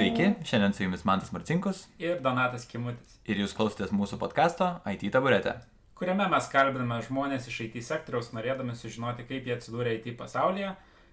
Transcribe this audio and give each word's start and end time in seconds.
Sveiki, 0.00 0.30
šiandien 0.48 0.72
su 0.72 0.82
jumis 0.82 1.02
Mantas 1.04 1.32
Marcinkus 1.32 1.80
ir 2.00 2.22
Donatas 2.24 2.62
Kimutis, 2.64 3.18
ir 3.28 3.36
jūs 3.42 3.52
klausotės 3.52 3.90
mūsų 3.92 4.16
podkasto 4.22 4.68
IT 4.88 5.02
taburetė. 5.12 5.58
kuriame 6.00 6.24
mes 6.32 6.46
kalbiname 6.48 7.02
žmonės 7.04 7.48
iš 7.50 7.58
IT 7.66 7.76
sektoriaus, 7.84 8.30
norėdami 8.32 8.72
sužinoti, 8.72 9.26
kaip 9.28 9.44
jie 9.44 9.58
atsidūrė 9.58 9.98
IT 9.98 10.14
pasaulyje, 10.16 10.70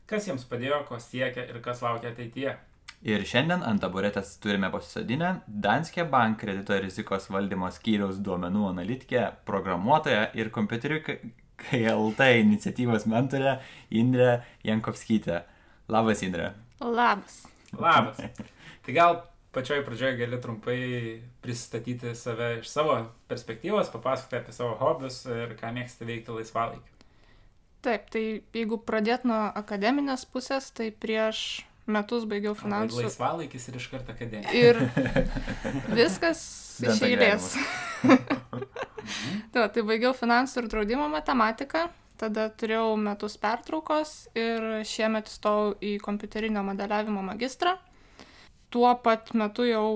kas 0.08 0.30
jiems 0.30 0.46
padėjo, 0.48 0.78
ko 0.88 1.00
siekia 1.04 1.44
ir 1.50 1.60
kas 1.66 1.82
laukia 1.84 2.14
ateityje. 2.14 2.54
Ir 3.04 3.26
šiandien 3.28 3.66
ant 3.68 3.84
taburetės 3.84 4.38
turime 4.40 4.72
pasisodinę 4.72 5.34
Danske 5.48 6.08
Bank 6.08 6.40
kredito 6.46 6.80
rizikos 6.80 7.28
valdymo 7.28 7.68
skyriaus 7.76 8.24
duomenų 8.24 8.70
analitikę, 8.70 9.26
programuotoją 9.52 10.30
ir 10.40 10.54
kompiuterių 10.56 11.02
KLT 11.66 12.32
iniciatyvos 12.46 13.04
mentorę 13.12 13.60
Indrę 13.92 14.32
Jankovskytę. 14.64 15.44
Labas, 15.92 16.24
Indrė. 16.24 16.54
Labas. 16.80 17.57
Labas. 17.76 18.22
Tai 18.86 18.96
gal 18.96 19.20
pačioj 19.56 19.82
pradžioje 19.86 20.18
gali 20.20 20.42
trumpai 20.42 20.82
pristatyti 21.42 22.16
save 22.16 22.60
iš 22.60 22.70
savo 22.70 23.00
perspektyvos, 23.28 23.90
papasakoti 23.92 24.40
apie 24.40 24.54
savo 24.54 24.76
hobius 24.80 25.24
ir 25.26 25.56
ką 25.60 25.74
mėgsti 25.76 26.08
veikti 26.08 26.36
laisvalaikiu. 26.36 26.94
Taip, 27.86 28.08
tai 28.14 28.24
jeigu 28.56 28.80
pradėt 28.84 29.26
nuo 29.28 29.48
akademinės 29.56 30.26
pusės, 30.30 30.70
tai 30.76 30.90
prieš 30.92 31.64
metus 31.88 32.26
baigiau 32.28 32.56
finansų. 32.58 33.06
Laisvalaikis 33.06 33.70
ir 33.70 33.78
iš 33.80 33.88
karto 33.92 34.14
akademija. 34.16 34.52
Ir 34.52 34.82
viskas 36.00 36.42
iš 36.84 37.02
eilės. 37.08 37.54
tai, 39.54 39.68
tai 39.74 39.86
baigiau 39.88 40.14
finansų 40.18 40.64
ir 40.64 40.70
draudimo 40.74 41.08
matematiką, 41.14 41.88
tada 42.20 42.48
turėjau 42.50 42.96
metus 43.00 43.38
pertraukos 43.42 44.14
ir 44.38 44.84
šiemet 44.88 45.30
įstojau 45.32 45.76
į 45.84 45.98
kompiuterinio 46.04 46.64
modeliavimo 46.66 47.24
magistrą. 47.26 47.78
Tuo 48.74 48.90
pat 49.04 49.34
metu 49.38 49.66
jau 49.68 49.88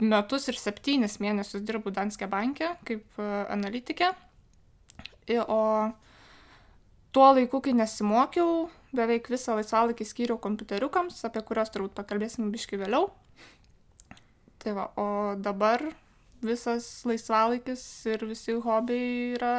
metus 0.00 0.48
ir 0.48 0.58
septynis 0.58 1.18
mėnesius 1.20 1.64
dirbu 1.66 1.92
Danske 1.94 2.28
banke 2.30 2.74
kaip 2.88 3.20
e, 3.20 3.28
analitikė. 3.52 4.10
O 5.46 5.62
tuo 7.14 7.26
laiku, 7.36 7.60
kai 7.62 7.74
nesimokiau, 7.76 8.68
beveik 8.96 9.30
visą 9.30 9.54
laisvalaikį 9.58 10.06
skyriau 10.08 10.40
kompiuteriukams, 10.42 11.20
apie 11.28 11.42
kuriuos 11.46 11.70
turbūt 11.74 11.94
pakalbėsim 11.98 12.50
biški 12.50 12.80
vėliau. 12.80 13.10
Tai 14.60 14.74
va, 14.76 14.88
o 14.98 15.08
dabar 15.40 15.84
visas 16.44 16.86
laisvalaikis 17.08 17.82
ir 18.10 18.24
visi 18.28 18.56
hobiai 18.64 19.36
yra 19.36 19.54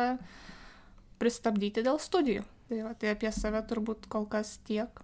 pristabdyti 1.21 1.85
dėl 1.85 2.01
studijų. 2.01 2.43
Tai 2.71 2.81
va, 2.87 2.95
tai 2.97 3.13
apie 3.13 3.29
save 3.35 3.61
turbūt 3.69 4.07
kol 4.11 4.25
kas 4.31 4.55
tiek 4.67 5.01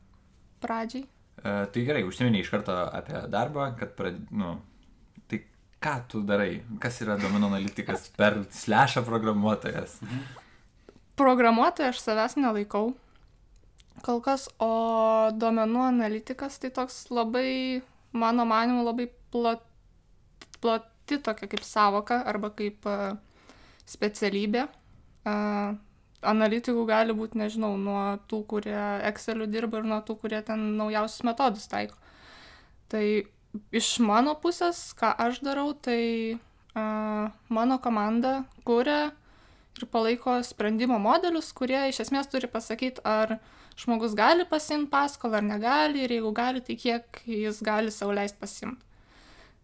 pradžiai. 0.63 1.05
E, 1.37 1.53
tai 1.73 1.85
gerai, 1.85 2.03
užsiminiai 2.07 2.45
iš 2.45 2.51
karto 2.53 2.73
apie 2.73 3.21
darbą, 3.31 3.69
kad 3.79 3.93
prad... 3.97 4.19
Nu, 4.33 4.55
tai 5.29 5.43
ką 5.83 5.95
tu 6.09 6.23
darai? 6.25 6.63
Kas 6.81 7.01
yra 7.05 7.19
domenų 7.21 7.51
analitikas 7.51 8.09
per 8.19 8.41
slešą 8.55 9.05
programuotojas? 9.07 9.99
Programuotoja 11.17 11.93
aš 11.93 12.01
savęs 12.05 12.37
nelaikau 12.39 12.95
kol 14.05 14.21
kas, 14.23 14.47
o 14.61 15.29
duomenų 15.33 15.81
analitikas 15.87 16.59
tai 16.61 16.71
toks 16.73 17.07
labai, 17.13 17.81
mano 18.13 18.45
manimu, 18.47 18.83
labai 18.85 19.07
plat, 19.33 19.63
plati 20.61 21.19
tokia 21.23 21.49
kaip 21.49 21.63
savoka 21.65 22.21
arba 22.29 22.51
kaip 22.55 22.85
uh, 22.89 23.17
specialybė. 23.89 24.67
Uh, 25.27 25.75
analitikų 26.25 26.85
gali 26.89 27.13
būti, 27.17 27.37
nežinau, 27.39 27.75
nuo 27.77 28.17
tų, 28.29 28.41
kurie 28.49 28.77
Exceliu 29.07 29.47
dirba 29.49 29.81
ir 29.81 29.89
nuo 29.89 29.99
tų, 30.05 30.17
kurie 30.23 30.41
ten 30.45 30.77
naujausius 30.79 31.25
metodus 31.27 31.67
taiko. 31.69 31.97
Tai 32.91 33.03
iš 33.75 33.91
mano 34.03 34.33
pusės, 34.41 34.91
ką 34.97 35.11
aš 35.27 35.41
darau, 35.45 35.71
tai 35.73 36.37
uh, 36.37 37.29
mano 37.49 37.77
komanda 37.83 38.45
kuria 38.67 39.11
ir 39.77 39.85
palaiko 39.93 40.39
sprendimo 40.45 40.97
modelius, 41.01 41.51
kurie 41.53 41.87
iš 41.91 42.01
esmės 42.07 42.29
turi 42.31 42.49
pasakyti, 42.49 43.03
ar 43.05 43.37
žmogus 43.77 44.15
gali 44.17 44.47
pasimti 44.49 44.89
paskolą 44.89 45.37
ar 45.37 45.45
negali 45.45 46.01
ir 46.05 46.15
jeigu 46.17 46.31
gali, 46.33 46.63
tai 46.65 46.77
kiek 46.79 47.21
jis 47.29 47.61
gali 47.65 47.93
sauliaisti 47.93 48.41
pasimti. 48.41 48.81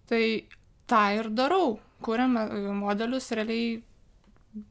Tai 0.09 0.23
tą 0.89 1.03
ir 1.17 1.31
darau. 1.33 1.79
Kuriame 2.03 2.43
modelius, 2.75 3.31
realiai 3.31 3.79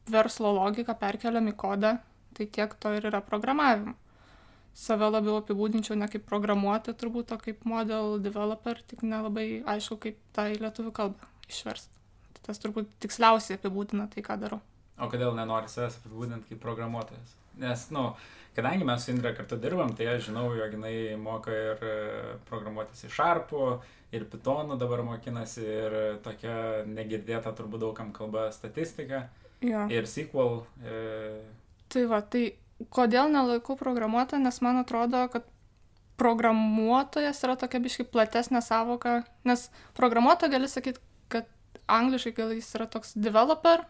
verslo 0.09 0.53
logiką 0.55 0.95
perkeliam 0.99 1.49
į 1.51 1.55
kodą, 1.59 1.97
tai 2.37 2.47
tiek 2.47 2.73
to 2.79 2.93
ir 2.95 3.09
yra 3.09 3.21
programavimo. 3.25 3.95
Save 4.73 5.09
labiau 5.11 5.37
apibūdinčiau 5.37 5.97
ne 5.99 6.07
kaip 6.09 6.23
programuotoją 6.25 6.97
turbūt, 6.97 7.33
o 7.35 7.37
kaip 7.41 7.65
model 7.69 8.17
developer, 8.23 8.79
tik 8.89 9.03
nelabai 9.05 9.61
aišku, 9.75 9.99
kaip 10.01 10.17
tą 10.33 10.47
į 10.49 10.57
lietuvių 10.63 10.93
kalbą 10.97 11.29
išversti. 11.51 11.93
Tai 12.33 12.47
tas 12.49 12.61
turbūt 12.63 12.89
tiksliausiai 13.03 13.59
apibūdina 13.59 14.07
tai, 14.09 14.23
ką 14.25 14.39
darau. 14.41 14.63
O 14.97 15.09
kodėl 15.11 15.35
nenori 15.37 15.69
savęs 15.69 15.99
apibūdinti 15.99 16.53
kaip 16.53 16.63
programuotojas? 16.63 17.35
Nes, 17.61 17.85
na, 17.93 17.99
nu, 17.99 18.31
kadangi 18.57 18.85
mes 18.87 19.05
su 19.05 19.13
Indra 19.13 19.35
kartu 19.37 19.59
dirbam, 19.61 19.93
tai 19.97 20.09
aš 20.15 20.31
žinau, 20.31 20.47
jog 20.57 20.73
jinai 20.73 20.95
moka 21.21 21.53
ir 21.53 21.85
e, 21.85 21.93
programuotis 22.49 23.05
iš 23.05 23.13
Sharpų, 23.19 23.67
ir 24.13 24.25
Pythonų 24.29 24.79
dabar 24.81 25.05
mokinasi, 25.05 25.63
ir 25.65 25.97
tokia 26.25 26.55
negirdėta 26.89 27.53
turbūt 27.57 27.85
daugam 27.85 28.09
kalba 28.15 28.47
statistika, 28.53 29.27
Jo. 29.63 29.85
ir 29.91 30.07
SQL. 30.09 30.61
E, 30.83 30.97
Tai 31.93 32.05
va, 32.09 32.19
tai 32.25 32.55
kodėl 32.93 33.29
nelaikau 33.31 33.77
programuotoją, 33.77 34.41
nes 34.41 34.59
man 34.65 34.79
atrodo, 34.81 35.27
kad 35.31 35.45
programuotojas 36.17 37.41
yra 37.45 37.55
tokia 37.59 37.81
biškai 37.83 38.05
platesnė 38.13 38.61
savoka, 38.65 39.21
nes 39.47 39.67
programuotoją 39.97 40.53
gali 40.55 40.69
sakyti, 40.71 41.01
kad 41.33 41.49
angliškai 41.91 42.33
gal 42.37 42.53
jis 42.55 42.69
yra 42.77 42.87
toks 42.89 43.13
developer 43.17 43.85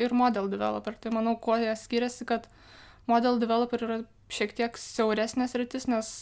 ir 0.00 0.12
model 0.16 0.50
developer. 0.52 0.96
Tai 1.00 1.12
manau, 1.16 1.36
kuo 1.40 1.56
jie 1.60 1.72
skiriasi, 1.78 2.26
kad 2.28 2.48
model 3.08 3.40
developer 3.40 3.84
yra 3.86 4.00
šiek 4.32 4.56
tiek 4.56 4.80
siauresnės 4.80 5.54
rytis, 5.56 5.86
nes 5.88 6.12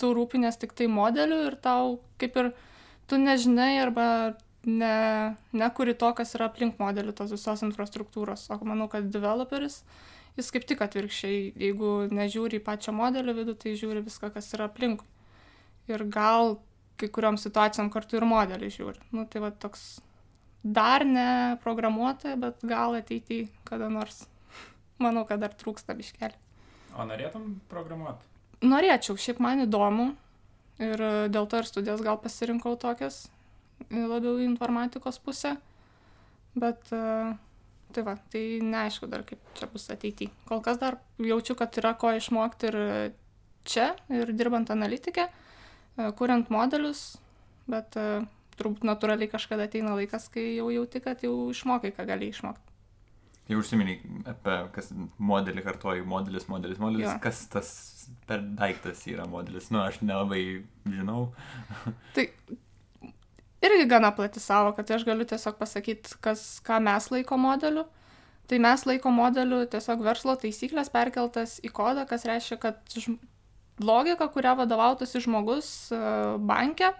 tu 0.00 0.10
rūpinės 0.16 0.58
tik 0.60 0.74
tai 0.76 0.88
modeliu 0.90 1.44
ir 1.46 1.56
tau 1.62 2.00
kaip 2.18 2.36
ir 2.40 2.50
tu 3.06 3.20
nežinai 3.20 3.76
arba 3.82 4.06
ne, 4.66 5.36
nekuri 5.52 5.94
to, 5.98 6.10
kas 6.16 6.34
yra 6.38 6.48
aplink 6.50 6.78
modelį 6.80 7.14
tos 7.16 7.32
visos 7.34 7.64
infrastruktūros. 7.66 8.46
O 8.52 8.58
manau, 8.66 8.88
kad 8.92 9.08
developeris, 9.12 9.82
jis 10.38 10.50
kaip 10.54 10.66
tik 10.68 10.84
atvirkščiai, 10.84 11.52
jeigu 11.66 11.94
nežiūri 12.14 12.60
į 12.60 12.64
pačią 12.66 12.94
modelį 12.96 13.36
vidų, 13.40 13.56
tai 13.60 13.76
žiūri 13.80 14.04
viską, 14.06 14.32
kas 14.34 14.52
yra 14.56 14.68
aplink. 14.70 15.04
Ir 15.90 16.06
gal 16.08 16.58
kai 17.00 17.10
kuriuom 17.12 17.38
situacijom 17.40 17.90
kartu 17.92 18.18
ir 18.18 18.26
modelį 18.28 18.70
žiūri. 18.72 19.02
Nu, 19.14 19.26
tai 19.30 19.42
va 19.44 19.50
toks 19.50 19.98
dar 20.64 21.04
ne 21.04 21.56
programuotoja, 21.64 22.38
bet 22.40 22.64
gal 22.64 22.96
ateityje 22.98 23.50
kada 23.68 23.90
nors. 23.92 24.24
Manau, 25.02 25.24
kad 25.28 25.42
dar 25.42 25.52
trūksta 25.58 25.96
biškelį. 25.98 26.36
o 26.94 27.04
norėtum 27.08 27.56
programuoti? 27.68 28.22
Norėčiau, 28.62 29.18
šiaip 29.18 29.40
man 29.42 29.64
įdomu. 29.66 30.12
Ir 30.82 30.98
dėl 31.30 31.46
to 31.50 31.60
ir 31.60 31.66
studijas 31.68 32.02
gal 32.02 32.16
pasirinkau 32.18 32.74
tokias, 32.80 33.28
labiau 33.90 34.38
į 34.38 34.48
informatikos 34.48 35.20
pusę. 35.22 35.56
Bet 36.54 36.92
e, 36.94 37.02
tai 37.94 38.04
va, 38.06 38.14
tai 38.30 38.44
neaišku 38.62 39.08
dar 39.10 39.24
kaip 39.26 39.42
čia 39.58 39.68
bus 39.70 39.88
ateityje. 39.90 40.32
Kol 40.48 40.62
kas 40.64 40.78
dar 40.82 41.00
jaučiu, 41.18 41.56
kad 41.58 41.74
yra 41.80 41.94
ko 41.98 42.12
išmokti 42.14 42.70
ir 42.70 42.78
čia, 43.66 43.92
ir 44.12 44.30
dirbant 44.36 44.70
analitikė, 44.74 45.26
e, 45.30 46.10
kuriant 46.18 46.52
modelius, 46.54 47.16
bet 47.70 47.98
e, 47.98 48.22
turbūt 48.58 48.86
natūraliai 48.86 49.32
kažkada 49.32 49.66
ateina 49.68 49.96
laikas, 49.98 50.28
kai 50.32 50.54
jau 50.58 50.70
jauti, 50.74 51.02
kad 51.02 51.24
jau 51.26 51.34
išmokai, 51.50 51.94
ką 51.96 52.06
gali 52.08 52.30
išmokti. 52.30 52.70
Jau 53.44 53.58
užsiminiai 53.60 54.22
apie 54.30 54.54
kas 54.72 54.86
modelį 55.20 55.64
kartuoju, 55.66 56.06
modelis, 56.08 56.46
modelis, 56.48 56.78
modelis. 56.80 57.10
Jo. 57.10 57.16
Kas 57.20 57.42
tas 57.52 57.72
per 58.28 58.40
daiktas 58.56 59.02
yra 59.10 59.26
modelis? 59.28 59.68
Nu, 59.74 59.82
aš 59.84 59.98
nelabai 60.00 60.62
žinau. 60.88 61.26
Tai 62.16 62.24
irgi 63.64 63.86
gana 63.90 64.10
plati 64.14 64.40
savo, 64.40 64.72
kad 64.76 64.90
aš 64.90 65.04
galiu 65.06 65.26
tiesiog 65.28 65.58
pasakyti, 65.60 66.18
kas, 66.24 66.44
ką 66.64 66.80
mes 66.84 67.10
laiko 67.12 67.38
modeliu. 67.40 67.86
Tai 68.50 68.58
mes 68.60 68.84
laiko 68.84 69.12
modeliu 69.14 69.62
tiesiog 69.72 70.02
verslo 70.04 70.34
taisyklės 70.40 70.90
perkeltas 70.92 71.56
į 71.64 71.70
kodą, 71.72 72.04
kas 72.08 72.26
reiškia, 72.28 72.58
kad 72.60 72.98
logika, 73.80 74.28
kurią 74.28 74.52
vadovautųsi 74.60 75.22
žmogus 75.24 75.70
e, 75.92 75.98
banke, 76.38 76.92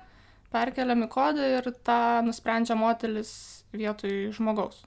perkeliam 0.54 1.04
į 1.04 1.10
kodą 1.12 1.50
ir 1.58 1.68
tą 1.86 2.24
nusprendžia 2.26 2.76
modelis 2.78 3.30
vietoj 3.74 4.32
žmogaus. 4.34 4.84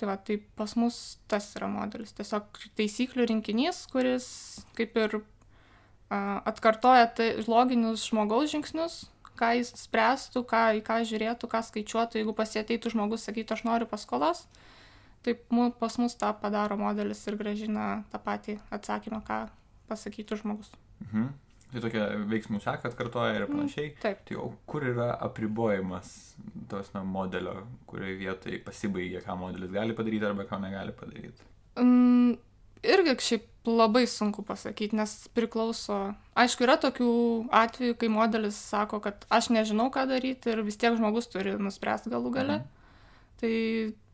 Tai 0.00 0.08
va, 0.08 0.16
tai 0.16 0.38
pas 0.58 0.72
mus 0.78 1.18
tas 1.30 1.46
yra 1.58 1.68
modelis. 1.70 2.14
Tiesiog 2.16 2.58
taisyklių 2.78 3.28
rinkinys, 3.30 3.84
kuris 3.92 4.26
kaip 4.78 4.96
ir 4.98 5.20
a, 5.20 6.40
atkartoja 6.48 7.10
tai 7.18 7.28
loginius 7.46 8.08
žmogaus 8.08 8.50
žingsnius, 8.54 9.02
ką 9.38 9.52
jis 9.58 9.72
spręstų, 9.82 10.44
ką, 10.48 10.62
į 10.78 10.82
ką 10.86 10.98
žiūrėtų, 11.08 11.48
ką 11.50 11.62
skaičiuotų, 11.68 12.20
jeigu 12.20 12.34
pasėteitų 12.36 12.92
žmogus 12.94 13.26
sakytų, 13.28 13.56
aš 13.56 13.64
noriu 13.68 13.88
paskolos. 13.90 14.44
Taip 15.22 15.44
pas 15.78 15.98
mus 16.02 16.16
tą 16.18 16.32
padaro 16.34 16.76
modelis 16.80 17.22
ir 17.30 17.38
gražina 17.38 18.02
tą 18.10 18.18
patį 18.22 18.58
atsakymą, 18.74 19.22
ką 19.26 19.44
pasakytų 19.90 20.42
žmogus. 20.42 20.72
Mhm. 21.06 21.30
Tai 21.72 21.80
tokia 21.80 22.02
veiksmų 22.28 22.58
seka 22.60 22.90
atkartoja 22.90 23.38
ir 23.38 23.46
panašiai. 23.48 23.92
Taip. 24.02 24.18
Tai 24.28 24.36
o 24.42 24.50
kur 24.68 24.84
yra 24.84 25.14
apribojimas 25.24 26.10
tos 26.68 26.90
na, 26.92 27.00
modelio, 27.00 27.62
kurioje 27.88 28.18
vietoje 28.20 28.58
pasibaigia, 28.66 29.22
ką 29.24 29.38
modelis 29.40 29.72
gali 29.72 29.96
padaryti 29.96 30.28
arba 30.28 30.44
ką 30.50 30.58
negali 30.60 30.92
padaryti? 30.98 31.48
Mm, 31.80 32.34
irgi 32.92 33.16
šiaip 33.24 33.48
labai 33.66 34.06
sunku 34.10 34.42
pasakyti, 34.42 34.96
nes 34.98 35.12
priklauso. 35.36 36.14
Aišku, 36.38 36.64
yra 36.66 36.76
tokių 36.82 37.12
atvejų, 37.54 37.96
kai 38.00 38.10
modelis 38.10 38.58
sako, 38.58 38.98
kad 39.04 39.26
aš 39.30 39.52
nežinau, 39.54 39.88
ką 39.94 40.06
daryti 40.10 40.50
ir 40.50 40.64
vis 40.66 40.78
tiek 40.80 40.96
žmogus 40.98 41.30
turi 41.30 41.54
nuspręsti 41.60 42.10
galų 42.10 42.32
gale. 42.34 42.60
Mhm. 42.62 42.78
Tai 43.42 43.52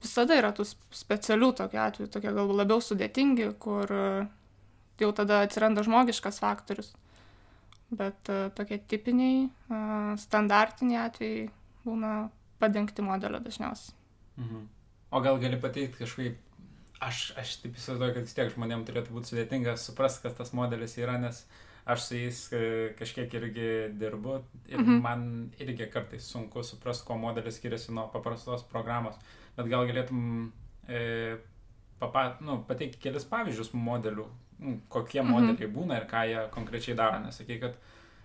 visada 0.05 0.37
yra 0.39 0.53
tų 0.57 0.65
specialių 0.95 1.53
tokių 1.57 1.81
atvejų, 1.85 2.11
tokie 2.13 2.33
galbūt 2.33 2.61
labiau 2.61 2.81
sudėtingi, 2.85 3.51
kur 3.61 3.93
e, 3.93 4.07
jau 5.03 5.11
tada 5.17 5.43
atsiranda 5.45 5.85
žmogiškas 5.85 6.41
faktorius. 6.45 6.95
Bet 7.89 8.29
uh, 8.29 8.51
tokie 8.53 8.77
tipiniai, 8.85 9.47
uh, 9.73 10.11
standartiniai 10.21 11.07
atvejai 11.07 11.47
būna 11.87 12.11
padengti 12.61 13.01
modelio 13.01 13.41
dažniausiai. 13.41 13.95
Mhm. 14.37 14.67
O 15.09 15.21
gal 15.25 15.39
gali 15.41 15.57
pateikti 15.57 16.03
kažkaip, 16.03 16.37
aš, 17.05 17.33
aš 17.39 17.57
taip 17.63 17.79
įsivaizduoju, 17.79 18.15
kad 18.17 18.27
vis 18.27 18.37
tiek 18.37 18.53
žmonėms 18.55 18.87
turėtų 18.89 19.15
būti 19.15 19.33
sudėtinga 19.33 19.77
suprasti, 19.81 20.25
kas 20.27 20.37
tas 20.39 20.53
modelis 20.57 20.97
yra, 20.99 21.19
nes 21.21 21.43
aš 21.89 22.05
su 22.05 22.19
jais 22.19 22.41
e, 22.53 22.63
kažkiek 22.99 23.35
irgi 23.39 23.69
dirbu 23.97 24.39
ir 24.69 24.81
mhm. 24.83 24.99
man 25.05 25.23
irgi 25.63 25.89
kartais 25.93 26.27
sunku 26.29 26.65
suprasti, 26.67 27.07
kuo 27.09 27.17
modelis 27.21 27.57
skiriasi 27.61 27.95
nuo 27.97 28.09
paprastos 28.13 28.67
programos. 28.69 29.17
Bet 29.57 29.71
gal 29.71 29.87
galėtum 29.89 30.51
e, 30.89 31.39
papa, 31.99 32.27
nu, 32.45 32.61
pateikti 32.69 33.01
kelis 33.09 33.27
pavyzdžius 33.31 33.73
modelių, 33.75 34.27
nu, 34.65 34.79
kokie 34.93 35.23
mhm. 35.23 35.33
modeliai 35.33 35.71
būna 35.79 36.01
ir 36.01 36.09
ką 36.11 36.25
jie 36.29 36.43
konkrečiai 36.55 36.99
daro, 36.99 37.23
nes 37.25 37.41
sakai, 37.41 37.61
kad 37.63 37.79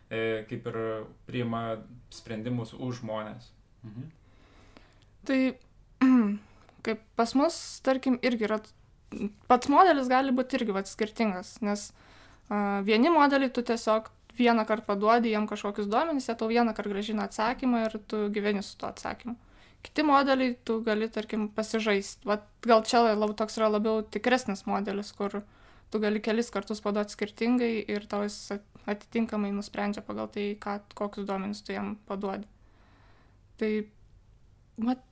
e, 0.09 0.43
kaip 0.49 0.67
ir 0.73 0.79
priima 1.29 1.63
sprendimus 2.13 2.75
už 2.75 3.01
žmonės. 3.03 3.51
Mhm. 3.87 4.09
Tai 5.23 5.39
kaip 6.85 7.03
pas 7.19 7.33
mus, 7.37 7.59
tarkim, 7.85 8.17
irgi 8.25 8.47
yra, 8.47 8.59
pats 9.49 9.69
modelis 9.71 10.09
gali 10.11 10.33
būti 10.35 10.59
irgi 10.59 10.75
vat, 10.75 10.89
skirtingas, 10.89 11.55
nes 11.65 11.89
uh, 11.91 12.81
vieni 12.85 13.11
modeliai 13.13 13.51
tu 13.53 13.63
tiesiog 13.65 14.11
vieną 14.37 14.65
kartą 14.65 14.85
paduodi 14.87 15.31
jam 15.33 15.47
kažkokius 15.47 15.87
duomenys, 15.87 16.27
jie 16.27 16.35
tau 16.35 16.49
vieną 16.49 16.73
kartą 16.73 16.93
gražina 16.93 17.27
atsakymą 17.29 17.85
ir 17.85 17.97
tu 18.07 18.27
gyveni 18.33 18.63
su 18.65 18.77
tuo 18.77 18.89
atsakymu. 18.89 19.35
Kiti 19.83 20.03
modeliai 20.07 20.55
tu 20.65 20.79
gali, 20.81 21.09
tarkim, 21.11 21.49
pasižaisti. 21.51 22.23
Vat, 22.27 22.45
gal 22.63 22.85
čia 22.87 23.03
lab, 23.13 23.35
toks 23.37 23.59
yra 23.59 23.67
labiau 23.67 24.01
tikresnis 24.15 24.63
modelis, 24.65 25.11
kur 25.11 25.41
tu 25.91 25.99
gali 25.99 26.21
kelis 26.23 26.49
kartus 26.53 26.81
paduoti 26.81 27.13
skirtingai 27.13 27.73
ir 27.91 28.07
tau 28.09 28.23
jis 28.23 28.55
atitinkamai 28.89 29.51
nusprendžia 29.53 30.01
pagal 30.05 30.31
tai, 30.31 30.53
ką, 30.59 30.79
kokius 30.97 31.27
duomenis 31.27 31.61
tu 31.67 31.75
jam 31.75 31.97
paduodi. 32.07 32.47
Tai, 33.59 33.71
mat, 34.87 35.03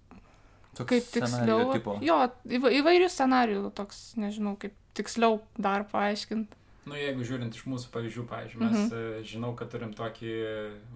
Toks 0.77 0.88
kaip 0.88 1.07
tiksliau. 1.12 1.71
tipo. 1.75 1.97
Jo, 2.06 2.21
įva, 2.47 2.71
įvairių 2.79 3.09
scenarijų, 3.12 3.71
toks, 3.75 4.13
nežinau, 4.19 4.56
kaip 4.59 4.75
tiksliau 4.97 5.41
dar 5.59 5.83
paaiškinti. 5.91 6.59
Nu, 6.89 6.95
jeigu 6.97 7.25
žiūrint 7.27 7.53
iš 7.53 7.68
mūsų 7.69 7.91
pavyzdžių, 7.94 8.23
pavyzdžiui, 8.29 8.62
mes 8.63 8.77
mhm. 8.79 9.25
žinau, 9.27 9.51
kad 9.57 9.69
turim 9.73 9.91
tokį 9.97 10.31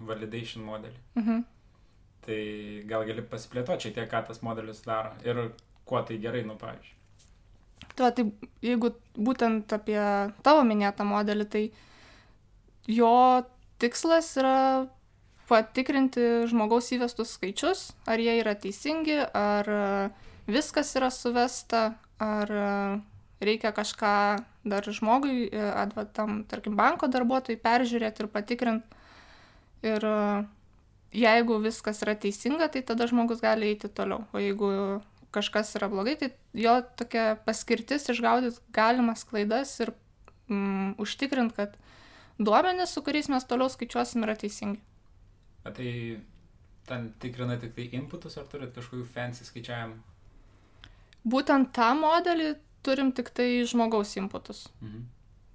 validation 0.08 0.64
modelį. 0.66 0.98
Mhm. 1.20 1.44
Tai 2.26 2.40
gal 2.90 3.06
gali 3.06 3.22
pasiplėtoti 3.22 3.86
šiek 3.86 3.98
tiek, 4.00 4.08
ką 4.10 4.24
tas 4.26 4.42
modelis 4.42 4.82
daro 4.82 5.12
ir 5.22 5.44
kuo 5.86 6.00
tai 6.02 6.18
gerai, 6.22 6.42
nu, 6.48 6.56
pavyzdžiui. 6.58 6.96
Tai, 7.96 8.10
tai 8.16 8.24
jeigu 8.64 8.90
būtent 9.14 9.72
apie 9.76 10.00
tavo 10.44 10.64
minėtą 10.66 11.06
modelį, 11.06 11.46
tai 11.52 11.62
jo 12.90 13.12
tikslas 13.78 14.32
yra 14.40 14.58
patikrinti 15.48 16.46
žmogaus 16.50 16.90
įvestus 16.94 17.36
skaičius, 17.36 17.90
ar 18.08 18.22
jie 18.22 18.38
yra 18.40 18.56
teisingi, 18.58 19.18
ar 19.30 19.70
viskas 20.50 20.94
yra 20.98 21.10
suvesta, 21.14 21.96
ar 22.22 22.52
reikia 23.40 23.72
kažką 23.76 24.12
dar 24.66 24.86
žmogui, 24.90 25.50
atvatam, 25.54 26.42
tarkim, 26.50 26.76
banko 26.78 27.08
darbuotojui 27.12 27.60
peržiūrėti 27.62 28.24
ir 28.24 28.30
patikrinti. 28.32 29.02
Ir 29.86 30.06
jeigu 31.14 31.60
viskas 31.62 32.00
yra 32.02 32.16
teisinga, 32.18 32.70
tai 32.72 32.82
tada 32.86 33.06
žmogus 33.06 33.42
gali 33.44 33.70
eiti 33.70 33.90
toliau. 33.92 34.24
O 34.34 34.42
jeigu 34.42 34.70
kažkas 35.36 35.74
yra 35.78 35.90
blogai, 35.92 36.16
tai 36.18 36.32
jo 36.56 36.78
tokia 36.98 37.36
paskirtis 37.46 38.08
išgaudyti 38.10 38.62
galimas 38.74 39.24
klaidas 39.28 39.74
ir 39.84 39.92
mm, 40.48 40.96
užtikrinti, 41.02 41.54
kad 41.56 41.76
duomenys, 42.40 42.94
su 42.94 43.04
kuriais 43.04 43.28
mes 43.32 43.44
toliau 43.48 43.68
skaičiuosim, 43.72 44.24
yra 44.26 44.36
teisingi. 44.40 44.80
Tai 45.74 45.90
ten 46.86 47.08
tikrina 47.22 47.56
tik 47.58 47.74
tai 47.74 47.88
inputus, 47.98 48.38
ar 48.38 48.46
turit 48.50 48.74
kažkokių 48.76 49.06
fancy 49.10 49.46
skaičiavimų? 49.48 49.98
Būtent 51.26 51.72
tą 51.74 51.90
modelį 51.98 52.54
turim 52.86 53.10
tik 53.12 53.32
tai 53.34 53.48
žmogaus 53.66 54.14
inputus. 54.20 54.66
Mhm. 54.80 55.04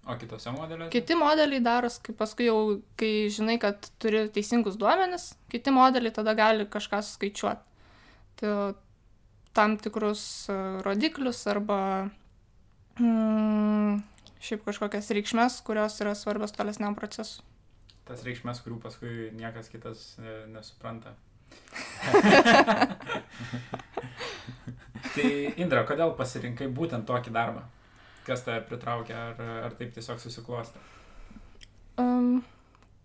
O 0.09 0.15
kitose 0.17 0.51
modeliuose? 0.51 0.91
Kiti 0.91 1.15
modeliai 1.15 1.61
daros, 1.61 1.99
kai 2.01 2.15
paskui 2.17 2.47
jau, 2.47 2.81
kai 2.97 3.29
žinai, 3.29 3.59
kad 3.61 3.85
turi 4.01 4.25
teisingus 4.33 4.79
duomenis, 4.81 5.35
kiti 5.51 5.71
modeliai 5.71 6.13
tada 6.15 6.33
gali 6.33 6.65
kažką 6.65 7.03
skaičiuoti. 7.05 7.67
Tai 8.41 8.55
tam 9.53 9.77
tikrus 9.77 10.23
e, 10.49 10.57
rodiklius 10.81 11.43
arba 11.51 12.09
mm, 12.97 14.01
šiaip 14.41 14.65
kažkokias 14.65 15.11
reikšmes, 15.13 15.61
kurios 15.67 15.99
yra 16.01 16.15
svarbios 16.17 16.55
tolesniam 16.55 16.97
procesui. 16.97 17.45
Tas 18.07 18.23
reikšmes, 18.25 18.61
kurių 18.65 18.79
paskui 18.83 19.29
niekas 19.37 19.69
kitas 19.71 20.05
e, 20.19 20.21
nesupranta. 20.51 21.13
tai 25.15 25.29
Indra, 25.61 25.83
kodėl 25.87 26.15
pasirinkai 26.17 26.67
būtent 26.71 27.05
tokį 27.09 27.31
darbą? 27.35 27.65
Kas 28.25 28.43
tave 28.45 28.61
pritraukė, 28.69 29.13
ar, 29.17 29.35
ar 29.67 29.71
taip 29.77 29.93
tiesiog 29.95 30.19
susiklostė? 30.21 30.79
Um, 32.01 32.41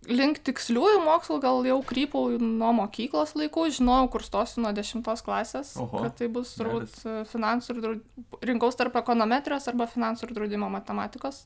link 0.07 0.39
tiksliųjų 0.45 0.99
mokslų 1.03 1.37
gal 1.43 1.65
jau 1.67 1.77
krypau 1.85 2.37
nuo 2.41 2.71
mokyklos 2.77 3.33
laikų, 3.37 3.67
žinojau, 3.79 4.09
kur 4.13 4.25
stosiu 4.25 4.63
nuo 4.63 4.71
10 4.75 5.03
klasės, 5.25 5.73
Oho, 5.81 6.03
kad 6.03 6.17
tai 6.19 6.29
bus 6.31 6.53
turbūt 6.57 6.93
geras. 7.01 7.31
finansų 7.31 7.73
ir 7.73 7.81
draudimo, 7.83 8.41
rinkaus 8.49 8.77
tarp 8.79 8.95
ekonometrijos 9.01 9.67
arba 9.71 9.89
finansų 9.89 10.29
ir 10.29 10.35
draudimo 10.37 10.69
matematikos. 10.71 11.43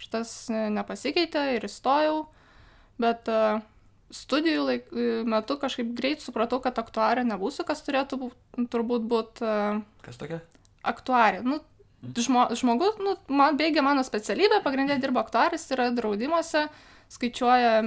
Šitas 0.00 0.32
e, 0.50 0.68
nepasikeitė 0.72 1.44
ir 1.56 1.66
įstojau, 1.68 2.24
bet 3.02 3.28
e, 3.30 3.40
studijų 4.14 4.68
laik, 4.68 4.86
e, 4.92 5.08
metu 5.28 5.58
kažkaip 5.60 5.92
greit 5.98 6.24
supratau, 6.24 6.60
kad 6.64 6.78
aktuarė 6.82 7.26
nebūsiu, 7.28 7.66
kas 7.68 7.84
turėtų 7.86 8.20
būt, 8.24 8.38
turbūt 8.72 9.10
būti 9.10 9.52
Kas 10.06 10.20
tokia? 10.20 10.40
aktuarė. 10.86 11.42
Nu, 11.46 11.60
žmo, 12.18 12.48
žmogus, 12.58 12.96
nu, 13.02 13.16
man 13.32 13.58
baigia 13.60 13.84
mano 13.84 14.04
specialybė, 14.06 14.62
pagrindė 14.64 14.98
dirba 15.02 15.22
aktuaris, 15.26 15.68
yra 15.74 15.90
draudimuose 15.94 16.66
skaičiuoja, 17.12 17.82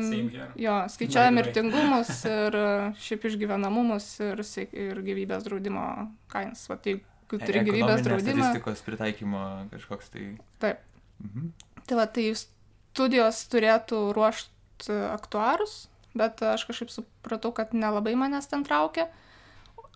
jo, 0.62 0.76
skaičiuoja 0.94 1.34
mirtingumus 1.34 2.12
ir 2.30 2.58
e, 2.60 2.70
šiaip 3.02 3.26
išgyvenamumus 3.32 4.10
ir, 4.22 4.42
ir 4.70 5.02
gyvybės 5.06 5.46
draudimo 5.48 5.86
kainas. 6.32 6.66
Va, 6.70 6.78
tai 6.78 7.00
jeigu 7.00 7.40
turi 7.42 7.64
gyvybės 7.66 8.04
Ekonominės 8.04 8.06
draudimą. 8.06 8.50
Statistikos 8.50 8.84
pritaikymo 8.86 9.46
kažkoks 9.74 10.12
tai. 10.14 10.28
Taip. 10.62 10.84
Mhm. 11.24 11.50
Tai 11.86 11.98
va, 12.00 12.06
tai 12.10 12.28
studijos 12.38 13.42
turėtų 13.52 14.02
ruošti 14.18 14.55
aktuarus, 14.90 15.88
bet 16.16 16.42
aš 16.42 16.66
kažkaip 16.70 16.92
supratau, 16.94 17.52
kad 17.56 17.74
nelabai 17.76 18.16
manęs 18.20 18.50
ten 18.52 18.64
traukia. 18.64 19.10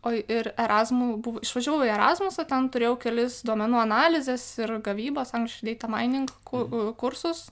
O 0.03 0.13
ir 0.15 0.53
Erasmus, 0.55 1.17
buvo, 1.19 1.41
išvažiavau 1.43 1.83
į 1.83 1.91
Erasmusą, 1.91 2.45
ten 2.47 2.69
turėjau 2.71 2.95
kelis 3.03 3.41
duomenų 3.43 3.81
analizės 3.81 4.43
ir 4.61 4.77
gavybos, 4.83 5.33
angliškai 5.35 5.73
data 5.73 5.89
mining 5.91 6.31
ku- 6.47 6.93
kursus, 6.95 7.49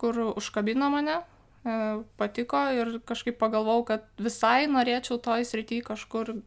kur 0.00 0.16
užkabino 0.32 0.88
mane, 0.88 1.18
e, 1.20 1.74
patiko 2.16 2.62
ir 2.72 2.94
kažkaip 3.04 3.36
pagalvojau, 3.36 3.84
kad 3.92 4.08
visai 4.16 4.64
norėčiau 4.72 5.20
toj 5.20 5.44
srity 5.44 5.82
kažkur 5.84 6.40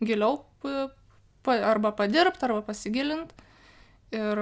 giliau 0.00 0.44
arba 1.44 1.92
padirbti, 1.92 2.44
arba 2.48 2.62
pasigilinti. 2.62 3.34
Ir 4.16 4.38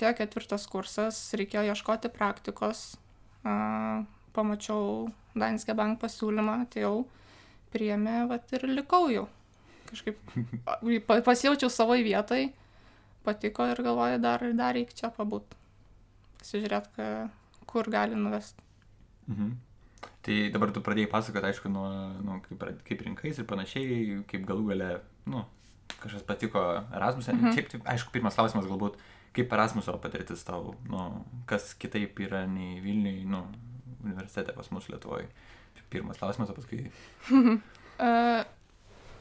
tie 0.00 0.10
ketvirtas 0.16 0.66
kursas, 0.66 1.16
reikėjo 1.36 1.68
ieškoti 1.70 2.10
praktikos. 2.12 2.96
Pamačiau 4.32 5.10
Danske 5.36 5.74
Bank 5.76 6.00
pasiūlymą, 6.02 6.62
atėjau, 6.66 7.04
priėmė, 7.72 8.22
vat 8.30 8.52
ir 8.56 8.66
likau 8.70 9.06
jau. 9.12 9.26
Kažkaip 9.90 10.18
pasijaučiau 11.28 11.70
savo 11.72 11.96
vietoj, 12.00 12.48
patiko 13.26 13.66
ir 13.70 13.82
galvoju, 13.84 14.20
dar, 14.22 14.44
dar 14.56 14.76
reikia 14.76 15.02
čia 15.02 15.12
pabūt. 15.14 15.56
Pasižiūrėt, 16.42 17.02
kur 17.70 17.88
gali 17.92 18.18
nuvesti. 18.18 18.64
Mhm. 19.28 19.52
Tai 20.22 20.36
dabar 20.54 20.70
tu 20.74 20.82
pradėjai 20.82 21.10
pasakoti, 21.10 21.48
aišku, 21.50 21.70
nuo, 21.70 21.88
nu, 22.22 22.38
kaip, 22.44 22.62
kaip 22.86 23.02
rinkais 23.06 23.40
ir 23.42 23.46
panašiai, 23.48 24.20
kaip 24.30 24.44
galų 24.46 24.68
gale, 24.70 24.90
nu, 25.30 25.42
kažkas 26.02 26.22
patiko 26.26 26.62
Erasmus'e. 26.94 27.34
Mhm. 27.34 27.56
Šiaip, 27.56 27.70
taip, 27.72 27.88
aišku, 27.90 28.12
pirmas 28.14 28.38
klausimas 28.38 28.68
galbūt, 28.70 28.98
kaip 29.36 29.54
Erasmus'o 29.56 29.96
patirtis 30.02 30.44
tau, 30.46 30.76
nu, 30.90 31.06
kas 31.50 31.72
kitaip 31.78 32.18
yra 32.22 32.44
nei 32.50 32.80
Vilniui, 32.84 33.24
nu, 33.28 33.44
universitete 34.04 34.54
pas 34.56 34.70
mus 34.74 34.88
Lietuvoje? 34.90 35.28
Pirmas 35.92 36.18
klausimas, 36.18 36.50
o 36.50 36.56
paskui. 36.56 36.86
E, 38.02 38.44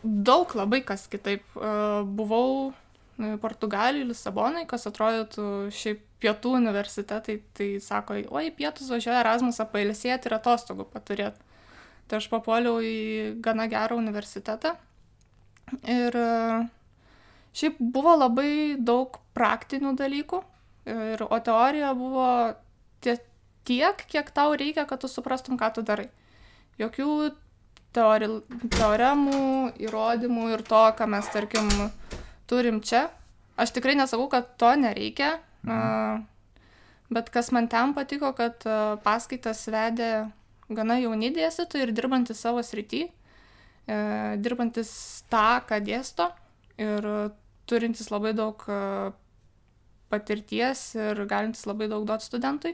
daug 0.01 0.53
labai 0.57 0.79
kas 0.87 1.03
kitaip. 1.11 1.43
E, 1.53 1.71
buvau 2.17 2.71
e, 2.71 3.35
Portugalijoje, 3.43 4.07
Lisabonai, 4.09 4.63
kas 4.65 4.87
atrodytų 4.89 5.43
šiaip 5.75 5.99
pietų 6.23 6.55
universitetai, 6.55 7.35
tai 7.57 7.67
sako, 7.83 8.17
oi, 8.31 8.47
pietus 8.55 8.89
važiuoja 8.89 9.19
Erasmusą 9.21 9.67
pailsėti 9.69 10.29
ir 10.29 10.37
atostogų 10.37 10.87
paturėti. 10.93 11.43
Tai 12.07 12.21
aš 12.21 12.29
papuoliau 12.31 12.79
į 12.81 12.95
gana 13.43 13.67
gerą 13.69 13.99
universitetą. 13.99 14.73
Ir 15.85 16.17
šiaip 17.57 17.77
buvo 17.79 18.15
labai 18.17 18.79
daug 18.79 19.19
praktinių 19.37 19.93
dalykų, 19.99 20.41
ir, 20.89 21.23
o 21.27 21.39
teorija 21.43 21.93
buvo 21.97 22.27
tiek, 23.67 24.03
kiek 24.09 24.31
tau 24.33 24.55
reikia, 24.57 24.85
kad 24.89 25.01
tu 25.01 25.09
suprastum, 25.11 25.57
ką 25.59 25.71
tu 25.75 25.85
darai. 25.85 26.09
Jokių 26.81 27.07
teori, 27.95 28.29
teoremų, 28.73 29.41
įrodymų 29.85 30.49
ir 30.55 30.65
to, 30.67 30.81
ką 30.97 31.07
mes, 31.11 31.29
tarkim, 31.33 31.69
turim 32.49 32.81
čia. 32.81 33.09
Aš 33.59 33.75
tikrai 33.75 33.95
nesakau, 33.99 34.29
kad 34.31 34.55
to 34.57 34.71
nereikia, 34.79 35.35
mhm. 35.67 36.27
bet 37.13 37.29
kas 37.33 37.51
man 37.51 37.67
ten 37.71 37.93
patiko, 37.93 38.31
kad 38.37 38.63
paskaitas 39.03 39.67
vedė 39.69 40.11
gana 40.71 40.97
jauni 41.01 41.33
dėstytojai 41.35 41.89
ir 41.89 41.95
dirbantis 41.95 42.39
savo 42.39 42.63
srity, 42.63 43.03
e, 43.85 43.97
dirbantis 44.39 44.91
tą, 45.29 45.59
ką 45.67 45.81
dėsto 45.83 46.29
ir 46.79 47.07
turintis 47.67 48.07
labai 48.11 48.31
daug 48.33 48.63
patirties 50.11 50.95
ir 50.95 51.25
galintis 51.29 51.67
labai 51.69 51.87
daug 51.91 52.07
duoti 52.07 52.27
studentui. 52.27 52.73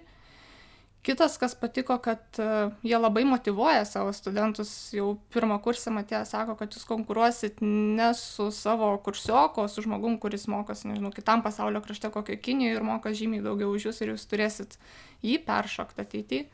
Kitas, 1.07 1.37
kas 1.39 1.53
patiko, 1.55 1.95
kad 2.03 2.19
uh, 2.43 2.73
jie 2.83 2.97
labai 2.99 3.23
motivuoja 3.23 3.85
savo 3.87 4.11
studentus, 4.11 4.71
jau 4.91 5.13
pirmą 5.31 5.55
kursą 5.63 5.93
matė, 5.95 6.19
sako, 6.27 6.57
kad 6.59 6.73
jūs 6.75 6.83
konkuruosit 6.89 7.61
ne 7.63 8.09
su 8.17 8.49
savo 8.51 8.89
kursioku, 9.05 9.63
o 9.63 9.71
su 9.71 9.85
žmogum, 9.85 10.17
kuris 10.19 10.49
mokosi, 10.51 10.89
nežinau, 10.89 11.13
kitam 11.15 11.45
pasaulio 11.45 11.79
krašte 11.85 12.11
kokio 12.11 12.35
Kinijoje 12.43 12.75
ir 12.75 12.83
moka 12.83 13.13
žymiai 13.15 13.45
daugiau 13.45 13.71
už 13.77 13.87
jūs 13.87 14.01
ir 14.03 14.11
jūs 14.11 14.27
turėsit 14.27 14.75
jį 15.23 15.37
peršokti 15.47 16.03
ateityje. 16.03 16.47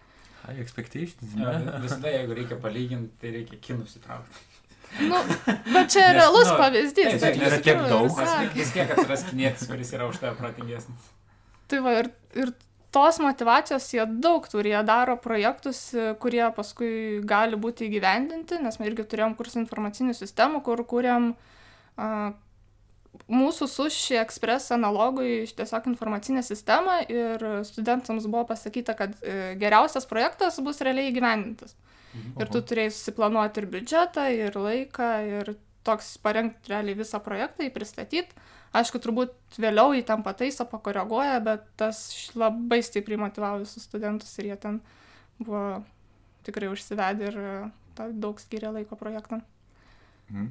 High 0.44 0.60
expectations. 0.62 1.34
Ja, 1.40 1.56
visada, 1.82 2.12
jeigu 2.14 2.36
reikia 2.38 2.58
palyginti, 2.62 3.16
tai 3.22 3.32
reikia 3.40 3.58
kinus 3.64 3.96
įtraukti. 3.98 4.44
Nu, 5.00 5.18
bet 5.74 5.90
čia 5.90 6.04
Nes, 6.12 6.18
realus 6.20 6.52
nu, 6.52 6.58
pavyzdys. 6.60 7.16
tai 7.24 7.32
nėra 7.40 7.58
tiek 7.64 7.80
daug. 7.90 8.22
vis 8.54 8.74
tiek 8.76 8.92
atsiras 8.94 9.26
kinietis, 9.32 9.66
kuris 9.72 9.94
yra 9.98 10.06
už 10.12 10.20
tave 10.22 10.36
protingesnis. 10.38 11.08
Tai 11.72 11.80
va, 11.82 11.96
ir, 12.04 12.12
ir 12.38 12.52
tos 12.94 13.20
motivacijos 13.24 13.90
jie 13.96 14.06
daug 14.22 14.46
turi, 14.50 14.72
jie 14.74 14.84
daro 14.88 15.18
projektus, 15.22 15.82
e, 15.98 16.14
kurie 16.22 16.46
paskui 16.56 17.22
gali 17.28 17.60
būti 17.60 17.90
įgyvendinti, 17.90 18.62
nes 18.62 18.80
mes 18.80 18.90
irgi 18.90 19.08
turėjom 19.10 19.36
kursų 19.40 19.64
informacinių 19.64 20.16
sistemų, 20.18 20.62
kur 20.66 20.84
kūrėm 20.90 21.32
a, 21.98 22.10
mūsų 23.30 23.68
suši 23.70 24.18
ekspres 24.22 24.72
analogui 24.74 25.44
tiesiog 25.58 25.88
informacinę 25.92 26.44
sistemą 26.46 27.00
ir 27.12 27.44
studentams 27.68 28.26
buvo 28.28 28.46
pasakyta, 28.54 28.96
kad 28.98 29.14
e, 29.22 29.54
geriausias 29.62 30.08
projektas 30.10 30.60
bus 30.66 30.82
realiai 30.86 31.12
įgyvendintas. 31.12 31.78
Ir 32.14 32.50
tu 32.54 32.62
turėjai 32.62 32.92
susiplanuoti 32.94 33.62
ir 33.62 33.70
biudžetą, 33.74 34.28
ir 34.38 34.58
laiką, 34.58 35.08
ir 35.26 35.56
toks 35.86 36.12
parengti 36.22 36.70
realiai 36.70 36.98
visą 37.00 37.18
projektą, 37.24 37.66
jį 37.66 37.74
pristatyti. 37.74 38.44
Aišku, 38.74 38.98
turbūt 38.98 39.60
vėliau 39.62 39.94
jį 39.94 40.02
ten 40.08 40.24
pataiso, 40.26 40.66
pakoreguoja, 40.70 41.38
bet 41.46 41.68
tas 41.78 42.00
labai 42.34 42.82
stipriai 42.82 43.22
motivavo 43.22 43.62
visus 43.62 43.86
studentus 43.86 44.34
ir 44.42 44.50
jie 44.50 44.58
ten 44.64 44.80
buvo 45.38 45.84
tikrai 46.48 46.72
užsivedę 46.72 47.30
ir 47.30 47.38
e, 47.38 47.54
daug 48.18 48.42
skiria 48.42 48.74
laiko 48.74 48.98
projektam. 49.00 49.44
Mhm. 50.32 50.50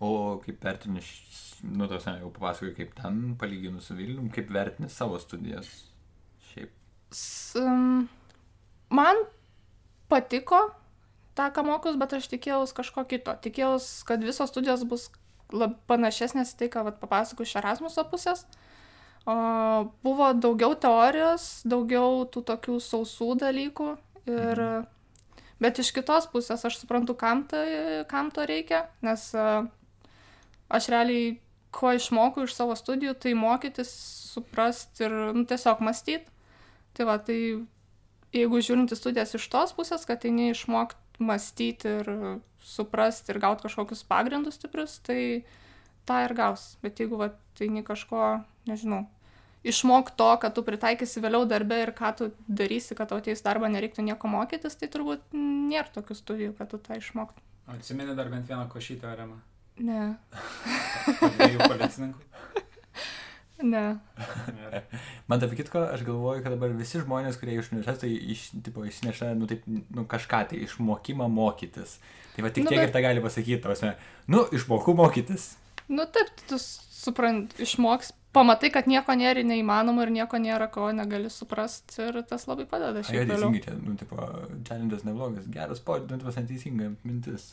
O 0.00 0.40
kaip 0.40 0.64
vertini, 0.64 1.02
nu, 1.68 1.88
tos, 1.88 2.06
jau 2.08 2.32
papasakoju, 2.32 2.72
kaip 2.78 2.94
ten 2.96 3.20
palyginus 3.40 3.90
su 3.90 3.96
Vilnium, 3.98 4.30
kaip 4.32 4.48
vertini 4.52 4.88
savo 4.88 5.18
studijas? 5.20 5.68
Šiaip. 6.50 6.72
S, 7.12 7.60
um, 7.60 8.06
man 8.88 9.20
patiko 10.08 10.62
tą, 11.36 11.50
ką 11.52 11.64
mokus, 11.68 12.00
bet 12.00 12.16
aš 12.16 12.30
tikėjausi 12.32 12.76
kažko 12.80 13.04
kito. 13.12 13.36
Tikėjausi, 13.44 14.06
kad 14.08 14.24
visos 14.24 14.48
studijos 14.52 14.86
bus 14.88 15.10
lab, 15.52 15.76
panašesnės 15.90 16.54
į 16.54 16.58
tai, 16.60 16.68
ką 16.72 16.84
papasakau 17.00 17.46
iš 17.46 17.56
Erasmuso 17.60 18.04
pusės. 18.10 18.44
O, 19.28 19.34
buvo 20.04 20.30
daugiau 20.36 20.76
teorijos, 20.80 21.60
daugiau 21.68 22.24
tų 22.32 22.44
tokių 22.52 22.78
sausų 22.84 23.34
dalykų. 23.42 23.90
Ir, 24.30 24.62
bet 25.60 25.82
iš 25.82 25.92
kitos 25.96 26.28
pusės 26.32 26.64
aš 26.66 26.80
suprantu, 26.80 27.16
kam, 27.18 27.44
tai, 27.50 27.66
kam 28.10 28.30
to 28.34 28.46
reikia, 28.48 28.86
nes 29.04 29.30
aš 30.70 30.90
realiai, 30.92 31.38
ko 31.74 31.92
išmokau 31.94 32.46
iš 32.46 32.56
savo 32.56 32.74
studijų, 32.78 33.14
tai 33.22 33.36
mokytis, 33.38 33.90
suprasti 34.32 35.06
ir 35.06 35.14
nu, 35.36 35.44
tiesiog 35.46 35.82
mąstyti. 35.86 36.26
Tai 36.96 37.06
va, 37.06 37.18
tai 37.22 37.38
jeigu 38.34 38.62
žiūrint 38.62 38.90
į 38.90 38.98
studijas 38.98 39.36
iš 39.38 39.46
tos 39.52 39.74
pusės, 39.76 40.06
kad 40.08 40.24
eini 40.26 40.50
išmokti 40.50 41.09
mąstyti 41.20 41.88
ir 42.00 42.10
suprasti 42.64 43.32
ir 43.32 43.40
gauti 43.42 43.66
kažkokius 43.66 44.04
pagrindus 44.08 44.58
stiprius, 44.58 44.98
tai 45.04 45.44
tą 46.08 46.20
ir 46.24 46.34
gaus. 46.36 46.74
Bet 46.84 47.00
jeigu 47.00 47.18
va, 47.20 47.30
eini 47.60 47.82
kažko, 47.84 48.40
nežinau, 48.68 49.04
išmok 49.64 50.14
to, 50.16 50.30
kad 50.40 50.56
tu 50.56 50.64
pritaikysi 50.64 51.22
vėliau 51.24 51.44
darbę 51.48 51.82
ir 51.84 51.92
ką 51.96 52.14
tu 52.16 52.30
darysi, 52.48 52.96
kad 52.96 53.12
tau 53.12 53.20
ateis 53.20 53.44
darbą 53.44 53.68
nereiktų 53.72 54.06
nieko 54.06 54.30
mokytis, 54.32 54.78
tai 54.80 54.88
turbūt 54.92 55.36
nėra 55.36 55.88
tokių 55.94 56.16
studijų, 56.16 56.56
kad 56.58 56.72
tu 56.72 56.80
tą 56.80 56.98
išmoktum. 57.00 57.44
O 57.68 57.76
atsimeni 57.76 58.16
dar 58.18 58.32
bent 58.32 58.48
vieną 58.48 58.66
košytę 58.72 59.12
aremą? 59.12 59.38
Ne, 59.80 60.16
Dviejų 61.20 61.68
policininkų. 61.68 62.26
ne. 63.62 63.82
Man 65.30 65.40
taip 65.42 65.54
kitko, 65.58 65.82
aš 65.94 66.02
galvoju, 66.06 66.42
kad 66.44 66.52
dabar 66.54 66.72
visi 66.76 67.00
žmonės, 67.02 67.38
kurie 67.40 67.56
iš 67.60 67.70
universiteto 67.72 68.06
iš, 68.10 68.46
tipo, 68.66 68.84
išneša, 68.88 69.32
nu, 69.38 69.48
taip, 69.50 69.64
nu, 69.66 70.04
kažką 70.10 70.44
tai 70.52 70.62
išmokimą 70.66 71.28
mokytis. 71.30 71.98
Tai 72.36 72.46
va 72.46 72.50
tik 72.54 72.64
Nu, 72.64 72.70
tiek 72.72 72.80
bet- 72.82 72.88
ir 72.90 72.94
tą 72.94 73.02
gali 73.04 73.20
pasakyti, 73.24 73.60
tavasme, 73.64 73.96
nu, 74.30 74.44
išmokau 74.54 74.94
mokytis. 74.98 75.54
Nu 75.90 76.06
taip, 76.06 76.30
tu 76.48 76.58
suprant, 76.62 77.50
išmoks, 77.58 78.12
pamatai, 78.36 78.70
kad 78.70 78.86
nieko 78.86 79.10
nėra 79.18 79.42
neįmanoma 79.42 80.04
ir 80.06 80.12
nieko 80.14 80.38
nėra, 80.38 80.68
ko 80.70 80.90
negali 80.94 81.30
suprasti 81.34 81.98
ir 82.06 82.20
tas 82.30 82.46
labai 82.46 82.66
padeda 82.70 83.02
šiaip 83.02 83.24
vėliau. 83.26 83.50
teisingai, 83.50 83.62
čia, 83.64 83.74
nu, 83.80 83.96
tipo, 83.98 84.16
challenge'as 84.68 85.02
neblogas, 85.08 85.48
geras 85.50 85.82
požiūris, 85.82 86.10
nu, 86.14 86.18
tipo, 86.22 86.46
teisinga 86.52 86.92
mintis. 87.02 87.50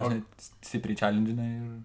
Tas 0.00 0.16
stipriai 0.64 0.96
challenge'ina 0.96 1.44
ir... 1.44 1.82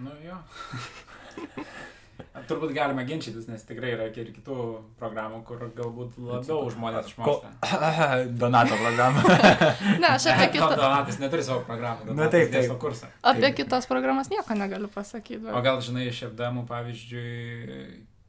Nu 0.00 0.14
jo. 0.24 0.38
Turbūt 2.48 2.72
galima 2.74 3.04
ginčytis, 3.06 3.44
nes 3.50 3.62
tikrai 3.66 3.92
yra 3.94 4.06
ir 4.08 4.30
kitų 4.34 4.56
programų, 4.98 5.42
kur 5.46 5.60
galbūt 5.76 6.16
labiau 6.20 6.68
žmonės 6.72 7.10
Ko... 7.12 7.12
išmoksta. 7.12 7.80
Donato 8.42 8.78
programą. 8.80 9.24
Ne, 10.02 10.08
aš 10.08 10.28
apie, 10.32 10.48
kitą, 10.56 10.70
Donatas 10.78 11.20
neturi 11.22 11.44
savo 11.46 11.62
programų. 11.68 12.06
Na, 12.06 12.10
Donatas 12.12 12.32
taip, 12.34 12.46
taip. 12.48 12.54
dėsto 12.56 12.78
kursą. 12.82 13.10
apie 13.32 13.52
kitas 13.58 13.88
programas 13.90 14.32
nieko 14.32 14.56
negaliu 14.58 14.90
pasakyti. 14.92 15.44
O 15.52 15.62
gal 15.64 15.82
žinai 15.84 16.08
iš 16.10 16.24
FDM, 16.30 16.62
pavyzdžiui, 16.70 17.82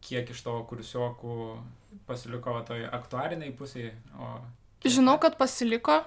kiek 0.04 0.34
iš 0.36 0.44
tavo 0.46 0.66
kursiokų 0.70 1.38
pasiliko 2.10 2.58
toj 2.68 2.86
aktuariniai 2.92 3.54
pusėje? 3.58 3.94
O... 4.20 4.36
Žinau, 4.84 5.16
kad 5.24 5.40
pasiliko, 5.40 6.02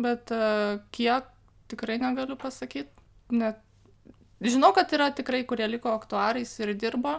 bet 0.00 0.34
uh, 0.34 0.78
kiek 0.94 1.32
tikrai 1.72 1.98
negaliu 2.02 2.36
pasakyti. 2.40 2.92
Net... 3.34 3.60
Žinau, 4.44 4.70
kad 4.74 4.92
yra 4.94 5.10
tikrai, 5.10 5.42
kurie 5.48 5.66
liko 5.66 5.90
aktuarais 5.90 6.52
ir 6.62 6.74
dirbo, 6.78 7.16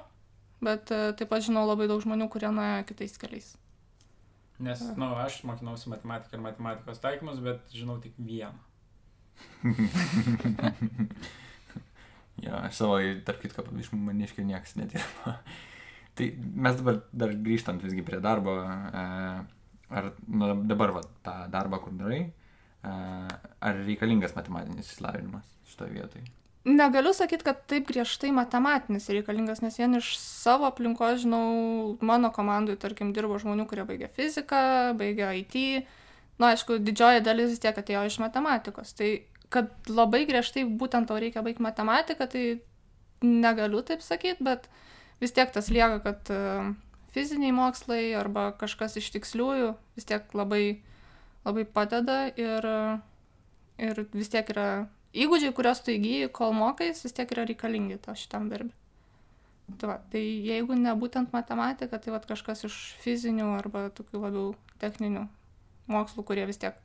bet 0.63 0.93
uh, 0.95 1.09
taip 1.19 1.31
pat 1.31 1.43
žinau 1.43 1.65
labai 1.67 1.89
daug 1.91 1.99
žmonių, 2.03 2.29
kurie 2.31 2.51
nuėjo 2.53 2.85
kitais 2.93 3.19
keliais. 3.19 3.49
Nes, 4.59 4.79
na, 4.83 4.95
nu, 4.99 5.09
aš 5.19 5.41
mokinausi 5.47 5.91
matematiką 5.91 6.35
ir 6.35 6.43
matematikos 6.43 6.99
taikymus, 7.03 7.39
bet 7.43 7.75
žinau 7.75 7.99
tik 8.03 8.15
vieną. 8.19 8.55
jo, 12.45 12.55
aš 12.55 12.81
savo, 12.81 12.97
tarp 13.27 13.43
kitko, 13.43 13.63
iš 13.79 13.91
maniškių 13.95 14.47
niekas 14.47 14.75
nedirba. 14.79 15.38
tai 16.19 16.33
mes 16.39 16.75
dabar 16.79 16.99
dar 17.11 17.35
grįžtant 17.47 17.83
visgi 17.83 18.03
prie 18.07 18.19
darbo. 18.23 18.57
E, 18.63 19.05
ar 19.89 20.11
nu, 20.27 20.51
dabar 20.67 20.95
va, 20.97 21.05
tą 21.23 21.38
darbą, 21.51 21.79
kur 21.83 21.95
darai, 21.99 22.25
e, 22.27 22.97
ar 23.63 23.79
reikalingas 23.85 24.35
matematinis 24.35 24.91
išsilavinimas 24.91 25.47
šitoje 25.71 25.95
vietoje? 25.95 26.38
Negaliu 26.69 27.13
sakyti, 27.15 27.45
kad 27.47 27.61
taip 27.71 27.88
griežtai 27.89 28.29
matematinis 28.35 29.07
reikalingas, 29.09 29.61
nes 29.63 29.77
vien 29.79 29.95
iš 29.97 30.11
savo 30.19 30.67
aplinkos, 30.67 31.23
žinau, 31.23 31.95
mano 32.05 32.29
komandai, 32.35 32.75
tarkim, 32.77 33.13
dirbo 33.15 33.39
žmonių, 33.41 33.65
kurie 33.69 33.85
baigė 33.88 34.09
fiziką, 34.13 34.59
baigė 34.99 35.31
IT. 35.39 35.55
Na, 36.39 36.51
aišku, 36.51 36.77
didžioji 36.83 37.23
dalis 37.25 37.53
vis 37.55 37.63
tiek 37.63 37.79
atėjo 37.79 38.03
iš 38.07 38.19
matematikos. 38.21 38.91
Tai, 38.99 39.09
kad 39.49 39.71
labai 39.89 40.25
griežtai 40.29 40.67
būtent 40.67 41.09
tau 41.09 41.17
reikia 41.19 41.41
baigti 41.45 41.65
matematiką, 41.65 42.27
tai 42.29 42.43
negaliu 43.25 43.81
taip 43.88 44.05
sakyti, 44.05 44.45
bet 44.45 44.69
vis 45.23 45.33
tiek 45.35 45.49
tas 45.55 45.71
lieka, 45.73 45.99
kad 46.05 46.31
e, 46.31 46.43
fiziniai 47.15 47.55
mokslai 47.55 48.03
arba 48.19 48.49
kažkas 48.59 48.99
iš 49.01 49.09
tiksliųjų 49.15 49.73
vis 49.97 50.07
tiek 50.07 50.38
labai, 50.38 50.79
labai 51.47 51.65
padeda 51.65 52.21
ir, 52.38 52.69
ir 53.81 54.05
vis 54.13 54.31
tiek 54.31 54.53
yra 54.53 54.69
įgūdžiai, 55.13 55.54
kuriuos 55.56 55.82
tu 55.86 55.94
įgyji, 55.96 56.30
kol 56.36 56.54
mokais, 56.56 57.01
vis 57.06 57.16
tiek 57.16 57.32
yra 57.34 57.48
reikalingi 57.50 58.00
to 58.04 58.16
šitam 58.18 58.50
darbui. 58.51 58.75
Tai, 59.78 59.89
va, 59.92 59.98
tai 60.10 60.22
jeigu 60.22 60.74
ne 60.78 60.94
būtent 60.98 61.34
matematika, 61.34 62.00
tai 62.01 62.13
va 62.13 62.22
kažkas 62.24 62.66
iš 62.66 62.78
fizinių 63.04 63.51
arba 63.58 63.88
tokių 63.94 64.24
labiau 64.24 64.54
techninių 64.82 65.28
mokslų, 65.89 66.25
kurie 66.25 66.46
vis 66.50 66.58
tiek 66.62 66.78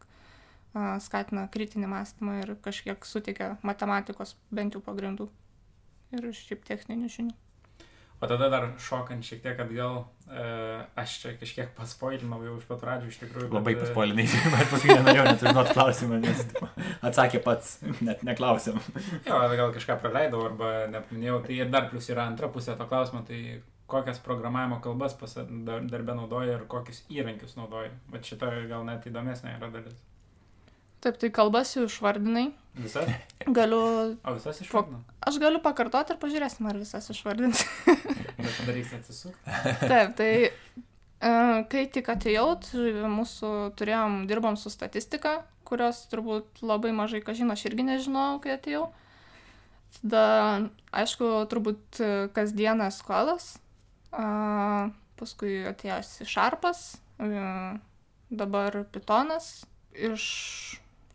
a, 0.74 0.98
skatina 1.00 1.46
kritinį 1.52 1.88
mąstymą 1.92 2.36
ir 2.42 2.52
kažkiek 2.64 3.08
suteikia 3.08 3.54
matematikos 3.64 4.36
bent 4.52 4.76
jau 4.76 4.84
pagrindų 4.84 5.30
ir 6.12 6.28
šiaip 6.36 6.66
techninių 6.68 7.08
žinių. 7.16 7.43
O 8.22 8.28
tada 8.30 8.48
dar 8.48 8.66
šokant 8.80 9.26
šiek 9.26 9.42
tiek 9.42 9.58
atgal, 9.60 10.04
e, 10.30 10.44
aš 11.00 11.16
čia 11.20 11.32
kažkiek 11.40 11.72
paspoilinau 11.76 12.38
jau 12.46 12.54
iš 12.60 12.64
pat 12.68 12.80
pradžių 12.80 13.10
iš 13.10 13.18
tikrųjų. 13.20 13.48
Bet, 13.50 13.56
Labai 13.58 13.74
paspoilinai, 13.80 14.24
aš 14.60 14.70
paskui 14.70 14.92
nenorėjau 14.92 15.26
net 15.28 15.44
užduoti 15.44 15.74
klausimą, 15.76 16.20
nes 16.22 16.44
atsakė 17.10 17.42
pats, 17.44 17.76
net 18.00 18.24
neklausim. 18.24 18.80
Jo, 19.26 19.42
gal 19.58 19.74
kažką 19.76 19.98
praleidau 20.00 20.46
arba 20.46 20.72
nepaminėjau. 20.94 21.42
Tai 21.48 21.58
ir 21.58 21.70
dar 21.74 21.90
plus 21.92 22.08
yra 22.14 22.24
antra 22.30 22.48
pusė 22.54 22.78
to 22.78 22.88
klausimo, 22.88 23.24
tai 23.28 23.60
kokias 23.90 24.22
programavimo 24.24 24.80
kalbas 24.80 25.18
darbę 25.18 26.16
naudoja 26.16 26.56
ir 26.56 26.66
kokius 26.70 27.04
įrankius 27.12 27.58
naudoja. 27.58 27.92
Bet 28.14 28.24
šita 28.30 28.50
gal 28.70 28.86
net 28.88 29.04
įdomesnė 29.10 29.58
yra 29.58 29.68
dalis. 29.74 30.00
Taip, 31.04 31.18
tai 31.20 31.28
kalbas 31.36 31.74
jau 31.76 31.82
išvardinai. 31.84 32.46
Visas? 32.80 33.10
Galiu. 33.44 33.80
O 34.24 34.32
visas 34.32 34.56
išvardinau? 34.64 35.02
Aš 35.20 35.36
galiu 35.42 35.58
pakartoti 35.60 36.14
ir 36.14 36.20
pažiūrėsim, 36.22 36.64
ar 36.70 36.78
visas 36.80 37.10
išvardins. 37.12 37.60
Bet 37.84 38.60
darys 38.64 38.94
atsisuk. 38.96 39.34
Taip, 39.90 40.14
tai 40.16 40.30
e, 40.48 40.52
kai 41.68 41.82
tik 41.92 42.08
atėjau, 42.08 42.46
tai 42.64 42.92
mūsų 43.12 43.50
turėjom, 43.76 44.22
dirbom 44.30 44.56
su 44.56 44.72
statistika, 44.72 45.42
kurios 45.68 46.06
turbūt 46.08 46.62
labai 46.64 46.94
mažai, 46.96 47.20
ką 47.26 47.34
žinau, 47.36 47.52
aš 47.52 47.66
irgi 47.68 47.84
nežinojau, 47.90 48.38
kai 48.40 48.54
atėjau. 48.56 48.86
Tada, 49.98 50.24
aišku, 51.04 51.28
turbūt 51.52 52.00
kasdieną 52.34 52.88
skolas, 52.96 53.50
paskui 55.20 55.60
atėjęs 55.68 56.16
šarpas, 56.32 56.80
e, 57.20 57.44
dabar 58.32 58.80
pitonas, 58.96 59.52
iš 59.94 60.24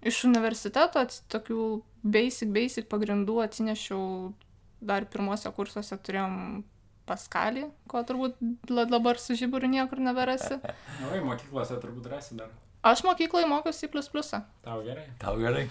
iš 0.05 0.23
universiteto 0.27 1.03
tokių 1.31 1.63
basic, 2.03 2.51
basic 2.53 2.87
pagrindų 2.91 3.39
atsinešiau 3.43 4.31
dar 4.79 5.05
pirmose 5.11 5.51
kursuose 5.55 5.97
turėjom 5.99 6.63
paskalį, 7.09 7.65
ko 7.89 8.03
turbūt 8.07 8.37
dabar 8.69 9.19
su 9.19 9.35
žiburiu 9.35 9.67
niekur 9.71 9.99
neberasi. 10.03 10.59
Na, 10.61 11.09
vai, 11.09 11.19
mokyklose 11.25 11.79
turbūt 11.81 12.07
rasi 12.11 12.37
dar. 12.39 12.51
Aš 12.85 13.03
mokykloje 13.03 13.49
mokiausi 13.49 13.89
plus 13.91 14.07
plusą. 14.07 14.45
Tau 14.63 14.79
gerai. 14.85 15.09
Tau 15.19 15.35
gerai. 15.41 15.65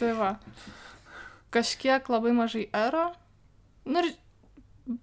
Tai 0.00 0.10
va. 0.18 0.30
Kažkiek 1.54 2.08
labai 2.10 2.32
mažai 2.34 2.64
ero. 2.74 3.12
Nu 3.86 4.02
ir, 4.02 4.16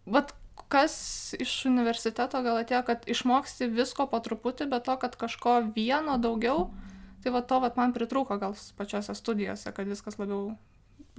bet 0.04 0.34
kas 0.74 0.96
iš 1.40 1.54
universiteto 1.70 2.42
gal 2.44 2.60
atėjo, 2.60 2.82
kad 2.90 3.08
išmoksti 3.08 3.70
visko 3.72 4.10
po 4.12 4.20
truputį, 4.26 4.68
bet 4.74 4.90
to, 4.90 4.98
kad 5.00 5.16
kažko 5.22 5.62
vieno 5.78 6.18
daugiau. 6.20 6.68
Mm 6.68 6.93
Tai 7.24 7.32
va 7.32 7.42
to 7.48 7.60
vat 7.64 7.78
man 7.80 7.94
pritrūko 7.96 8.38
gal 8.42 8.56
pačiose 8.78 9.16
studijose, 9.16 9.72
kad 9.72 9.88
viskas 9.88 10.20
labiau 10.20 10.58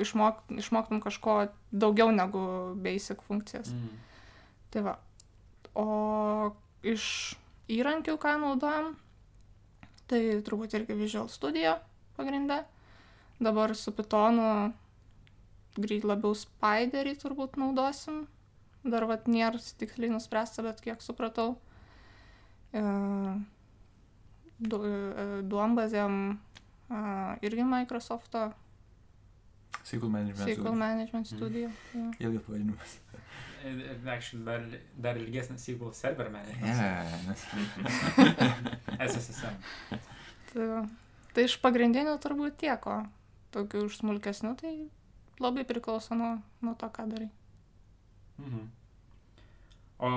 išmok, 0.01 0.43
išmoktum 0.61 1.01
kažko 1.01 1.37
daugiau 1.73 2.13
negu 2.13 2.75
basic 2.77 3.23
funkcijas. 3.25 3.73
Mm. 3.73 4.03
Tai 4.75 4.85
va. 4.89 4.95
O 5.75 5.87
iš 6.85 7.07
įrankių, 7.73 8.19
ką 8.21 8.37
naudojam, 8.43 8.93
tai 10.11 10.21
turbūt 10.45 10.77
irgi 10.77 10.99
Visual 10.99 11.31
Studio 11.33 11.79
pagrindė. 12.19 12.63
Dabar 13.43 13.75
su 13.75 13.93
Pythonu 13.95 14.73
greit 15.81 16.05
labiau 16.07 16.37
Spiderį 16.39 17.17
turbūt 17.19 17.59
naudosim. 17.59 18.25
Dar 18.85 19.07
vat 19.09 19.27
nėra 19.31 19.59
tiksliai 19.81 20.13
nuspręsta, 20.13 20.63
bet 20.63 20.83
kiek 20.85 21.01
supratau. 21.03 21.57
E, 22.77 22.83
duombazėm 24.61 26.39
irgi 27.43 27.65
Microsoft'o. 27.65 28.53
SQL 29.85 30.09
Management 30.09 30.49
SQL 30.49 30.55
Studio. 30.55 30.75
Management 30.75 31.31
mhm. 31.31 31.37
Studio. 31.37 31.69
Mm. 31.69 32.13
Ja. 32.19 32.29
Ilgas 32.29 32.43
pavadinimas. 32.47 33.01
Actually, 34.07 34.45
dar, 34.45 34.63
dar 34.97 35.17
ilgesnis 35.17 35.65
SQL 35.65 35.93
Server 35.93 36.31
Management. 36.31 36.77
Yeah. 36.77 37.05
SSSM. 39.09 39.55
tai, 40.53 40.69
tai 41.35 41.47
iš 41.49 41.57
pagrindinių 41.65 42.15
turbūt 42.23 42.61
tiek, 42.61 42.87
o 42.87 43.01
tokių 43.57 43.87
iš 43.89 43.99
smulkesnių 44.03 44.53
tai 44.61 44.75
labai 45.43 45.65
priklauso 45.69 46.17
nuo, 46.19 46.37
nuo 46.65 46.75
to, 46.79 46.89
ką 46.93 47.09
darai. 47.11 47.31
Mhm. 48.39 48.69
O 50.05 50.09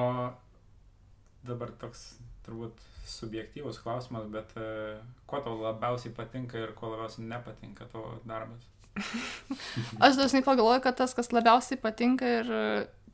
dabar 1.47 1.71
toks 1.81 2.05
turbūt 2.45 2.83
subjektyvus 3.07 3.79
klausimas, 3.83 4.27
bet 4.31 4.51
uh, 4.59 4.99
ko 5.29 5.39
tau 5.43 5.55
labiausiai 5.61 6.13
patinka 6.15 6.59
ir 6.59 6.73
ko 6.77 6.91
labiausiai 6.93 7.27
nepatinka 7.27 7.87
tavo 7.91 8.17
darbas? 8.27 8.67
Aš 10.03 10.19
dažnai 10.19 10.43
pagalvoju, 10.45 10.81
kad 10.83 10.97
tas, 10.99 11.13
kas 11.17 11.31
labiausiai 11.35 11.79
patinka 11.81 12.37
ir 12.41 12.53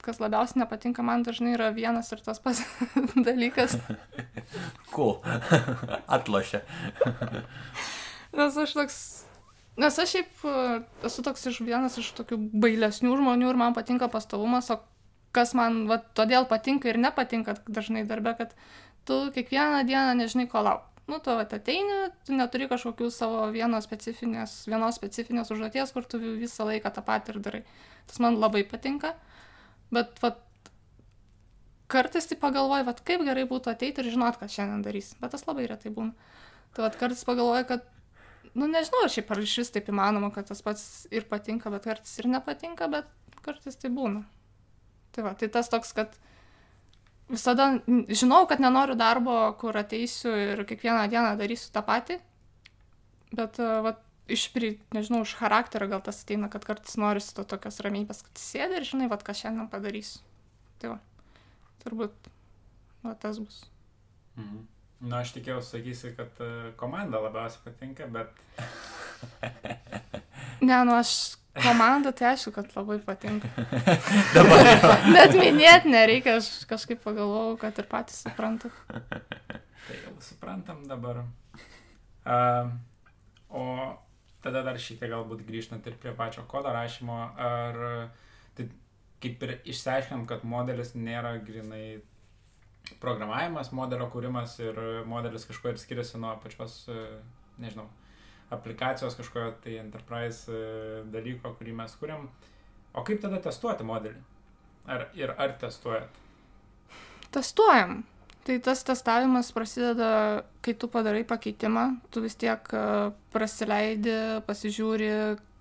kas 0.04 0.19
labiausiai 0.19 0.63
nepatinka, 0.63 1.04
man 1.06 1.24
dažnai 1.24 1.56
yra 1.56 1.69
vienas 1.76 2.12
ir 2.12 2.22
tas 2.26 2.41
pats 2.43 2.63
dalykas. 3.28 3.78
Cool. 4.93 5.15
Atlošia. 6.06 6.60
Nes 8.38 8.58
aš 8.62 8.76
toks 8.78 8.98
Nes 9.82 9.96
aš 9.98 10.12
šiaip 10.13 10.43
e, 10.46 10.58
esu 11.08 11.24
toks 11.26 11.48
iš 11.50 11.56
vienas 11.65 11.96
iš 11.98 12.12
tokių 12.19 12.38
bailesnių 12.62 13.15
žmonių 13.17 13.48
ir 13.50 13.58
man 13.58 13.74
patinka 13.74 14.06
pastovumas, 14.13 14.69
o 14.69 14.78
kas 15.34 15.54
man 15.58 15.84
va, 15.89 16.00
todėl 16.17 16.48
patinka 16.50 16.91
ir 16.91 17.00
nepatinka 17.02 17.58
dažnai 17.67 18.06
darbe, 18.10 18.36
kad 18.38 18.54
tu 19.08 19.19
kiekvieną 19.36 19.84
dieną 19.89 20.17
nežinai, 20.22 20.48
ko 20.52 20.63
lauk. 20.63 20.89
Nu, 21.08 21.19
tu 21.19 21.34
ateini, 21.36 22.13
tu 22.24 22.32
neturi 22.32 22.69
kažkokių 22.72 23.10
savo 23.12 23.50
vienos 23.52 23.84
specifinės, 23.84 24.62
vienos 24.72 24.96
specifinės 24.96 25.52
užduoties, 25.52 25.91
kur 25.91 26.06
tu 26.08 26.19
visą 26.24 26.63
laiką 26.69 26.93
tą 26.96 27.04
patį 27.04 27.34
ir 27.34 27.39
darai. 27.43 27.62
Tas 28.08 28.22
man 28.24 28.39
labai 28.39 28.62
patinka, 28.63 29.12
bet 29.91 30.15
vat, 30.24 30.39
kartais 31.91 32.30
tai 32.30 32.38
pagalvoju, 32.39 32.86
vat, 32.88 33.02
kaip 33.04 33.26
gerai 33.28 33.43
būtų 33.50 33.74
ateiti 33.74 34.00
ir 34.00 34.13
žinot, 34.13 34.39
ką 34.39 34.48
šiandien 34.48 34.86
darys. 34.86 35.12
Bet 35.19 35.36
tas 35.36 35.43
labai 35.50 35.67
retai 35.67 35.91
būna. 35.91 36.15
Tai 36.74 36.86
vat, 36.88 36.96
kartais 37.02 37.26
pagalvoju, 37.28 37.67
kad, 37.74 37.84
nu 38.56 38.69
nežinau, 38.72 39.04
šiaip 39.12 39.36
ar 39.36 39.43
iš 39.43 39.58
vis 39.60 39.76
taip 39.76 39.91
įmanoma, 39.91 40.32
kad 40.32 40.48
tas 40.48 40.63
pats 40.63 40.86
ir 41.12 41.28
patinka, 41.28 41.74
bet 41.74 41.89
kartais 41.89 42.15
ir 42.24 42.32
nepatinka, 42.32 42.88
bet 42.96 43.12
kartais 43.43 43.76
tai 43.76 43.91
būna. 43.91 44.24
Tai 45.13 45.26
va, 45.28 45.34
tai 45.38 45.49
tas 45.54 45.69
toks, 45.69 45.93
kad 45.93 46.15
visada 47.30 47.67
žinau, 48.10 48.45
kad 48.49 48.62
nenoriu 48.63 48.95
darbo, 48.99 49.36
kur 49.62 49.78
ateisiu 49.78 50.34
ir 50.34 50.63
kiekvieną 50.69 51.06
dieną 51.12 51.36
darysiu 51.39 51.71
tą 51.73 51.84
patį, 51.86 52.17
bet 53.34 53.60
e, 53.62 53.69
va, 53.86 53.95
iš, 54.32 54.47
pri, 54.56 54.73
nežinau, 54.95 55.23
iš 55.26 55.36
charakterio 55.39 55.89
gal 55.91 56.04
tas 56.06 56.23
ateina, 56.23 56.49
kad 56.52 56.65
kartais 56.67 56.97
norisi 56.99 57.34
to 57.38 57.45
tokios 57.47 57.82
ramybės, 57.86 58.23
kad 58.28 58.41
sėdi 58.41 58.80
ir 58.80 58.88
žinai, 58.89 59.10
va, 59.12 59.19
ką 59.21 59.36
šiandien 59.38 59.69
padarysiu. 59.71 60.23
Tai 60.82 60.95
va, 60.95 60.99
turbūt, 61.86 62.32
va, 63.06 63.15
tas 63.19 63.41
bus. 63.41 63.63
Mhm. 64.39 64.65
Na, 65.04 65.10
nu, 65.10 65.15
aš 65.19 65.34
tikėjausi, 65.36 65.67
sakysi, 65.73 66.13
kad 66.15 66.38
e, 66.39 66.52
komanda 66.80 67.19
labiausiai 67.19 67.65
patinka, 67.65 68.08
bet... 68.08 68.30
ne, 70.67 70.78
nu, 70.88 70.93
aš 70.95 71.36
Komanda, 71.54 72.10
tai 72.12 72.32
aišku, 72.32 72.50
kad 72.56 72.72
labai 72.74 72.98
patinka. 73.06 73.50
Dabar. 74.36 74.70
Net 75.16 75.36
minėti 75.38 75.92
nereikia, 75.94 76.39
aš 76.42 76.63
kažkaip 76.70 77.04
pagalvojau, 77.06 77.60
kad 77.62 77.78
ir 77.78 77.86
patys 77.92 78.24
suprantat. 78.26 78.74
tai 78.89 80.00
jau 80.00 80.16
suprantam 80.24 80.82
dabar. 80.89 81.22
Uh, 82.24 82.72
o 83.54 83.66
tada 84.42 84.63
dar 84.66 84.80
šiek 84.82 85.04
tiek 85.04 85.12
galbūt 85.12 85.44
grįžtant 85.46 85.86
ir 85.86 86.00
prie 86.02 86.16
pačio 86.18 86.42
kodo 86.50 86.74
rašymo, 86.74 87.20
ar 87.38 87.80
tai 88.58 88.68
kaip 89.22 89.46
ir 89.46 89.56
išsiaiškinam, 89.62 90.26
kad 90.28 90.48
modelis 90.48 90.96
nėra 90.98 91.36
grinai 91.46 92.00
programavimas, 93.04 93.70
modelio 93.76 94.10
kūrimas 94.12 94.58
ir 94.63 94.80
modelis 95.08 95.46
kažkuo 95.48 95.76
ir 95.76 95.80
skiriasi 95.80 96.18
nuo 96.20 96.34
pačios, 96.44 96.82
nežinau, 97.62 97.88
aplikacijos 98.54 99.18
kažkokio 99.20 99.54
tai 99.63 99.78
enterprise 99.82 100.52
e, 100.52 101.04
dalyko, 101.13 101.54
kurį 101.60 101.76
mes 101.82 101.96
kuriam. 102.00 102.30
O 102.94 103.04
kaip 103.06 103.22
tada 103.24 103.42
testuoti 103.42 103.86
modelį? 103.88 104.22
Ar, 104.94 105.08
ir 105.18 105.34
ar 105.38 105.56
testuojat? 105.62 106.22
Testuojam. 107.34 108.04
Tai 108.44 108.58
tas 108.60 108.82
testavimas 108.84 109.54
prasideda, 109.56 110.44
kai 110.66 110.74
tu 110.76 110.89
padarai 110.92 111.24
pakeitimą, 111.24 111.86
tu 112.12 112.22
vis 112.26 112.36
tiek 112.36 112.74
e, 112.76 112.86
prasileidi, 113.32 114.18
pasižiūri, 114.48 115.12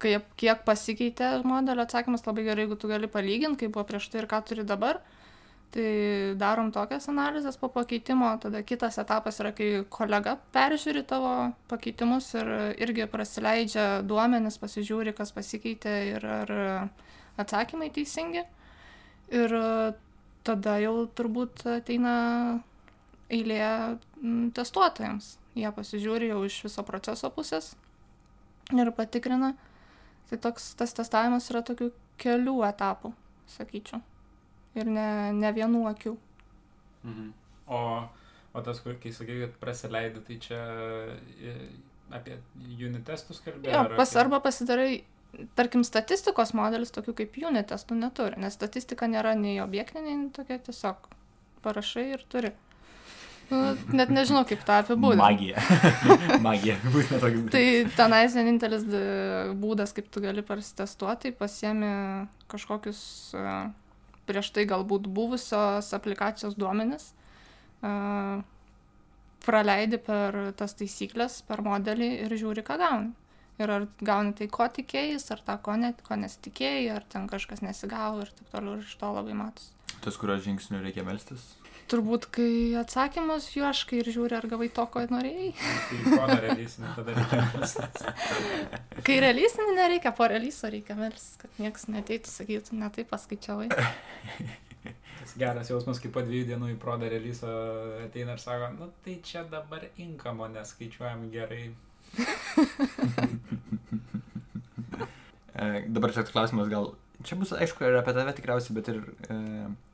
kaip, 0.02 0.26
kiek 0.40 0.64
pasikeitė 0.66 1.28
modelio 1.46 1.87
atsakymas 1.87 2.26
labai 2.26 2.48
gerai, 2.48 2.66
jeigu 2.66 2.78
tu 2.83 2.90
gali 2.90 3.11
palyginti, 3.11 3.61
kaip 3.62 3.76
buvo 3.76 3.87
prieš 3.87 4.11
tai 4.11 4.24
ir 4.24 4.28
ką 4.31 4.42
turi 4.48 4.66
dabar. 4.66 4.98
Tai 5.72 6.35
darom 6.37 6.68
tokias 6.68 7.06
analizės 7.08 7.56
po 7.56 7.70
pakeitimo, 7.72 8.28
tada 8.42 8.61
kitas 8.61 8.98
etapas 9.00 9.38
yra, 9.40 9.54
kai 9.56 9.68
kolega 9.88 10.35
peržiūri 10.52 11.00
tavo 11.08 11.30
pakeitimus 11.70 12.28
ir 12.37 12.50
irgi 12.85 13.06
prasileidžia 13.08 13.87
duomenis, 14.04 14.58
pasižiūri, 14.61 15.14
kas 15.16 15.32
pasikeitė 15.32 15.94
ir 16.11 16.28
ar 16.28 16.52
atsakymai 17.40 17.88
teisingi. 17.96 18.44
Ir 19.32 19.56
tada 20.44 20.76
jau 20.82 20.94
turbūt 21.16 21.64
ateina 21.78 22.14
eilė 23.32 23.64
testuotojams. 24.52 25.38
Jie 25.56 25.72
pasižiūri 25.72 26.32
jau 26.35 26.44
iš 26.44 26.62
viso 26.68 26.85
proceso 26.85 27.32
pusės 27.32 27.72
ir 28.76 28.92
patikrina. 28.92 29.54
Tai 30.28 30.44
toks 30.50 30.74
tas 30.76 30.92
testavimas 31.00 31.48
yra 31.48 31.64
tokių 31.64 31.94
kelių 32.20 32.61
etapų, 32.68 33.16
sakyčiau 33.56 34.04
ir 34.78 34.90
ne, 34.90 35.06
ne 35.37 35.52
vienų 35.54 35.85
akių. 35.92 36.16
Mhm. 37.02 37.30
O, 37.72 37.80
o 38.52 38.64
tas, 38.64 38.82
kur, 38.85 38.96
kai 39.00 39.12
sakai, 39.14 39.38
kad 39.44 39.54
prasileidai, 39.62 40.24
tai 40.26 40.38
čia 40.42 40.61
apie 42.12 42.37
unit 42.58 43.04
testus 43.08 43.40
kalbėjai? 43.44 43.74
Jo, 43.74 43.85
pas, 43.96 44.11
apie... 44.11 44.20
arba 44.24 44.42
pasidarai, 44.44 44.90
tarkim, 45.58 45.85
statistikos 45.87 46.52
modelis 46.56 46.92
tokių 46.94 47.16
kaip 47.22 47.38
unit 47.48 47.70
testų 47.72 47.96
neturi, 48.00 48.40
nes 48.42 48.58
statistika 48.58 49.08
nėra 49.11 49.35
nei 49.38 49.58
objektinė, 49.64 50.18
nei 50.18 50.28
tokia 50.35 50.61
tiesiog 50.68 51.08
parašai 51.64 52.11
ir 52.16 52.26
turi. 52.32 52.52
Nu, 53.52 53.58
net 53.92 54.08
nežinau, 54.08 54.46
kaip 54.48 54.62
tą 54.64 54.78
apibūdinti. 54.80 55.20
Magija. 55.20 55.62
Magija. 56.46 56.78
Būtent 56.94 57.20
toks. 57.20 57.50
tai 57.52 57.64
tenais 57.98 58.37
vienintelis 58.38 58.87
būdas, 59.61 59.92
kaip 59.96 60.08
tu 60.14 60.22
gali 60.24 60.44
pasitestuoti, 60.46 61.26
tai 61.26 61.32
pasiemi 61.37 61.90
kažkokius 62.52 63.02
uh, 63.37 63.66
prieš 64.28 64.52
tai 64.54 64.66
galbūt 64.70 65.08
buvusios 65.11 65.90
aplikacijos 65.96 66.54
duomenis, 66.58 67.11
praleidi 69.42 69.98
per 69.98 70.38
tas 70.58 70.76
taisyklės, 70.78 71.40
per 71.48 71.64
modelį 71.66 72.11
ir 72.26 72.37
žiūri, 72.38 72.64
ką 72.66 72.78
gauni. 72.80 73.12
Ir 73.61 73.70
ar 73.70 73.85
gauni 74.00 74.32
tai, 74.38 74.48
ko 74.50 74.64
tikėjai, 74.64 75.18
ar 75.35 75.42
tą, 75.46 75.58
ko, 75.62 75.74
net, 75.78 76.00
ko 76.06 76.16
nesitikėjai, 76.18 76.87
ar 76.94 77.04
ten 77.12 77.28
kažkas 77.30 77.61
nesigavo 77.62 78.22
ir 78.24 78.30
taip 78.38 78.48
toliau, 78.54 78.78
ir 78.78 78.87
iš 78.87 78.94
to 78.98 79.11
labai 79.12 79.37
matos. 79.38 79.68
Tas, 80.02 80.16
kurio 80.18 80.38
žingsnių 80.42 80.80
reikia 80.82 81.04
melstis? 81.06 81.44
Turbūt, 81.90 82.26
kai 82.32 82.52
atsakymus 82.80 83.48
juoškai 83.56 83.98
ir 84.00 84.08
žiūri, 84.14 84.36
ar 84.38 84.46
gavai 84.50 84.68
to, 84.72 84.84
ko 84.92 85.02
norėjai. 85.10 85.50
Tai 85.58 85.98
kai 89.06 89.16
releasinį 89.24 89.72
nereikia, 89.76 90.12
po 90.16 90.28
releaso 90.30 90.70
reikia 90.72 90.96
melstis, 90.98 91.36
kad 91.42 91.50
niekas 91.62 91.88
neteitų, 91.92 92.28
sakytų, 92.32 92.78
ne 92.80 92.88
taip 92.94 93.08
paskaičiavai. 93.12 93.68
Tas 95.22 95.36
geras 95.38 95.70
jausmas, 95.70 96.00
kai 96.02 96.10
po 96.14 96.20
dviejų 96.26 96.46
dienų 96.52 96.66
į 96.72 96.76
prodą 96.82 97.06
releaso 97.12 97.50
ateina 98.06 98.32
ir 98.36 98.42
sako, 98.42 98.66
nu 98.78 98.86
tai 99.04 99.14
čia 99.26 99.40
dabar 99.50 99.82
inkamo 100.00 100.44
neskaičiuojam 100.54 101.20
gerai. 101.34 101.64
e, 105.54 105.64
dabar 105.88 106.10
čia 106.12 106.22
klausimas 106.28 106.68
gal 106.72 106.94
čia 107.26 107.38
bus 107.40 107.52
aišku 107.56 107.85
ir 107.87 107.98
apie 107.98 108.14
tave 108.16 108.35
tikriausiai, 108.37 108.76
bet 108.76 108.90
ir 108.92 109.02
e, 109.32 109.38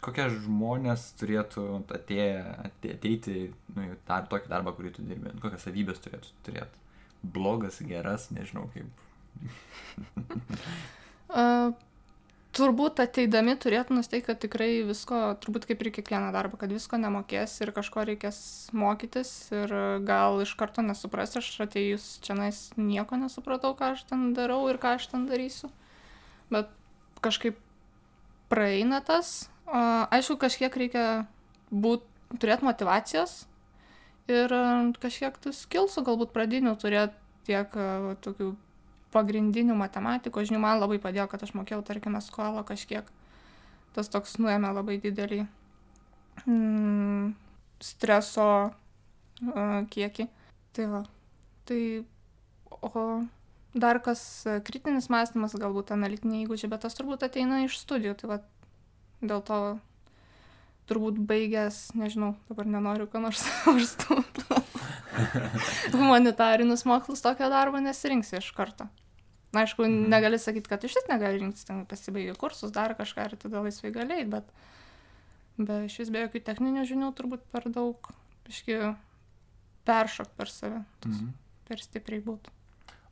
kokie 0.05 0.29
žmonės 0.33 1.09
turėtų 1.21 1.67
atėję, 1.97 2.45
ateiti 2.69 3.49
nu, 3.77 3.89
dar, 4.09 4.29
tokį 4.31 4.53
darbą, 4.53 4.75
kurį 4.77 4.95
tu 4.97 5.07
dirbi, 5.09 5.35
kokias 5.43 5.67
savybės 5.69 6.03
turėtų 6.05 6.33
turėti. 6.47 6.87
Blogas, 7.23 7.81
geras, 7.83 8.29
nežinau 8.31 8.69
kaip. 8.75 9.05
uh, 11.35 11.75
turbūt 12.59 13.03
ateidami 13.03 13.55
turėtų 13.61 13.97
nusteikti, 13.99 14.27
kad 14.31 14.41
tikrai 14.43 14.71
visko, 14.87 15.19
turbūt 15.43 15.67
kaip 15.69 15.83
ir 15.85 15.91
kiekvieną 15.99 16.31
darbą, 16.35 16.59
kad 16.61 16.73
visko 16.73 16.99
nemokės 17.01 17.55
ir 17.63 17.73
kažko 17.77 18.05
reikės 18.09 18.41
mokytis 18.77 19.33
ir 19.55 19.75
gal 20.09 20.41
iš 20.43 20.55
karto 20.59 20.83
nesupras, 20.85 21.37
aš 21.39 21.51
atėjus 21.67 22.17
čia 22.25 22.39
nieko 22.39 23.21
nesupratau, 23.21 23.75
ką 23.79 23.93
aš 23.95 24.07
ten 24.11 24.33
darau 24.39 24.65
ir 24.73 24.81
ką 24.83 24.97
aš 24.99 25.11
ten 25.13 25.29
darysiu. 25.31 25.71
Bet 26.49 26.73
kažkaip 27.25 27.59
praeina 28.49 29.01
tas. 29.05 29.49
Aišku, 29.69 30.39
kažkiek 30.41 30.73
reikia 30.73 31.05
būt, 31.71 32.07
turėti 32.41 32.65
motivacijos 32.65 33.43
ir 34.29 34.53
kažkiek 35.01 35.37
tų 35.41 35.53
skilsų 35.57 36.05
galbūt 36.05 36.33
pradinių 36.33 36.75
turėti 36.81 37.17
tiek 37.49 37.73
tokių 38.25 38.53
pagrindinių 39.13 39.77
matematikos 39.79 40.49
žinių. 40.49 40.61
Man 40.61 40.83
labai 40.83 40.99
padėjo, 41.01 41.29
kad 41.33 41.45
aš 41.45 41.55
mokėjau, 41.57 41.81
tarkime, 41.87 42.21
skolą 42.25 42.65
kažkiek. 42.69 43.09
Tas 43.97 44.11
toks 44.13 44.37
nuėmė 44.41 44.75
labai 44.77 44.99
didelį 45.01 45.41
mm, 46.45 47.33
streso 47.81 48.49
uh, 48.69 49.81
kiekį. 49.89 50.29
Tai 50.77 50.87
va. 50.93 51.03
Tai, 51.69 51.81
o 52.79 53.07
dar 53.81 54.01
kas 54.05 54.21
e, 54.47 54.59
kritinis 54.65 55.09
mąstymas, 55.13 55.57
galbūt 55.59 55.93
analitiniai 55.95 56.45
įgūdžiai, 56.45 56.71
bet 56.73 56.85
tas 56.87 56.97
turbūt 56.99 57.25
ateina 57.27 57.63
iš 57.65 57.79
studijų. 57.81 58.15
Tai 58.21 58.31
va, 58.33 58.39
dėl 59.23 59.43
to 59.47 59.61
turbūt 60.89 61.19
baigęs, 61.29 61.91
nežinau, 61.99 62.33
dabar 62.49 62.69
nenoriu 62.69 63.09
ką 63.11 63.23
nors 63.25 63.45
užstumti. 63.75 64.47
Humanitarinius 65.99 66.87
mokslus 66.89 67.23
tokio 67.25 67.51
darbo 67.53 67.81
nesirinksi 67.83 68.39
iš 68.41 68.51
karto. 68.57 68.89
Na, 69.53 69.65
aišku, 69.65 69.85
mhm. 69.85 70.09
negali 70.13 70.41
sakyti, 70.41 70.69
kad 70.69 70.85
iš 70.85 70.99
vis 70.99 71.09
negali 71.09 71.41
rinktis, 71.41 71.65
ten 71.69 71.85
pasibaigė 71.89 72.37
kursus, 72.41 72.73
dar 72.75 72.93
kažką 72.99 73.31
ir 73.31 73.37
tada 73.41 73.63
laisvai 73.65 73.95
galėjai, 73.95 74.27
bet 74.35 74.51
be 75.59 75.85
iš 75.87 76.03
vis 76.03 76.13
be 76.13 76.27
jokių 76.27 76.45
techninių 76.51 76.85
žinių 76.89 77.09
turbūt 77.17 77.47
per 77.53 77.65
daug, 77.73 78.11
iški, 78.51 78.77
peršok 79.89 80.37
per 80.37 80.53
save, 80.53 80.85
mhm. 81.07 81.33
per 81.69 81.85
stipriai 81.85 82.21
būtų. 82.25 82.58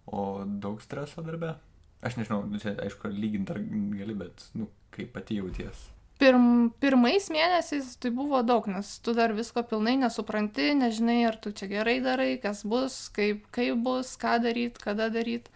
O 0.06 0.44
daug 0.46 0.80
streso 0.82 1.22
darbe? 1.26 1.56
Aš 2.04 2.18
nežinau, 2.20 2.44
nu, 2.46 2.60
čia 2.62 2.76
aišku, 2.78 3.10
lyginti 3.10 3.54
ar 3.54 3.60
gali, 3.60 4.14
bet, 4.14 4.48
nu, 4.54 4.68
kaip 4.94 5.14
pati 5.16 5.40
jauties. 5.40 5.88
Pirm, 6.16 6.70
pirmais 6.80 7.26
mėnesiais 7.28 7.90
tai 8.00 8.08
buvo 8.14 8.38
daug, 8.46 8.64
nes 8.72 8.88
tu 9.04 9.12
dar 9.16 9.34
visko 9.36 9.60
pilnai 9.68 9.98
nesupranti, 10.00 10.70
nežinai, 10.78 11.18
ar 11.28 11.36
tu 11.36 11.52
čia 11.52 11.68
gerai 11.68 11.98
darai, 12.04 12.30
kas 12.40 12.62
bus, 12.64 13.10
kaip, 13.16 13.42
kaip 13.52 13.82
bus, 13.84 14.14
ką 14.20 14.38
daryti, 14.44 14.80
kada 14.80 15.10
daryti. 15.12 15.52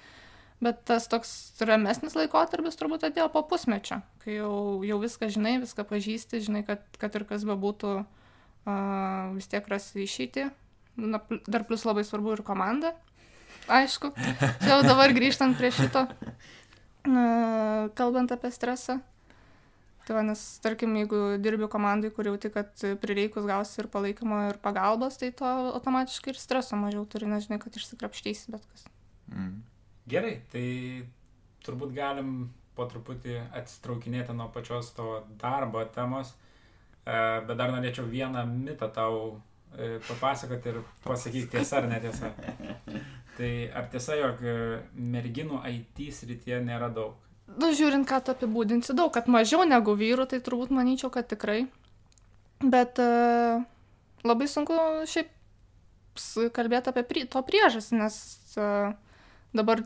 Bet 0.60 0.82
tas 0.84 1.06
toks 1.08 1.30
ramesnis 1.64 2.16
laikotarpis 2.18 2.76
turbūt 2.76 3.06
atėjo 3.08 3.30
po 3.32 3.40
pusmečio, 3.48 4.02
kai 4.20 4.34
jau, 4.36 4.82
jau 4.84 4.98
viską 5.00 5.30
žinai, 5.32 5.54
viską 5.62 5.86
pažįsti, 5.88 6.42
žinai, 6.44 6.60
kad, 6.68 6.84
kad 7.00 7.16
ir 7.16 7.24
kas 7.30 7.46
bebūtų, 7.48 7.94
uh, 8.04 9.30
vis 9.38 9.48
tiek 9.48 9.64
rasi 9.72 10.04
išeiti. 10.04 10.50
Na, 11.00 11.22
dar 11.48 11.64
plus 11.64 11.86
labai 11.88 12.04
svarbu 12.04 12.34
ir 12.36 12.44
komanda, 12.44 12.92
aišku. 13.70 14.12
Jau 14.66 14.80
dabar 14.86 15.14
grįžtant 15.16 15.56
prie 15.58 15.70
šito, 15.74 16.06
kalbant 17.98 18.34
apie 18.34 18.50
stresą. 18.54 19.00
Tai 20.06 20.16
va, 20.16 20.22
nes 20.26 20.40
tarkim, 20.64 20.94
jeigu 20.98 21.18
dirbi 21.38 21.68
komandai, 21.70 22.08
kur 22.10 22.26
jauti, 22.26 22.50
kad 22.50 22.82
prireikus 23.02 23.44
gausi 23.46 23.76
ir 23.82 23.88
palaikymo, 23.92 24.40
ir 24.50 24.56
pagalbos, 24.62 25.20
tai 25.20 25.28
to 25.36 25.46
automatiškai 25.76 26.32
ir 26.32 26.40
streso 26.40 26.78
mažiau 26.80 27.04
turi, 27.06 27.28
nežinai, 27.30 27.60
kad 27.62 27.76
išsikrapštysi 27.78 28.50
bet 28.50 28.64
kas. 28.72 28.88
Mm. 29.30 29.60
Gerai, 30.10 30.32
tai 30.50 30.64
turbūt 31.62 31.92
galim 31.94 32.48
po 32.74 32.88
truputį 32.90 33.36
atsitraukinėti 33.60 34.34
nuo 34.34 34.48
pačios 34.54 34.90
to 34.96 35.20
darbo 35.38 35.84
temos, 35.94 36.32
e, 37.04 37.14
bet 37.46 37.54
dar 37.60 37.70
norėčiau 37.74 38.08
vieną 38.10 38.42
mitą 38.50 38.88
tau 38.96 39.20
e, 39.76 39.98
papasakoti 40.08 40.72
ir 40.72 40.80
pasakyti 41.04 41.52
tiesa 41.54 41.84
ar 41.84 41.90
netiesa. 41.92 42.32
Tai 43.36 43.50
ar 43.76 43.88
tiesa, 43.92 44.16
jog 44.18 44.40
e, 44.44 44.54
merginų 44.94 45.60
IT 45.70 46.06
srityje 46.14 46.60
nėra 46.66 46.90
daug? 46.92 47.18
Nu, 47.58 47.72
žiūrint, 47.74 48.06
ką 48.06 48.20
tu 48.22 48.34
apibūdinsi 48.34 48.94
daug, 48.94 49.10
kad 49.14 49.30
mažiau 49.30 49.64
negu 49.66 49.96
vyrų, 49.98 50.28
tai 50.30 50.38
turbūt 50.44 50.70
manyčiau, 50.74 51.10
kad 51.14 51.26
tikrai. 51.30 51.64
Bet 52.60 53.00
uh, 53.02 53.62
labai 54.26 54.46
sunku 54.50 54.76
šiaip 55.08 55.32
kalbėti 56.54 56.92
apie 56.92 57.04
prie, 57.08 57.24
to 57.30 57.40
priežastį, 57.46 57.98
nes 58.02 58.18
uh, 58.60 58.92
dabar 59.56 59.82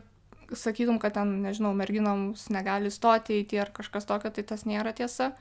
sakytum, 0.53 0.99
kad 1.01 1.15
ten, 1.17 1.39
nežinau, 1.45 1.71
merginoms 1.77 2.49
negali 2.53 2.91
stoti 2.93 3.39
į 3.41 3.47
tie 3.49 3.63
ar 3.63 3.71
kažkas 3.73 4.05
tokio, 4.09 4.29
tai 4.35 4.45
tas 4.45 4.67
nėra 4.69 4.93
tiesa. 4.97 5.31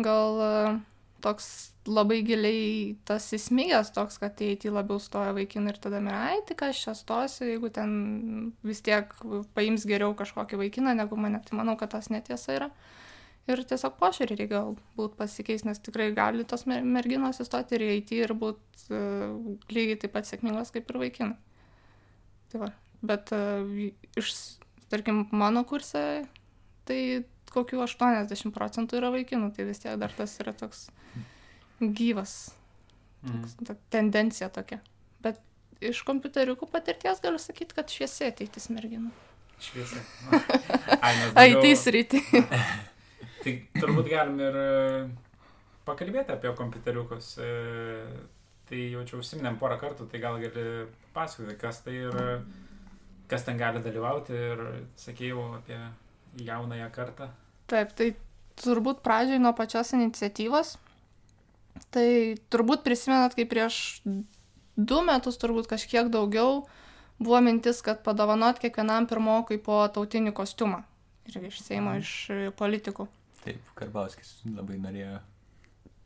Gal 0.00 0.40
uh, 0.40 0.78
toks 1.24 1.50
labai 1.88 2.20
giliai 2.26 2.96
tas 3.08 3.26
įsmigęs 3.34 3.90
toks, 3.96 4.18
kad 4.22 4.38
į 4.44 4.52
IT 4.54 4.68
labiau 4.72 5.00
stoja 5.02 5.32
vaikinai 5.36 5.72
ir 5.72 5.80
tada 5.82 6.00
mira, 6.04 6.20
ai, 6.30 6.40
tik 6.48 6.62
aš 6.66 6.84
čia 6.84 6.94
stosiu, 6.98 7.46
jeigu 7.48 7.70
ten 7.74 7.90
vis 8.66 8.82
tiek 8.84 9.12
paims 9.56 9.86
geriau 9.88 10.14
kažkokį 10.18 10.60
vaikiną 10.62 10.94
negu 10.98 11.18
mane, 11.20 11.40
tai 11.44 11.58
manau, 11.58 11.76
kad 11.80 11.92
tas 11.94 12.10
netiesa 12.12 12.56
yra. 12.56 12.70
Ir 13.48 13.62
tiesiog 13.64 13.94
požiūrį 13.96 14.36
reikia 14.36 14.58
galbūt 14.58 15.14
pasikeis, 15.16 15.64
nes 15.64 15.80
tikrai 15.80 16.10
gali 16.16 16.44
tos 16.44 16.66
merginos 16.68 17.40
įstoti 17.40 17.78
ir 17.78 17.86
į 17.86 17.92
IT 18.02 18.12
ir 18.18 18.34
būti 18.36 18.90
uh, 18.92 19.38
lygiai 19.72 19.96
taip 20.02 20.12
pat 20.18 20.28
sėkmingos 20.28 20.74
kaip 20.74 20.90
ir 20.92 21.00
vaikinai. 21.00 21.38
Tai 22.52 22.60
va. 22.66 22.68
Bet 23.08 23.32
uh, 23.32 23.64
iš, 24.20 24.34
tarkim, 24.92 25.24
mano 25.32 25.64
kurse, 25.68 26.04
tai 26.88 27.00
kokių 27.48 27.80
80 27.86 28.52
procentų 28.52 29.00
yra 29.00 29.14
vaikinų, 29.16 29.48
tai 29.56 29.64
vis 29.70 29.80
tiek 29.80 29.96
dar 30.00 30.12
tas 30.12 30.36
yra 30.42 30.52
toks 30.52 30.90
gyvas, 31.80 32.34
toks, 33.24 33.54
ta 33.66 33.76
tendencija 33.94 34.48
tokia. 34.54 34.80
Bet 35.24 35.40
iš 35.80 36.02
kompiuteriukų 36.08 36.68
patirties 36.72 37.20
galiu 37.24 37.38
sakyti, 37.42 37.76
kad 37.78 37.90
šviesi 37.92 38.28
ateitis 38.30 38.68
merginų. 38.74 39.10
Daugiau- 41.34 41.62
IT 41.64 41.78
srity. 41.78 42.22
Tai 43.42 43.52
turbūt 43.78 44.08
galim 44.10 44.40
ir 44.42 44.56
e, 44.58 44.70
pakalbėti 45.86 46.34
apie 46.34 46.50
kompiuteriukus. 46.58 47.36
E, 47.42 47.52
Tai 48.68 48.76
jau 48.92 49.00
čia 49.08 49.16
užsiminėm 49.16 49.54
porą 49.56 49.78
kartų, 49.80 50.04
tai 50.12 50.18
gal 50.20 50.34
gali 50.42 50.62
pasakoti, 51.14 51.54
kas 51.56 51.78
tai 51.86 51.94
ir 52.02 52.16
kas 53.30 53.46
ten 53.46 53.56
gali 53.56 53.80
dalyvauti 53.80 54.34
ir 54.36 54.60
sakėjau 55.00 55.46
apie 55.56 55.78
jaunąją 56.44 56.90
kartą. 56.92 57.30
Taip, 57.72 57.94
tai 57.96 58.10
turbūt 58.60 59.00
pradžioj 59.06 59.40
nuo 59.40 59.54
pačios 59.56 59.94
iniciatyvos. 59.96 60.74
Tai 61.94 62.08
turbūt 62.50 62.84
prisimenat, 62.86 63.34
kai 63.38 63.44
prieš 63.48 64.00
du 64.76 65.00
metus, 65.06 65.38
turbūt 65.40 65.68
kažkiek 65.70 66.10
daugiau, 66.12 66.66
buvo 67.18 67.40
mintis, 67.42 67.82
kad 67.82 68.02
padovanot 68.06 68.60
kiekvienam 68.62 69.08
pirmokui 69.10 69.58
po 69.62 69.80
tautinį 69.94 70.32
kostiumą. 70.36 70.84
Ir 71.28 71.48
iš 71.50 71.60
Seimo, 71.62 71.92
Mhm. 71.92 72.00
iš 72.00 72.12
e, 72.30 72.50
politikų. 72.56 73.08
Taip, 73.44 73.60
Karbauskis 73.74 74.38
labai 74.48 74.78
norėjo. 74.80 75.18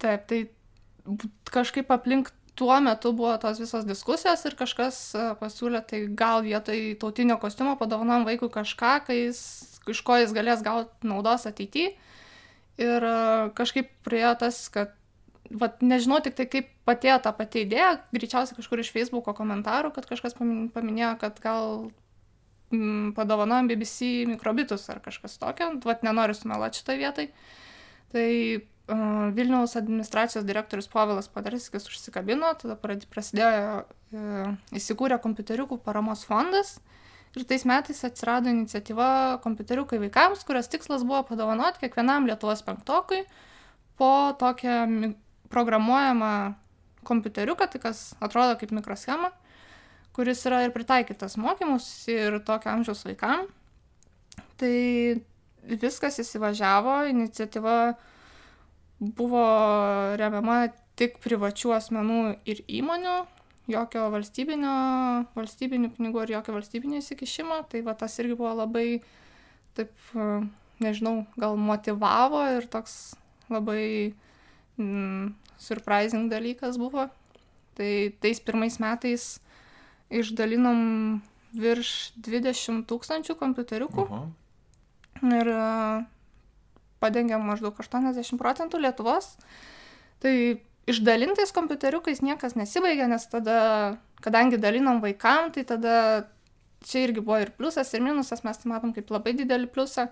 Taip, 0.03 0.27
tai 0.27 0.49
kažkaip 1.51 1.91
aplink 1.95 2.31
tuo 2.55 2.75
metu 2.81 3.13
buvo 3.17 3.33
tos 3.41 3.59
visos 3.63 3.85
diskusijos 3.89 4.45
ir 4.45 4.57
kažkas 4.59 4.97
e, 5.15 5.27
pasiūlė, 5.41 5.81
tai 5.89 6.07
gal 6.09 6.43
vietoj 6.43 6.99
tautinio 7.01 7.39
kostiumo 7.41 7.77
padovanom 7.81 8.27
vaikui 8.29 8.51
kažką, 8.53 9.07
jis, 9.15 9.41
iš 9.89 10.03
ko 10.05 10.17
jis 10.21 10.35
galės 10.37 10.63
gauti 10.65 11.07
naudos 11.09 11.47
ateityje. 11.47 11.95
Ir 12.83 13.05
e, 13.05 13.15
kažkaip 13.57 13.91
priejo 14.05 14.35
tas, 14.43 14.69
kad, 14.73 14.93
vat, 15.61 15.83
nežinau 15.85 16.21
tik 16.25 16.37
tai 16.39 16.47
kaip 16.51 16.71
patėjo 16.89 17.19
ta 17.25 17.33
pati 17.37 17.65
idėja, 17.67 17.97
greičiausiai 18.15 18.59
kažkur 18.59 18.83
iš 18.83 18.93
Facebook'o 18.95 19.35
komentarų, 19.37 19.93
kad 19.97 20.09
kažkas 20.09 20.37
pamin- 20.39 20.69
paminėjo, 20.73 21.15
kad 21.21 21.41
gal 21.45 21.89
mm, 22.73 23.13
padovanojom 23.17 23.71
BBC 23.71 24.27
mikrobitus 24.31 24.89
ar 24.93 25.03
kažkas 25.05 25.39
tokio, 25.41 25.73
vat 25.87 26.05
nenoriu 26.07 26.37
sumeluoti 26.37 26.83
šitą 26.83 26.99
vietą. 27.01 27.27
Tai 28.13 28.29
uh, 28.61 29.33
Vilniaus 29.37 29.77
administracijos 29.81 30.47
direktorius 30.49 30.91
Povilas 30.93 31.31
Padarskis 31.33 31.89
užsikabino, 31.89 32.53
tada 32.61 32.77
prasidėjo, 32.77 33.85
uh, 33.85 34.57
įsikūrė 34.77 35.21
kompiuteriukų 35.23 35.81
paramos 35.85 36.27
fondas 36.29 36.79
ir 37.33 37.47
tais 37.49 37.65
metais 37.65 38.03
atsirado 38.05 38.51
iniciatyva 38.53 39.41
kompiuteriukai 39.45 40.01
vaikams, 40.03 40.45
kurios 40.45 40.69
tikslas 40.69 41.05
buvo 41.09 41.23
padovanoti 41.31 41.81
kiekvienam 41.81 42.29
Lietuvos 42.29 42.61
penktokui 42.67 43.23
po 43.97 44.13
tokią 44.41 45.15
programuojamą 45.53 46.33
kompiuteriuką, 47.07 47.69
tai 47.71 47.81
kas 47.83 48.03
atrodo 48.23 48.57
kaip 48.61 48.73
mikroschema, 48.75 49.33
kuris 50.17 50.45
yra 50.49 50.63
ir 50.67 50.73
pritaikytas 50.75 51.39
mokymus 51.41 51.89
ir 52.13 52.39
tokio 52.47 52.73
amžiaus 52.73 53.05
vaikam. 53.07 53.47
Tai 54.61 54.77
viskas 55.83 56.19
įsivažiavo, 56.23 57.03
iniciatyva 57.11 57.77
buvo 59.03 59.45
remiama 60.21 60.65
tik 60.99 61.19
privačių 61.25 61.73
asmenų 61.79 62.21
ir 62.47 62.63
įmonių, 62.71 63.17
jokio 63.73 64.07
valstybinio, 64.13 64.75
valstybinių 65.37 65.93
pinigų 65.97 66.27
ir 66.27 66.35
jokio 66.37 66.57
valstybinio 66.59 67.01
įsikišimo. 67.03 67.63
Tai 67.71 67.83
va 67.87 67.97
tas 67.99 68.19
irgi 68.23 68.37
buvo 68.39 68.53
labai, 68.59 69.01
taip, 69.79 69.95
nežinau, 70.83 71.23
gal 71.41 71.57
motivavo 71.59 72.45
ir 72.59 72.69
toks 72.71 73.17
labai 73.53 74.13
mm, 74.81 75.35
surprising 75.59 76.31
dalykas 76.33 76.79
buvo. 76.81 77.09
Tai 77.77 77.93
tais 78.21 78.41
pirmais 78.45 78.77
metais 78.83 79.41
išdalinom 80.13 81.23
virš 81.57 82.13
20 82.21 82.85
tūkstančių 82.89 83.37
kompiuteriukų 83.41 84.05
Oho. 84.05 84.21
ir 85.29 85.49
e, 85.53 85.63
padengiam 87.01 87.45
maždaug 87.49 87.77
80 87.77 88.41
procentų 88.41 88.81
Lietuvos. 88.85 89.35
Tai 90.23 90.35
išdalintais 90.91 91.53
kompiuteriukais 91.55 92.23
niekas 92.25 92.57
nesibaigė, 92.59 93.09
nes 93.11 93.27
tada, 93.31 93.59
kadangi 94.25 94.61
dalinom 94.61 95.03
vaikam, 95.03 95.51
tai 95.55 95.65
tada 95.69 95.97
čia 96.87 97.07
irgi 97.07 97.23
buvo 97.23 97.39
ir 97.43 97.53
pliusas, 97.57 97.93
ir 97.95 98.03
minusas, 98.05 98.43
mes 98.47 98.59
tai 98.59 98.71
matom 98.73 98.95
kaip 98.95 99.11
labai 99.15 99.35
didelį 99.39 99.71
pliusą, 99.75 100.09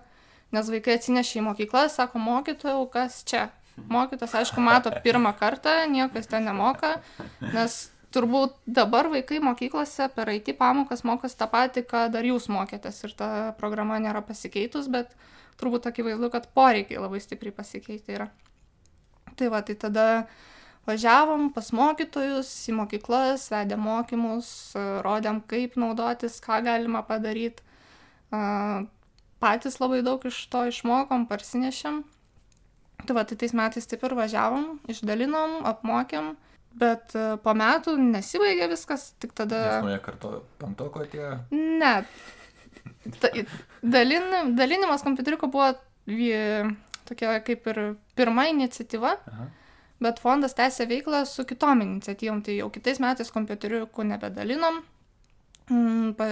nes 0.55 0.69
vaikai 0.71 0.97
atsinešė 0.99 1.41
į 1.41 1.47
mokyklą, 1.49 1.87
sako, 1.91 2.21
mokytojau, 2.23 2.85
kas 2.91 3.21
čia? 3.27 3.49
Mokytas, 3.89 4.35
aišku, 4.35 4.61
mato 4.61 4.91
pirmą 5.03 5.33
kartą, 5.39 5.73
niekas 5.89 6.29
ten 6.29 6.45
nemoka, 6.45 6.99
nes 7.41 7.89
turbūt 8.11 8.57
dabar 8.67 9.07
vaikai 9.11 9.39
mokyklose 9.43 10.09
per 10.15 10.29
IT 10.35 10.53
pamokas 10.59 11.05
mokosi 11.07 11.37
tą 11.39 11.47
patį, 11.51 11.85
ką 11.87 12.05
dar 12.11 12.27
jūs 12.27 12.49
mokėtės 12.51 13.03
ir 13.07 13.15
ta 13.17 13.29
programa 13.59 13.99
nėra 14.03 14.21
pasikeitus, 14.25 14.91
bet 14.91 15.15
turbūt 15.61 15.87
akivaizdu, 15.87 16.31
kad 16.33 16.49
poreikiai 16.55 17.01
labai 17.01 17.21
stipriai 17.23 17.55
pasikeitė 17.55 18.17
yra. 18.17 18.27
Tai 19.39 19.51
va, 19.53 19.61
tai 19.63 19.77
tada 19.79 20.05
važiavom 20.89 21.51
pas 21.55 21.71
mokytojus 21.75 22.49
į 22.67 22.75
mokyklas, 22.81 23.47
vedėm 23.53 23.83
mokymus, 23.85 24.49
rodėm, 25.05 25.39
kaip 25.47 25.77
naudotis, 25.79 26.39
ką 26.43 26.61
galima 26.65 27.03
padaryti. 27.07 27.63
Patys 29.41 29.79
labai 29.81 30.01
daug 30.05 30.25
iš 30.27 30.43
to 30.51 30.65
išmokom, 30.69 31.29
parsinešėm. 31.31 32.03
Tai 33.07 33.17
va, 33.17 33.25
tai 33.27 33.37
tais 33.39 33.53
metais 33.57 33.87
taip 33.89 34.03
ir 34.05 34.15
važiavom, 34.17 34.65
išdalinom, 34.91 35.61
apmokėm, 35.71 36.33
bet 36.81 37.15
e, 37.17 37.25
po 37.43 37.53
metų 37.57 37.95
nesibaigė 37.99 38.69
viskas, 38.71 39.11
tik 39.21 39.33
tada... 39.37 39.61
Nes 39.67 39.87
nauja 39.87 40.01
karto 40.03 40.33
penktoko 40.61 41.03
atėjo. 41.05 41.33
Ne. 41.51 41.95
Ta, 43.21 43.31
dalin, 43.81 44.53
dalinimas 44.57 45.03
kompiuteriuko 45.05 45.49
buvo 45.51 45.71
tokia 47.09 47.39
kaip 47.45 47.67
ir 47.73 47.81
pirma 48.17 48.47
iniciatyva, 48.51 49.15
Aha. 49.31 49.47
bet 50.01 50.21
fondas 50.23 50.55
tęsė 50.57 50.87
veiklą 50.89 51.23
su 51.29 51.45
kitom 51.49 51.83
iniciatyvom. 51.85 52.43
Tai 52.45 52.57
jau 52.57 52.69
kitais 52.73 53.01
metais 53.03 53.33
kompiuteriukų 53.33 54.07
nebedalinom. 54.13 54.81
Mm, 55.71 56.13
pa, 56.19 56.27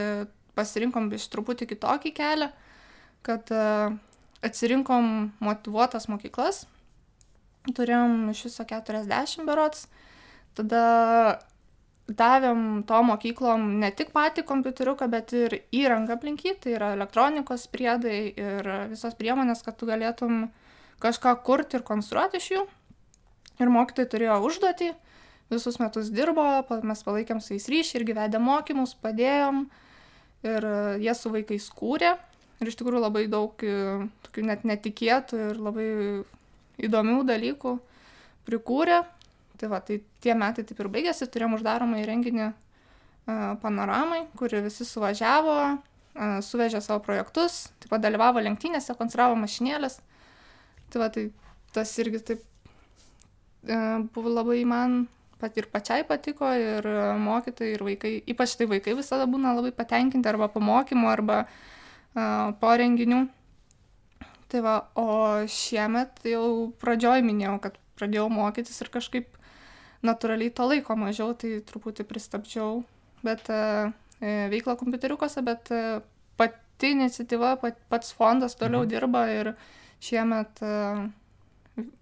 pasirinkom 0.58 1.08
iš 1.16 1.30
truputį 1.32 1.70
kitokį 1.70 2.12
kelią, 2.18 2.50
kad 3.26 3.52
uh, 3.56 3.94
atsirinkom 4.46 5.32
motivuotas 5.44 6.08
mokyklas. 6.12 6.66
Turėjom 7.76 8.30
iš 8.32 8.46
viso 8.48 8.66
40 8.66 9.46
berots. 9.48 9.88
Tada 10.58 10.84
davėm 12.10 12.84
to 12.90 13.02
mokyklom 13.06 13.66
ne 13.82 13.92
tik 13.94 14.14
patį 14.16 14.44
kompiuteriuką, 14.50 15.10
bet 15.12 15.34
ir 15.38 15.60
įrangą 15.76 16.16
aplink 16.16 16.46
jį, 16.46 16.56
tai 16.64 16.74
yra 16.78 16.94
elektronikos 16.96 17.68
priedai 17.72 18.32
ir 18.32 18.70
visos 18.90 19.14
priemonės, 19.20 19.62
kad 19.66 19.78
tu 19.78 19.90
galėtum 19.90 20.48
kažką 21.04 21.36
kurti 21.46 21.78
ir 21.78 21.86
konstruoti 21.86 22.42
iš 22.42 22.50
jų. 22.56 22.64
Ir 23.60 23.72
mokytojai 23.76 24.10
turėjo 24.10 24.40
užduotį, 24.48 24.90
visus 25.52 25.80
metus 25.82 26.10
dirbo, 26.16 26.48
mes 26.88 27.06
palaikėm 27.06 27.44
su 27.44 27.56
jais 27.58 27.68
ryšį 27.72 28.00
ir 28.00 28.08
gyvedė 28.08 28.42
mokymus, 28.42 28.96
padėjom 29.04 29.66
ir 30.48 30.68
jie 31.04 31.16
su 31.18 31.32
vaikais 31.34 31.68
kūrė. 31.76 32.16
Ir 32.60 32.68
iš 32.68 32.76
tikrųjų 32.80 33.00
labai 33.00 33.24
daug 33.32 33.62
e, 33.64 33.76
tokių 34.26 34.44
net 34.50 34.66
netikėtų 34.68 35.38
ir 35.46 35.60
labai 35.64 35.86
įdomių 36.84 37.22
dalykų 37.30 37.76
prikūrė. 38.48 39.04
Tai 39.60 39.70
va, 39.72 39.80
tai 39.84 40.02
tie 40.24 40.36
metai 40.36 40.66
taip 40.68 40.80
ir 40.80 40.90
baigėsi, 40.92 41.28
turėjom 41.28 41.58
uždaromą 41.58 41.98
į 42.00 42.06
renginį 42.08 42.46
uh, 42.48 42.54
panoramai, 43.60 44.22
kuri 44.40 44.62
visi 44.64 44.86
suvažiavo, 44.88 45.56
uh, 45.76 46.38
suvežė 46.48 46.80
savo 46.80 47.02
projektus, 47.04 47.66
taip 47.84 47.92
pat 47.92 48.06
dalyvavo 48.06 48.40
lenktynėse, 48.46 48.96
konstravo 48.96 49.36
mašinėlės. 49.42 49.98
Tai 50.94 51.02
va, 51.04 51.10
tai 51.12 51.26
tas 51.76 51.92
irgi 52.00 52.22
taip 52.30 52.46
buvo 54.16 54.32
labai 54.32 54.62
man 54.64 55.02
pat 55.44 55.60
ir 55.60 55.68
pačiai 55.68 56.08
patiko, 56.08 56.48
ir 56.56 56.88
mokytojai, 57.20 57.74
ir 57.76 57.84
vaikai, 57.84 58.14
ypač 58.32 58.56
tai 58.56 58.70
vaikai 58.72 58.96
visada 58.96 59.28
būna 59.28 59.52
labai 59.60 59.76
patenkinti 59.76 60.32
arba 60.32 60.48
po 60.48 60.64
mokymo, 60.64 61.12
arba 61.12 61.42
uh, 61.44 61.60
po 62.14 62.72
renginių. 62.82 63.26
Tai 64.50 64.62
va, 64.66 64.76
o 64.98 65.10
šiemet 65.46 66.24
jau 66.26 66.72
pradžioj 66.82 67.22
minėjau, 67.26 67.60
kad 67.62 67.76
pradėjau 68.00 68.30
mokytis 68.34 68.82
ir 68.82 68.90
kažkaip 68.90 69.36
natūraliai 70.06 70.54
to 70.56 70.66
laiko 70.66 70.96
mažiau, 70.98 71.36
tai 71.38 71.60
truputį 71.70 72.08
pristabdžiau, 72.10 72.80
bet 73.22 73.52
uh, 73.54 73.92
veiklą 74.22 74.76
kompiuteriukose, 74.80 75.44
bet 75.46 75.70
pati 76.40 76.94
iniciatyva, 76.96 77.56
pat, 77.62 77.80
pats 77.92 78.12
fondas 78.16 78.56
toliau 78.56 78.84
mhm. 78.84 78.90
dirba 78.90 79.26
ir 79.32 79.54
šiemet 80.04 80.64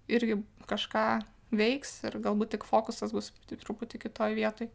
irgi 0.08 0.40
kažką 0.68 1.06
veiks 1.54 2.02
ir 2.04 2.18
galbūt 2.22 2.56
tik 2.56 2.66
fokusas 2.68 3.14
bus 3.14 3.32
truputį 3.48 4.02
kitoj 4.04 4.36
vietoj. 4.36 4.68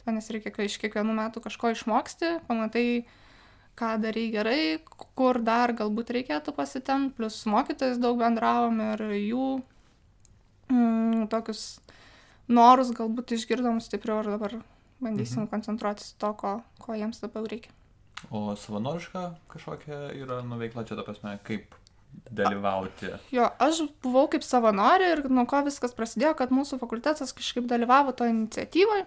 Tai 0.00 0.14
nes 0.16 0.30
reikia 0.32 0.64
iš 0.64 0.78
kiekvienų 0.80 1.14
metų 1.16 1.42
kažko 1.44 1.70
išmoksti, 1.74 2.38
pamatai, 2.48 3.04
ką 3.78 3.94
darai 4.02 4.26
gerai, 4.32 4.62
kur 5.18 5.40
dar 5.44 5.72
galbūt 5.76 6.12
reikėtų 6.16 6.54
pasitemti, 6.56 7.14
plus 7.16 7.40
su 7.42 7.52
mokytojais 7.52 8.00
daug 8.02 8.18
bendravom 8.20 8.80
ir 8.92 9.04
jų 9.16 9.46
mm, 10.70 11.28
tokius 11.32 11.80
norus 12.50 12.92
galbūt 12.96 13.36
išgirdom 13.36 13.80
stipriau 13.84 14.22
ir 14.24 14.32
dabar 14.34 14.56
bandysim 15.00 15.44
mhm. 15.44 15.50
koncentruotis 15.54 16.14
to, 16.20 16.32
ko, 16.36 16.56
ko 16.82 16.96
jiems 16.98 17.22
dabar 17.22 17.46
reikia. 17.48 17.72
O 18.28 18.50
savanoriška 18.52 19.30
kažkokia 19.48 20.10
yra 20.12 20.42
nuveikla 20.44 20.84
čia, 20.84 20.98
ta 20.98 21.06
prasme, 21.06 21.38
kaip 21.46 21.72
dalyvauti? 22.36 23.14
Jo, 23.32 23.48
aš 23.62 23.86
buvau 24.04 24.26
kaip 24.32 24.44
savanorė 24.44 25.14
ir 25.14 25.22
nuo 25.32 25.46
ko 25.48 25.62
viskas 25.64 25.94
prasidėjo, 25.96 26.34
kad 26.36 26.52
mūsų 26.52 26.76
fakultetas 26.82 27.32
kažkaip 27.36 27.64
dalyvavo 27.70 28.12
to 28.16 28.28
iniciatyvoje. 28.28 29.06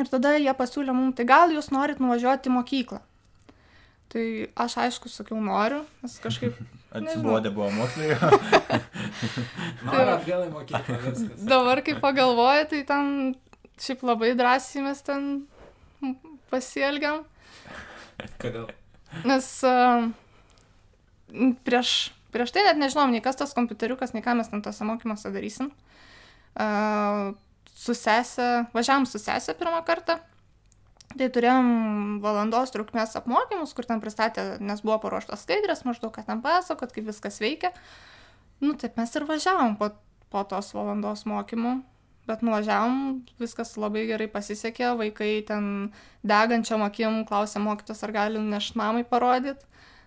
Ir 0.00 0.08
tada 0.08 0.36
jie 0.38 0.52
pasiūlė 0.56 0.94
mums, 0.96 1.16
tai 1.18 1.26
gal 1.28 1.50
jūs 1.52 1.72
norit 1.74 1.98
nuvažiuoti 2.00 2.48
į 2.48 2.54
mokyklą. 2.54 3.02
Tai 4.12 4.24
aš 4.60 4.76
aišku 4.82 5.08
sakiau 5.08 5.40
noriu, 5.40 5.82
nes 6.04 6.18
kažkaip... 6.20 6.56
Atsibodė 6.96 7.48
buvo 7.56 7.70
moksliai. 7.72 8.18
Noriu 9.86 10.12
atgal 10.12 10.42
į 10.44 10.50
mokyklą, 10.52 10.98
viskas. 11.06 11.38
Dabar 11.48 11.80
kai 11.86 11.94
pagalvoju, 12.02 12.66
tai 12.68 12.82
ten 12.90 13.06
šiaip 13.80 14.04
labai 14.04 14.34
drąsiai 14.36 14.84
mes 14.84 15.00
ten 15.06 15.30
pasielgiam. 16.52 17.22
Kodėl? 18.42 18.68
Nes 19.24 19.48
uh, 19.64 20.10
prieš, 21.64 22.12
prieš 22.36 22.52
tai 22.52 22.66
net 22.68 22.82
nežinom, 22.82 23.14
nei 23.16 23.24
kas 23.24 23.40
tas 23.40 23.56
kompiuteriukas, 23.56 24.12
nei 24.12 24.24
ką 24.24 24.36
mes 24.36 24.52
ten 24.52 24.60
tose 24.64 24.84
mokymuose 24.84 25.32
darysim. 25.32 25.72
Uh, 26.52 27.32
su 27.72 27.96
sesė, 27.96 28.66
važiavam 28.76 29.08
su 29.08 29.16
sesė 29.16 29.56
pirmą 29.56 29.80
kartą. 29.88 30.20
Tai 31.18 31.28
turėjom 31.34 31.68
valandos 32.24 32.72
trukmės 32.74 33.16
apmokymus, 33.18 33.74
kur 33.76 33.88
ten 33.88 34.00
pristatė, 34.00 34.56
nes 34.64 34.80
buvo 34.84 34.98
paruoštos 35.02 35.44
skaidrės, 35.44 35.84
maždaug, 35.88 36.12
kad 36.14 36.28
ten 36.28 36.40
pasakot, 36.44 36.92
kaip 36.94 37.08
viskas 37.10 37.40
veikia. 37.42 37.72
Nu, 38.62 38.74
taip 38.78 38.96
mes 39.00 39.12
ir 39.18 39.26
važiavom 39.28 39.76
po, 39.80 39.90
po 40.32 40.44
tos 40.48 40.70
valandos 40.76 41.26
mokymų, 41.28 41.74
bet 42.30 42.44
nuvažiavom, 42.46 43.24
viskas 43.42 43.74
labai 43.80 44.06
gerai 44.08 44.28
pasisekė, 44.30 44.92
vaikai 45.00 45.32
ten 45.48 45.66
degančiam 46.22 46.84
akim 46.86 47.24
klausė 47.28 47.60
mokytos, 47.60 48.00
ar 48.06 48.14
gali 48.14 48.40
nešt 48.46 48.78
mamai 48.78 49.04
parodyti 49.08 49.66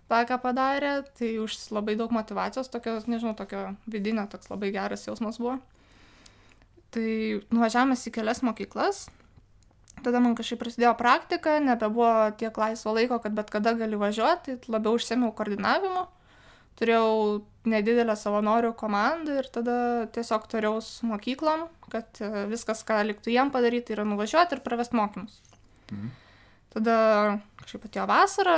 tą, 0.10 0.22
ką 0.30 0.40
padarė, 0.42 0.96
tai 1.18 1.36
už 1.42 1.58
labai 1.74 1.96
daug 2.00 2.14
motivacijos, 2.14 2.70
tokio, 2.72 2.98
nežinau, 3.10 3.34
tokio 3.38 3.74
vidinio, 3.90 4.28
toks 4.30 4.52
labai 4.52 4.72
geras 4.76 5.06
jausmas 5.08 5.40
buvo. 5.42 5.58
Tai 6.94 7.10
nuvažiavome 7.52 7.98
į 7.98 8.14
kelias 8.16 8.44
mokyklas, 8.46 9.06
tada 10.04 10.22
man 10.24 10.36
kažkaip 10.38 10.60
prasidėjo 10.62 10.94
praktika, 11.00 11.60
nebebuvo 11.64 12.32
tiek 12.40 12.56
laisvo 12.60 12.96
laiko, 12.98 13.20
kad 13.24 13.36
bet 13.38 13.52
kada 13.54 13.76
gali 13.78 14.00
važiuoti, 14.00 14.60
tai 14.64 14.76
labiau 14.76 15.00
užsėmiau 15.00 15.34
koordinavimu, 15.38 16.06
turėjau 16.80 17.42
nedidelę 17.70 18.16
savanorių 18.20 18.74
komandą 18.78 19.40
ir 19.40 19.50
tada 19.54 19.78
tiesiog 20.16 20.48
turėjau 20.52 20.82
su 20.84 21.08
mokyklom, 21.10 21.68
kad 21.92 22.22
e, 22.22 22.46
viskas, 22.52 22.84
ką 22.86 23.00
liktų 23.08 23.34
jiem 23.34 23.52
padaryti, 23.54 23.96
yra 23.96 24.06
nuvažiuoti 24.08 24.58
ir 24.58 24.64
pravesti 24.66 25.00
mokymus. 25.00 25.40
Mhm. 25.92 26.12
Tada 26.76 26.98
kažkaip 27.62 27.88
atėjo 27.88 28.06
vasara 28.10 28.58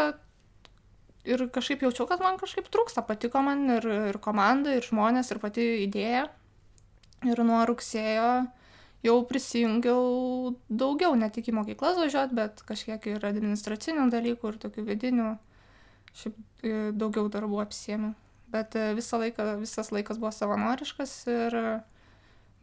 ir 1.28 1.44
kažkaip 1.54 1.84
jaučiau, 1.86 2.08
kad 2.10 2.24
man 2.24 2.40
kažkaip 2.42 2.70
trūksta, 2.74 3.04
patiko 3.06 3.44
man 3.46 3.68
ir, 3.78 3.88
ir 4.12 4.20
komanda, 4.24 4.74
ir 4.74 4.86
žmonės, 4.88 5.30
ir 5.32 5.42
pati 5.44 5.68
idėja. 5.86 6.28
Ir 7.26 7.42
nuo 7.46 7.64
rugsėjo 7.66 8.48
jau 9.06 9.18
prisijungiau 9.30 10.54
daugiau, 10.70 11.16
ne 11.20 11.30
tik 11.34 11.52
į 11.52 11.58
mokyklas 11.60 12.00
važiuoti, 12.00 12.38
bet 12.38 12.64
kažkiek 12.68 13.10
ir 13.12 13.26
administracinių 13.28 14.08
dalykų 14.14 14.54
ir 14.54 14.62
tokių 14.64 14.86
vidinių, 14.88 15.28
šiaip 16.18 16.38
e, 16.64 16.74
daugiau 16.98 17.30
darbų 17.34 17.62
apsiemi. 17.64 18.14
Bet 18.54 18.78
e, 18.80 18.90
visą 18.98 19.20
laiką, 19.22 19.50
visas 19.62 19.92
laikas 19.94 20.22
buvo 20.22 20.32
savanoriškas 20.34 21.14
ir, 21.34 21.60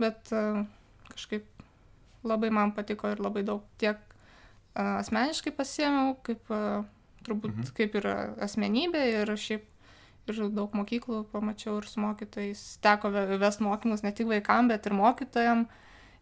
bet 0.01 0.33
e, 0.35 0.65
kažkaip 1.13 1.47
labai 2.25 2.51
man 2.55 2.73
patiko 2.75 3.13
ir 3.13 3.23
labai 3.23 3.45
daug 3.47 3.63
tiek 3.79 4.01
asmeniškai 4.75 5.53
pasiemiau, 5.55 6.17
kaip 6.27 6.49
turbūt 7.25 7.61
mhm. 7.61 7.75
kaip 7.77 7.95
ir 8.01 8.09
asmenybė 8.43 9.05
ir 9.21 9.31
šiaip 9.39 9.69
ir 10.33 10.41
daug 10.57 10.73
mokyklų 10.77 11.25
pamačiau 11.33 11.79
ir 11.79 11.89
su 11.89 12.01
mokytojais. 12.03 12.63
Teko 12.83 13.11
ves 13.13 13.61
mokymus 13.63 14.03
ne 14.05 14.13
tik 14.17 14.29
vaikam, 14.31 14.71
bet 14.73 14.89
ir 14.89 14.97
mokytojam. 14.97 15.67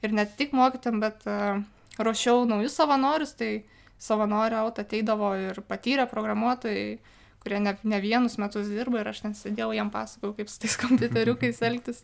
Ir 0.02 0.14
ne 0.16 0.24
tik 0.26 0.54
mokytojam, 0.56 1.00
bet 1.02 1.24
uh, 1.30 1.62
ruošiau 2.02 2.44
naujus 2.48 2.76
savanorius, 2.78 3.34
tai 3.38 3.52
savanorių 4.02 4.58
aut 4.64 4.80
ateidavo 4.82 5.32
ir 5.38 5.60
patyrę 5.68 6.08
programuotojai, 6.10 6.96
kurie 7.42 7.60
ne, 7.62 7.76
ne 7.86 8.00
vienus 8.02 8.38
metus 8.42 8.70
dirba 8.70 9.02
ir 9.02 9.12
aš 9.12 9.22
ten 9.26 9.36
sėdėjau, 9.38 9.72
jam 9.78 9.92
pasakojau, 9.94 10.34
kaip 10.38 10.50
su 10.50 10.62
tais 10.62 10.78
kompiuteriukais 10.84 11.62
elgtis. 11.68 12.02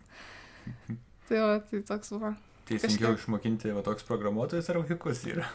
Tai, 1.29 1.41
va, 1.41 1.57
tai 1.71 1.83
toks 1.87 2.15
buvo. 2.15 2.35
Sunkiau 2.69 2.85
kažkaip... 2.85 3.23
išmokinti 3.23 3.73
va 3.77 3.83
toks 3.87 4.07
programuotojas 4.07 4.69
ar 4.71 4.83
vaikus 4.83 5.25
yra. 5.29 5.49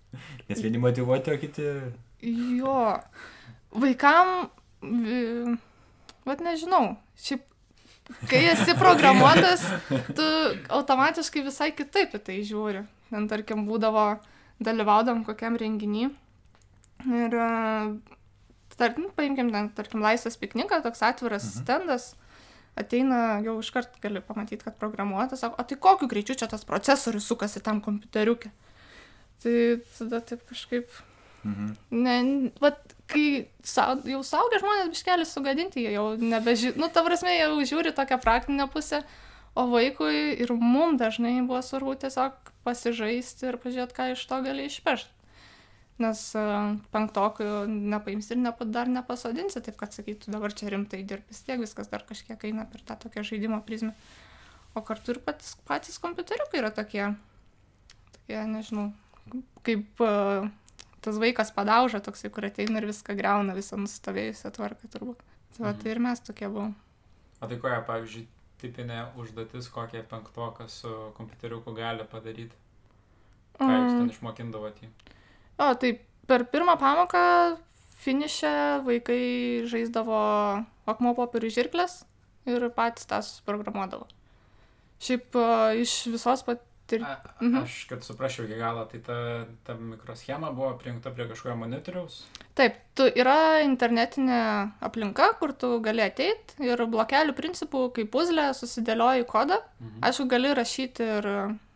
Nes 0.48 0.62
vieni 0.62 0.80
motivuoti, 0.82 1.34
o 1.34 1.40
kiti... 1.40 1.66
Jo. 2.58 2.78
Vaikam 3.70 4.50
Vat 6.28 6.42
nežinau, 6.44 6.94
šiaip, 7.20 7.44
kai 8.30 8.42
esi 8.52 8.74
programuotas, 8.78 9.64
tu 10.16 10.26
automatiškai 10.78 11.44
visai 11.46 11.70
kitaip 11.76 12.16
į 12.16 12.22
tai 12.26 12.38
žiūri. 12.46 12.84
Ten, 13.10 13.26
tarkim, 13.30 13.64
būdavo, 13.66 14.06
dalyvaudam 14.62 15.24
kokiam 15.26 15.56
renginį 15.58 16.08
ir, 17.10 17.36
tarkim, 18.76 19.10
paimkim, 19.16 19.50
ten, 19.54 19.70
tarkim, 19.76 20.02
laisvas 20.04 20.38
piknikas, 20.40 20.84
toks 20.86 21.02
atviras 21.06 21.46
mhm. 21.48 21.64
stendas, 21.64 22.08
ateina, 22.78 23.40
jau 23.44 23.58
iškart 23.60 23.98
gali 24.02 24.22
pamatyti, 24.24 24.64
kad 24.66 24.78
programuotas, 24.80 25.42
sako, 25.42 25.58
o 25.58 25.66
tai 25.66 25.78
kokiu 25.80 26.10
greičiu 26.10 26.38
čia 26.38 26.48
tas 26.50 26.66
procesorius 26.68 27.28
sukasi 27.28 27.62
tam 27.64 27.82
kompiuteriukė. 27.84 28.52
Tai 29.40 29.54
tada 29.96 30.20
taip 30.28 30.44
kažkaip 30.48 30.92
Mhm. 31.44 31.68
Ne, 31.90 32.16
vat, 32.60 32.80
kai 33.08 33.48
sau, 33.64 33.96
jau 34.04 34.20
saugia 34.26 34.60
žmonės 34.60 34.90
biškelį 34.92 35.26
sugadinti, 35.28 35.84
jie 35.86 35.94
jau 35.94 36.12
nebežiūri, 36.20 36.76
nu, 36.80 36.90
ta 36.92 37.04
prasme, 37.06 37.32
jau 37.38 37.54
žiūri 37.64 37.94
tokią 37.96 38.20
praktinę 38.20 38.66
pusę, 38.72 39.00
o 39.56 39.64
vaikui 39.70 40.36
ir 40.42 40.52
mum 40.52 40.98
dažnai 41.00 41.38
buvo 41.40 41.62
svarbu 41.64 41.96
tiesiog 42.04 42.52
pasižaisti 42.66 43.48
ir 43.48 43.58
pažiūrėti, 43.62 43.96
ką 43.96 44.10
iš 44.12 44.26
to 44.28 44.42
gali 44.44 44.68
išpešti. 44.68 45.16
Nes 46.00 46.20
uh, 46.38 46.76
penktokų 46.94 47.66
nepaimsi 47.68 48.32
ir 48.32 48.40
nepa, 48.40 48.64
dar 48.64 48.88
nepasodinsi, 48.88 49.60
taip 49.64 49.76
kad 49.80 49.92
sakytų, 49.92 50.32
dabar 50.32 50.54
čia 50.56 50.70
rimtai 50.72 51.02
dirbis, 51.04 51.42
tiek 51.44 51.60
viskas 51.60 51.90
dar 51.92 52.06
kažkiek 52.08 52.40
eina 52.48 52.64
per 52.68 52.84
tą 52.88 52.96
tokią 53.02 53.24
žaidimo 53.32 53.60
prizmę. 53.66 53.92
O 54.72 54.80
kartu 54.86 55.12
ir 55.12 55.20
patys, 55.24 55.58
patys 55.68 56.00
kompiuteriukai 56.00 56.62
yra 56.62 56.70
tokie, 56.72 57.10
tokie, 58.14 58.38
nežinau, 58.48 58.86
kaip 59.66 60.00
uh, 60.00 60.48
tas 61.04 61.18
vaikas 61.20 61.52
padauža 61.56 62.02
toksai, 62.04 62.30
kur 62.34 62.46
ateina 62.48 62.80
ir 62.80 62.88
viską 62.90 63.16
greuna, 63.18 63.56
visą 63.56 63.78
nusistovėjusią 63.80 64.52
tvarką 64.56 64.90
turbūt. 64.92 65.22
Tai, 65.56 65.64
va, 65.64 65.72
tai 65.76 65.94
ir 65.94 66.02
mes 66.02 66.22
tokie 66.24 66.48
buvom. 66.48 66.74
O 67.40 67.48
tai 67.48 67.56
koja, 67.60 67.80
pavyzdžiui, 67.88 68.26
tipinė 68.60 69.00
užduotis, 69.20 69.70
kokią 69.72 70.04
penktoką 70.10 70.68
su 70.70 70.92
kompiuteriuku 71.16 71.74
gali 71.76 72.04
padaryti? 72.10 72.56
Ką 73.60 73.68
jūs 73.68 73.90
ten 73.90 74.04
mm. 74.04 74.12
išmokindavot 74.14 74.84
jį? 74.84 74.90
O, 75.60 75.72
tai 75.80 75.94
per 76.28 76.46
pirmą 76.52 76.76
pamoką 76.80 77.24
finišę 78.00 78.54
vaikai 78.86 79.22
žaisdavo 79.68 80.20
akmo 80.88 81.12
popierių 81.18 81.50
žirklės 81.56 82.00
ir 82.48 82.64
patys 82.76 83.08
tą 83.08 83.20
suprogramuodavo. 83.24 84.08
Šiaip 85.00 85.36
iš 85.80 85.94
visos 86.12 86.44
pat 86.44 86.64
Tai... 86.90 86.98
A, 87.06 87.16
mhm. 87.38 87.62
Aš, 87.62 87.84
kad 87.90 88.02
suprasčiau 88.02 88.48
iki 88.48 88.58
galo, 88.58 88.82
tai 88.90 88.98
ta, 89.06 89.16
ta 89.66 89.76
mikroschema 89.78 90.50
buvo 90.54 90.72
prijungta 90.80 91.12
prie 91.14 91.28
kažkokio 91.30 91.54
monitoriaus? 91.60 92.24
Taip, 92.58 92.80
tu 92.98 93.06
yra 93.06 93.60
internetinė 93.62 94.40
aplinka, 94.82 95.28
kur 95.38 95.54
tu 95.54 95.76
gali 95.84 96.02
ateiti 96.02 96.66
ir 96.66 96.82
blokelių 96.90 97.36
principų, 97.38 97.84
kaip 97.94 98.10
puzlė, 98.14 98.48
susidėlioji 98.58 99.28
kodą. 99.30 99.60
Mhm. 99.78 100.00
Aišku, 100.08 100.26
gali 100.32 100.50
rašyti 100.58 101.06
ir 101.20 101.30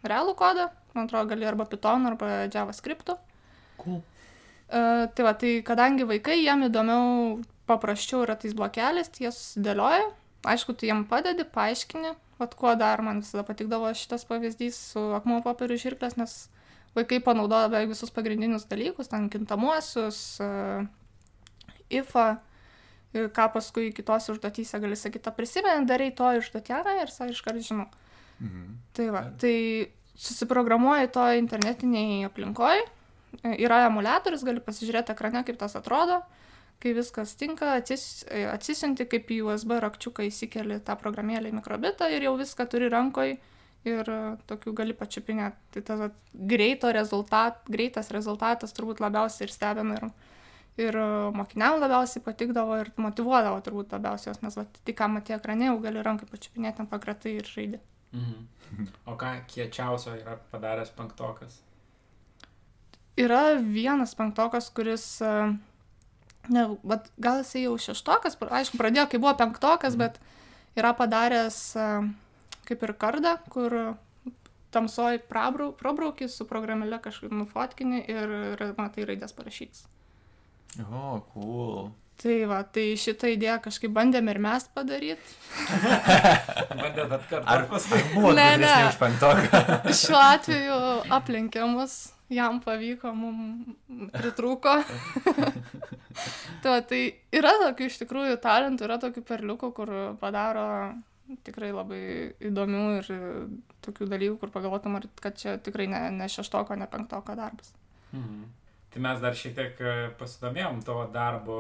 realų 0.04 0.34
kodą, 0.40 0.66
man 0.96 1.06
atrodo, 1.06 1.30
gali 1.30 1.46
arba 1.46 1.68
Python, 1.70 2.10
arba 2.10 2.32
JavaScript. 2.48 3.14
Cool. 3.78 4.02
Uh, 4.74 5.06
tai 5.14 5.26
va, 5.26 5.34
tai 5.38 5.58
kadangi 5.62 6.06
vaikai, 6.08 6.40
jiem 6.40 6.66
įdomiau, 6.66 7.38
paprasčiau 7.70 8.24
yra 8.24 8.34
tais 8.40 8.54
blokeliais, 8.56 9.10
tai 9.12 9.28
jie 9.28 9.32
susidėlioja. 9.34 10.10
Aišku, 10.44 10.74
tu 10.76 10.88
jiem 10.88 11.06
padedi, 11.08 11.46
paaiškini, 11.54 12.16
Vat 12.44 12.54
kuo 12.60 12.74
dar 12.76 13.00
man 13.04 13.22
visada 13.24 13.44
patikdavo 13.48 13.88
šitas 13.96 14.26
pavyzdys 14.28 14.76
su 14.92 15.02
akmuo 15.16 15.40
popierių 15.44 15.80
žirklės, 15.80 16.18
nes 16.20 16.34
vaikai 16.94 17.22
panaudoja 17.24 17.70
beveik 17.72 17.94
visus 17.94 18.12
pagrindinius 18.14 18.68
dalykus, 18.70 19.08
ten 19.10 19.30
kintamuosius, 19.32 20.18
uh, 20.44 20.84
ifą, 21.90 22.26
ką 23.14 23.48
paskui 23.54 23.92
kitose 23.94 24.34
užduotyse 24.34 24.80
gali 24.82 24.98
sakyti, 24.98 25.32
prisimeni, 25.34 25.86
darai 25.88 26.10
to 26.16 26.30
užduotėlę 26.40 26.98
ir 27.02 27.12
sa 27.14 27.28
iškart 27.30 27.62
žinau. 27.62 27.88
Mhm. 28.42 28.78
Tai 28.96 29.08
va, 29.14 29.24
tai 29.40 29.56
susiprogramuoji 30.18 31.10
to 31.14 31.26
internetiniai 31.38 32.24
aplinkoj, 32.28 32.82
yra 33.54 33.84
emulatorius, 33.88 34.44
gali 34.46 34.62
pasižiūrėti 34.62 35.14
ekrane, 35.14 35.42
kaip 35.46 35.58
tas 35.58 35.74
atrodo, 35.78 36.20
kai 36.84 36.92
viskas 36.92 37.32
tinka, 37.40 37.78
atsis, 37.80 38.26
atsisinti, 38.52 39.08
kaip 39.08 39.30
į 39.32 39.40
USB 39.48 39.78
rakčiuką 39.80 40.28
įsikeli 40.28 40.82
tą 40.84 40.98
programėlę 41.00 41.48
į 41.48 41.56
mikrobitą 41.56 42.10
ir 42.12 42.28
jau 42.28 42.34
viską 42.36 42.68
turi 42.68 42.92
rankoj 42.92 43.38
ir 43.88 44.10
e, 44.10 44.20
tokių 44.48 44.74
gali 44.76 44.96
pačiupinėti. 44.96 45.72
Tai 45.76 45.82
tas 45.88 46.04
greito 46.52 46.90
rezultat, 46.92 47.64
greitas 47.72 48.10
rezultatas 48.14 48.76
turbūt 48.76 49.02
labiausiai 49.04 49.48
ir 49.48 49.52
stebina 49.54 49.98
ir, 49.98 50.06
ir 50.86 51.00
e, 51.00 51.08
mokiniam 51.36 51.78
labiausiai 51.80 52.24
patikdavo 52.24 52.80
ir 52.82 52.92
motivuodavo 53.00 53.60
turbūt 53.64 53.96
labiausiai, 53.96 54.36
nes 54.44 54.60
vat, 54.60 54.80
tik 54.84 54.98
ką 55.00 55.10
matė 55.16 55.36
ekranė, 55.38 55.70
jau 55.70 55.82
gali 55.84 56.04
rankai 56.04 56.28
pačiupinėti 56.30 56.84
ant 56.84 56.92
pakratai 56.92 57.36
ir 57.40 57.48
žaidži. 57.48 57.82
Mhm. 58.14 58.88
O 59.10 59.16
ką 59.20 59.36
kiečiausio 59.50 60.16
yra 60.20 60.38
padaręs 60.52 60.92
penktokas? 60.96 61.60
Yra 63.20 63.54
vienas 63.62 64.16
penktokas, 64.18 64.70
kuris, 64.74 65.06
e, 65.22 65.34
ne, 66.52 66.66
bet 66.84 67.10
gal 67.20 67.42
jisai 67.42 67.64
jau 67.64 67.76
šeštokas, 67.80 68.38
aišku, 68.40 68.80
pradėjo, 68.80 69.06
kai 69.10 69.20
buvo 69.22 69.34
penktokas, 69.38 69.96
bet 70.00 70.20
yra 70.78 70.92
padaręs 70.98 71.60
kaip 72.68 72.84
ir 72.86 72.94
kardą, 73.00 73.36
kur 73.52 73.76
tamsoj 74.74 75.20
prabrau, 75.30 75.72
prabrauki 75.78 76.28
su 76.28 76.46
programėle 76.50 76.98
kažkaip 77.02 77.34
nufotkini 77.34 78.02
ir, 78.10 78.38
ir 78.54 78.64
matai 78.78 79.06
raidės 79.08 79.36
parašytas. 79.36 79.84
O, 80.82 80.86
oh, 80.90 81.20
cool. 81.34 81.92
Tai 82.22 82.34
va, 82.46 82.60
tai 82.62 82.92
šitą 82.98 83.32
idėją 83.34 83.56
kažkaip 83.64 83.90
bandėm 83.94 84.28
ir 84.30 84.38
mes 84.42 84.66
padaryti. 84.74 85.32
Bandėt 86.80 87.10
atkartoti. 87.10 87.46
Ar 87.50 87.64
paskui 87.70 88.02
buvo 88.12 88.30
Ne, 88.38 88.48
ne. 88.62 88.74
už 88.86 88.98
penktoką? 89.00 89.62
Šiuo 90.02 90.20
atveju 90.20 90.76
aplenkė 91.18 91.66
mus, 91.70 91.96
jam 92.34 92.60
pavyko, 92.64 93.12
mums 93.16 94.10
pritrūko. 94.14 94.76
tai, 96.64 96.76
tai 96.90 97.00
yra 97.34 97.54
tokių 97.62 97.88
iš 97.88 97.98
tikrųjų 98.02 98.38
talentų, 98.44 98.88
yra 98.88 99.00
tokių 99.02 99.24
perliukų, 99.28 99.72
kur 99.76 99.94
padaro 100.20 100.68
tikrai 101.46 101.70
labai 101.72 102.02
įdomių 102.44 102.82
ir 102.98 103.08
tokių 103.84 104.08
dalykų, 104.10 104.38
kur 104.42 104.52
pagalvotum, 104.54 104.98
kad 105.22 105.38
čia 105.40 105.56
tikrai 105.62 105.88
ne, 105.90 106.02
ne 106.14 106.28
šeštoko, 106.30 106.76
ne 106.76 106.88
penktoko 106.90 107.36
darbas. 107.38 107.72
Mhm. 108.12 108.44
Tai 108.94 109.02
mes 109.02 109.22
dar 109.22 109.34
šiek 109.34 109.54
tiek 109.56 109.80
e, 109.82 109.92
pasidomėjom 110.20 110.82
tavo 110.86 111.08
darbu, 111.10 111.54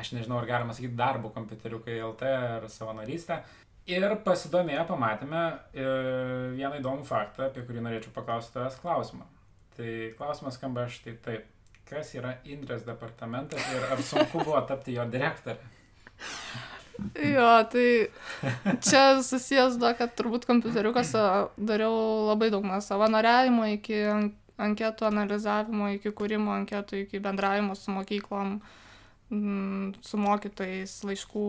aš 0.00 0.14
nežinau, 0.16 0.38
ar 0.40 0.46
galima 0.48 0.76
sakyti 0.76 0.96
darbu 0.96 1.32
kompiuteriukai 1.34 1.98
LT 2.06 2.30
ar 2.54 2.68
savanorystę. 2.72 3.42
Ir 3.88 4.14
pasidomėję 4.24 4.84
pamatėme 4.88 5.42
e, 5.48 5.84
vieną 6.56 6.78
įdomų 6.80 7.04
faktą, 7.08 7.48
apie 7.48 7.64
kurį 7.68 7.84
norėčiau 7.84 8.14
paklausti 8.16 8.56
tavęs 8.56 8.80
klausimą. 8.80 9.28
Tai 9.78 9.90
klausimas 10.18 10.58
skamba 10.58 10.88
štai 10.90 11.14
taip. 11.22 11.46
Kas 11.88 12.10
yra 12.18 12.34
Indrės 12.44 12.82
departamentas 12.84 13.62
ir 13.72 13.84
ar 13.88 14.00
sunku 14.04 14.42
buvo 14.44 14.58
tapti 14.68 14.96
jo 14.98 15.06
direktorė? 15.08 15.56
Jo, 17.14 17.46
tai 17.70 18.08
čia 18.82 19.02
susijęs 19.22 19.76
to, 19.78 19.92
kad 20.00 20.12
turbūt 20.18 20.44
kompiuteriukose 20.48 21.22
dariau 21.70 21.94
labai 22.26 22.50
daug 22.50 22.66
nuo 22.66 22.80
savanoriavimo 22.82 23.68
iki 23.76 24.00
an- 24.10 24.32
anketų 24.58 25.06
analizavimo, 25.06 25.92
iki 25.94 26.10
kūrimo 26.18 26.50
anketų, 26.56 27.04
iki 27.06 27.20
bendravimo 27.22 27.76
su 27.78 27.94
mokyklom, 27.94 28.56
mm, 29.30 29.94
su 30.02 30.18
mokytojais, 30.18 30.96
laiškų, 31.06 31.46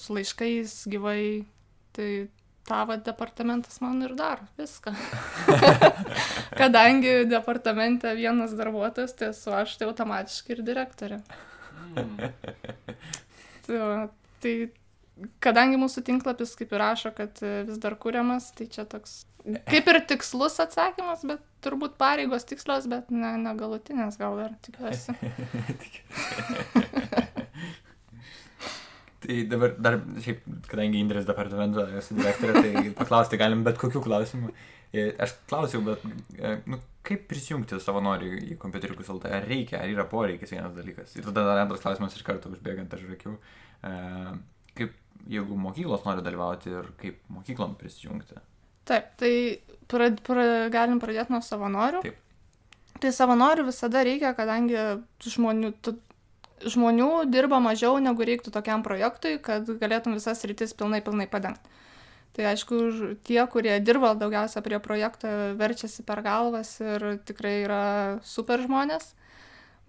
su 0.00 0.16
laiškais 0.16 0.78
gyvai. 0.88 1.44
Tai 1.92 2.08
tavo 2.68 2.96
departamentas 3.00 3.78
man 3.80 4.02
ir 4.04 4.12
daro 4.18 4.44
viską. 4.58 4.92
Kadangi 6.60 7.22
departamente 7.30 8.12
vienas 8.18 8.52
darbuotojas, 8.58 9.14
tai 9.16 9.30
esu 9.32 9.54
aš 9.56 9.78
tai 9.80 9.88
automatiškai 9.88 10.56
ir 10.56 10.64
direktorė. 10.66 11.22
Mm. 11.96 12.28
Tai, 13.68 13.80
va, 13.80 13.96
tai 14.42 14.52
kadangi 15.44 15.76
mūsų 15.80 16.02
tinklapis 16.06 16.54
kaip 16.58 16.72
ir 16.72 16.82
rašo, 16.82 17.12
kad 17.16 17.40
e, 17.44 17.62
vis 17.68 17.80
dar 17.82 17.96
kūriamas, 18.00 18.44
tai 18.56 18.68
čia 18.72 18.84
toks 18.88 19.12
kaip 19.68 19.90
ir 19.92 20.00
tikslus 20.08 20.58
atsakymas, 20.62 21.24
bet 21.28 21.42
turbūt 21.64 21.92
pareigos 22.00 22.46
tikslios, 22.48 22.88
bet 22.90 23.12
ne, 23.14 23.34
negalutinės 23.42 24.18
gal 24.20 24.32
dar 24.40 24.52
tikiuosi. 24.64 25.16
Tai 29.18 29.36
dabar 29.50 29.72
dar, 29.82 29.96
šiaip, 30.22 30.44
kadangi 30.70 31.00
Indrės 31.02 31.26
departamento 31.26 31.82
esu 31.98 32.14
direktorė, 32.18 32.60
tai 32.62 32.82
paklausti 33.00 33.40
galim 33.40 33.64
bet 33.66 33.80
kokių 33.80 34.02
klausimų. 34.04 34.52
E, 34.94 35.08
Aš 35.20 35.34
klausiau, 35.50 35.82
bet 35.84 36.04
e, 36.38 36.52
nu, 36.70 36.78
kaip 37.06 37.24
prisijungti 37.30 37.80
savanorių 37.82 38.30
į 38.52 38.58
kompiuteriukus 38.62 39.10
LT? 39.16 39.32
Ar 39.40 39.48
reikia, 39.50 39.82
ar 39.82 39.90
yra 39.90 40.06
poreikis 40.08 40.54
vienas 40.54 40.76
dalykas? 40.76 41.16
Ir 41.18 41.26
tada 41.26 41.44
dar 41.50 41.64
antras 41.64 41.82
klausimas 41.82 42.14
iš 42.14 42.22
karto 42.26 42.52
užbėgant 42.54 42.94
aš 42.94 43.04
žakiu. 43.08 43.34
Kaip, 44.78 44.94
jeigu 45.26 45.58
mokyklos 45.66 46.06
nori 46.06 46.22
dalyvauti 46.24 46.72
ir 46.72 46.92
kaip 47.02 47.18
mokyklom 47.34 47.74
prisijungti? 47.80 48.38
Taip, 48.88 49.12
tai 49.20 49.32
pra, 49.90 50.08
pra, 50.24 50.46
galim 50.72 51.02
pradėti 51.02 51.34
nuo 51.34 51.42
savanorių. 51.44 52.06
Taip. 52.06 52.24
Tai 52.98 53.10
savanorių 53.14 53.68
visada 53.68 54.02
reikia, 54.06 54.32
kadangi 54.34 54.78
žmonių, 55.22 55.74
žmonių 56.66 57.28
dirba 57.30 57.60
mažiau 57.62 57.98
negu 58.02 58.26
reiktų 58.26 58.52
tokiam 58.54 58.84
projektui, 58.86 59.36
kad 59.42 59.68
galėtum 59.80 60.16
visas 60.18 60.44
rytis 60.48 60.74
pilnai, 60.76 61.02
pilnai 61.04 61.28
padengti. 61.30 61.76
Tai 62.36 62.46
aišku, 62.52 62.76
tie, 63.26 63.40
kurie 63.50 63.78
dirba 63.82 64.12
daugiausia 64.14 64.62
prie 64.62 64.78
projekto, 64.78 65.30
verčiasi 65.58 66.04
per 66.06 66.22
galvas 66.22 66.76
ir 66.78 67.18
tikrai 67.26 67.54
yra 67.64 67.82
super 68.22 68.62
žmonės. 68.62 69.10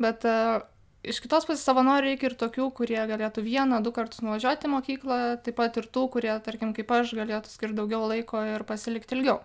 Bet 0.01 0.25
uh, 0.25 0.63
iš 1.03 1.19
kitos 1.23 1.45
pusės 1.47 1.63
savanorių 1.67 2.11
reikia 2.11 2.29
ir 2.31 2.35
tokių, 2.39 2.69
kurie 2.75 2.99
galėtų 3.11 3.43
vieną, 3.45 3.83
du 3.85 3.93
kartus 3.95 4.23
nuvažiuoti 4.25 4.67
į 4.67 4.73
mokyklą, 4.73 5.19
taip 5.45 5.59
pat 5.59 5.77
ir 5.79 5.87
tų, 5.87 6.07
kurie, 6.15 6.31
tarkim, 6.45 6.73
kaip 6.75 6.91
aš, 6.95 7.13
galėtų 7.19 7.51
skirti 7.51 7.77
daugiau 7.77 8.07
laiko 8.09 8.41
ir 8.55 8.65
pasilikti 8.67 9.15
ilgiau. 9.17 9.39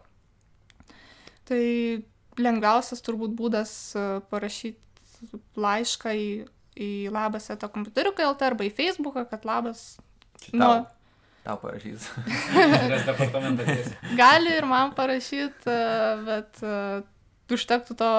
Tai 1.48 1.60
lengviausias 2.40 3.04
turbūt 3.04 3.34
būdas 3.38 3.72
e, 3.94 4.04
parašyti 4.32 5.38
laišką 5.60 6.14
į, 6.18 6.28
į 6.76 7.08
labas 7.14 7.50
eto 7.54 7.68
kompiuteriuką 7.70 8.24
LT 8.32 8.42
arba 8.48 8.66
į 8.66 8.72
Facebooką, 8.74 9.26
kad 9.30 9.44
labas. 9.46 9.96
Čia 10.42 10.56
Nu, 10.58 10.64
tau, 10.66 10.86
tau 11.44 11.56
parašys. 11.62 12.08
Gali 14.18 14.54
ir 14.58 14.66
man 14.68 14.92
parašyti, 14.96 15.76
bet 16.26 16.62
e, 16.64 17.02
užtektų 17.54 17.96
to, 18.00 18.10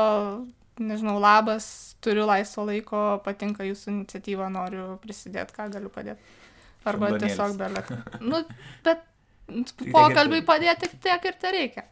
nežinau, 0.82 1.18
labas, 1.22 1.68
turiu 2.04 2.26
laisvo 2.30 2.66
laiko, 2.68 3.04
patinka 3.26 3.66
jūsų 3.68 3.92
iniciatyva, 3.94 4.50
noriu 4.54 4.96
prisidėti, 5.04 5.56
ką 5.56 5.70
galiu 5.74 5.92
padėti. 5.94 6.22
Arba 6.86 7.10
Šablonėlis. 7.10 7.34
tiesiog 7.34 7.56
belek. 7.58 7.88
Nu, 8.30 8.44
bet 8.86 9.02
pokalbiai 9.94 10.44
padėti 10.46 10.86
tik 10.86 11.00
tiek 11.02 11.24
ir 11.32 11.38
tai 11.42 11.52
reikia. 11.56 11.86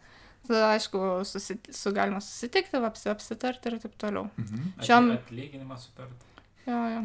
Tada, 0.44 0.74
aišku, 0.76 1.00
susi, 1.26 1.56
su 1.72 1.92
galima 1.96 2.20
susitikti, 2.22 2.76
apsi, 2.84 3.08
apsitarti 3.10 3.72
ir 3.72 3.78
taip 3.80 3.94
toliau. 4.02 4.28
Mhm. 4.38 4.74
Šiam- 4.84 5.14
Atlyginimą 5.16 5.78
supert. 5.80 6.30
Jo, 6.64 6.80
jo. 6.88 7.02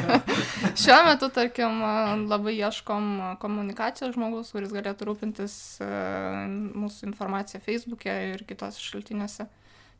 Šiuo 0.80 0.98
metu, 1.04 1.28
tarkim, 1.34 1.82
labai 2.30 2.54
ieškom 2.56 3.10
komunikacijos 3.42 4.14
žmogus, 4.14 4.52
kuris 4.54 4.72
galėtų 4.72 5.08
rūpintis 5.10 5.54
e, 5.84 5.88
mūsų 6.80 7.10
informaciją 7.10 7.60
Facebook'e 7.66 8.14
ir 8.30 8.44
kitose 8.48 8.80
šaltiniuose. 8.80 9.44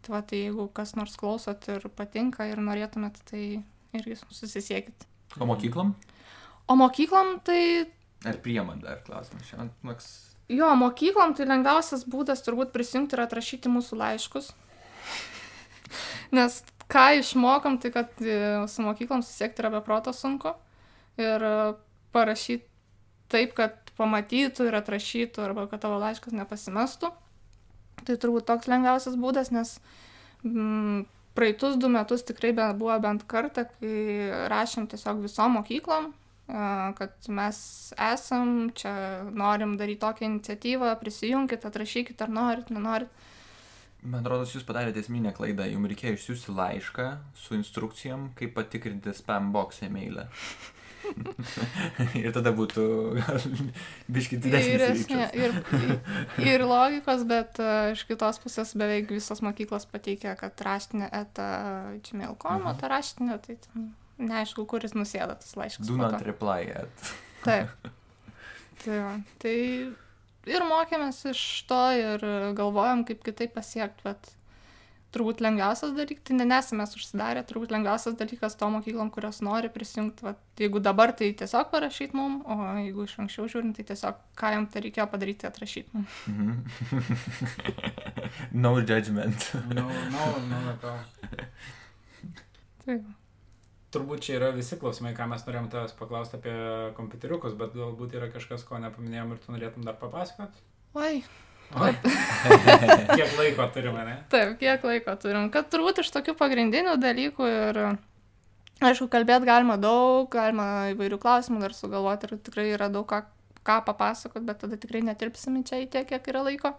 Tai 0.01 0.15
va, 0.15 0.23
tai 0.25 0.47
jeigu 0.47 0.65
kas 0.73 0.95
nors 0.97 1.19
klausot 1.21 1.69
ir 1.75 1.85
patinka 1.93 2.49
ir 2.49 2.63
norėtumėt, 2.65 3.21
tai 3.29 3.45
irgi 3.93 4.17
susisiekit. 4.23 5.05
O 5.37 5.45
mokyklom? 5.51 5.93
O 6.71 6.79
mokyklom 6.81 7.37
tai, 7.45 7.61
Ar 8.25 8.41
priemant 8.41 8.81
dar 8.85 9.05
klausimas? 9.05 9.45
Šiandien 9.49 9.75
toks. 9.85 10.09
jo, 10.49 10.73
mokyklom 10.81 11.37
tai 11.37 11.51
lengviausias 11.53 12.09
būdas 12.09 12.41
turbūt 12.49 12.73
prisijungti 12.73 13.19
ir 13.19 13.27
atrašyti 13.29 13.69
mūsų 13.77 14.01
laiškus. 14.01 14.53
Nes 16.37 16.63
ką 16.91 17.07
išmokom, 17.21 17.79
tai 17.83 17.93
kad 17.95 18.19
e, 18.25 18.41
su 18.69 18.83
mokyklom 18.85 19.23
susiekti 19.27 19.63
yra 19.63 19.71
beproto 19.79 20.13
sunku. 20.17 20.55
Ir 21.21 21.45
e, 21.45 21.55
parašyti 22.15 22.67
taip, 23.31 23.55
kad 23.59 23.93
pamatytų 24.01 24.69
ir 24.69 24.79
atrašytų, 24.81 25.45
arba 25.45 25.67
kad 25.71 25.83
tavo 25.85 26.01
laiškas 26.03 26.35
nepasimestų. 26.37 27.13
Tai 28.01 28.17
turbūt 28.17 28.49
toks 28.49 28.69
lengviausias 28.71 29.17
būdas, 29.21 29.51
nes 29.53 29.77
mm, 30.47 31.05
praeitus 31.37 31.77
du 31.81 31.91
metus 31.93 32.25
tikrai 32.27 32.55
buvo 32.57 32.97
bent 33.03 33.27
kartą, 33.29 33.67
kai 33.77 34.31
rašėm 34.51 34.89
tiesiog 34.91 35.21
visom 35.27 35.59
mokyklom, 35.59 36.11
a, 36.49 36.93
kad 36.99 37.29
mes 37.29 37.59
esam, 38.11 38.71
čia 38.77 38.95
norim 39.31 39.77
daryti 39.81 40.01
tokią 40.07 40.31
iniciatyvą, 40.31 40.95
prisijunkit, 41.03 41.67
atrašykit, 41.69 42.25
ar 42.25 42.33
norit, 42.41 42.73
nenorit. 42.73 43.29
Man 44.03 44.23
atrodo, 44.25 44.47
jūs 44.49 44.65
padarėte 44.65 45.03
esminę 45.03 45.33
klaidą. 45.37 45.67
Jums 45.69 45.91
reikėjo 45.93 46.17
išsiųsti 46.17 46.55
laišką 46.57 47.07
su 47.37 47.55
instrukcijom, 47.59 48.31
kaip 48.39 48.55
patikrinti 48.57 49.13
spam 49.17 49.51
box 49.53 49.83
e-mailą. 49.85 50.25
ir 52.21 52.33
tada 52.35 52.53
būtų 52.57 52.83
gal 53.21 53.39
biški 54.13 54.39
didesnis 54.41 55.07
ryčius. 55.09 55.33
ir, 55.37 55.95
ir 56.45 56.65
logikos, 56.69 57.25
bet 57.29 57.61
uh, 57.63 57.91
iš 57.95 58.05
kitos 58.09 58.41
pusės 58.43 58.75
beveik 58.79 59.11
visos 59.13 59.41
mokyklos 59.45 59.89
pateikia, 59.91 60.37
kad 60.41 60.61
raštinė 60.65 61.09
eta 61.23 61.47
gmail.com, 62.09 62.67
o 62.67 62.73
Mhm. 62.73 62.81
ta 62.83 62.93
raštinė, 62.93 63.39
tai 63.47 63.57
neaišku, 64.21 64.67
kuris 64.69 64.93
nusėda 64.97 65.39
tas 65.41 65.57
laiškas. 65.57 65.89
Do 65.89 65.97
not 66.01 66.21
reply 66.27 66.69
yet. 66.69 67.11
Taip. 67.45 67.73
Tai, 68.81 68.95
va, 68.97 69.11
tai 69.43 69.55
ir 70.49 70.65
mokėmės 70.69 71.25
iš 71.33 71.41
to 71.69 71.81
ir 71.99 72.25
galvojom, 72.57 73.05
kaip 73.09 73.25
kitaip 73.27 73.53
pasiekti, 73.57 74.05
bet 74.07 74.33
turbūt 75.11 75.41
lengviausias 75.43 75.91
dalykas, 75.97 76.23
tai 76.29 76.37
ne- 76.39 76.47
nesame 76.47 76.85
mes 76.85 76.93
užsidarę, 76.95 77.43
turbūt 77.49 77.73
lengviausias 77.75 78.15
dalykas 78.19 78.55
to 78.59 78.69
mokyklom, 78.71 79.11
kurios 79.11 79.41
nori 79.43 79.69
prisijungti, 79.73 80.23
va, 80.23 80.35
jeigu 80.61 80.83
dabar 80.83 81.13
tai 81.19 81.33
tiesiog 81.35 81.71
parašyti 81.73 82.15
mum, 82.15 82.41
o 82.47 82.59
jeigu 82.79 83.09
iš 83.09 83.17
anksčiau 83.25 83.49
žiūrint, 83.51 83.75
tai 83.77 83.89
tiesiog 83.91 84.21
ką 84.39 84.53
jam 84.55 84.69
tai 84.71 84.85
reikėjo 84.87 85.09
padaryti, 85.11 85.49
atrašyti 85.51 85.91
mum. 85.97 86.07
Mhm. 86.31 86.53
no 88.65 88.77
judgment. 88.79 89.51
No, 89.75 89.89
no, 90.15 90.27
no, 90.53 90.61
no. 90.85 90.95
Tai, 92.81 92.95
Turbūt 93.91 94.23
čia 94.23 94.37
yra 94.39 94.49
visi 94.55 94.77
klausimai, 94.79 95.11
ką 95.19 95.27
mes 95.33 95.43
norėjom 95.47 95.69
tavęs 95.73 95.95
paklausti 95.99 96.37
apie 96.39 96.53
kompiuteriukus, 96.95 97.57
bet 97.59 97.73
galbūt 97.75 98.13
yra 98.15 98.29
kažkas, 98.31 98.63
ko 98.69 98.79
nepaminėjom 98.79 99.33
ir 99.35 99.41
tu 99.43 99.55
norėtum 99.57 99.87
dar 99.89 99.97
papasakot. 99.99 100.53
oi, 100.95 101.23
Oi. 101.79 101.91
Kiek 103.17 103.35
laiko 103.39 103.67
turime, 103.75 104.05
ne? 104.07 104.15
taip, 104.31 104.57
kiek 104.59 104.83
laiko 104.87 105.15
turim, 105.23 105.51
kad 105.55 105.69
turbūt 105.71 106.01
iš 106.03 106.09
tokių 106.15 106.35
pagrindinių 106.39 106.97
dalykų 107.03 107.47
ir, 107.51 107.81
aišku, 108.83 109.07
kalbėti 109.13 109.47
galima 109.47 109.77
daug, 109.79 110.27
galima 110.35 110.89
įvairių 110.95 111.19
klausimų 111.23 111.61
dar 111.63 111.75
sugalvoti 111.79 112.27
ir 112.31 112.39
tikrai 112.47 112.69
yra 112.75 112.89
daug 112.91 113.07
ką, 113.11 113.23
ką 113.67 113.77
papasakot, 113.87 114.43
bet 114.47 114.63
tada 114.65 114.79
tikrai 114.83 115.03
netirpsime 115.07 115.63
čia 115.67 115.83
į 115.85 115.91
tiek, 115.95 116.09
kiek 116.11 116.31
yra 116.33 116.43
laiko. 116.47 116.75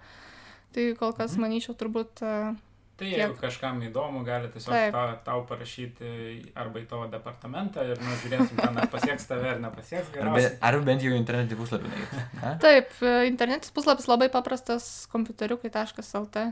Tai 0.72 0.84
kol 1.00 1.12
kas, 1.16 1.36
Mhm. 1.36 1.44
manyčiau, 1.44 1.76
turbūt 1.76 2.24
uh, 2.24 2.52
Tai 3.00 3.08
jeigu 3.10 3.34
Kiek? 3.34 3.40
kažkam 3.42 3.80
įdomu, 3.82 4.22
gali 4.26 4.50
tiesiog 4.54 4.74
Taip. 4.76 4.94
tau, 4.94 5.14
tau 5.26 5.44
parašyti 5.50 6.10
arba 6.54 6.82
į 6.84 6.86
tavo 6.90 7.08
departamentą 7.10 7.86
ir 7.88 8.02
nu, 8.04 8.14
žiūrėsim, 8.22 8.60
ar 8.62 8.90
pasieks 8.94 9.26
tave 9.30 9.48
ar 9.56 9.62
nepasieks. 9.64 10.12
Arba, 10.22 10.44
arba 10.70 10.88
bent 10.92 11.06
jau 11.06 11.16
internetinį 11.18 11.58
puslapį? 11.58 11.90
Taip, 12.62 12.94
e, 13.02 13.16
internetinis 13.32 13.74
puslapis 13.74 14.10
labai 14.12 14.30
paprastas 14.34 14.92
kompiuteriukai.lt. 15.14 16.46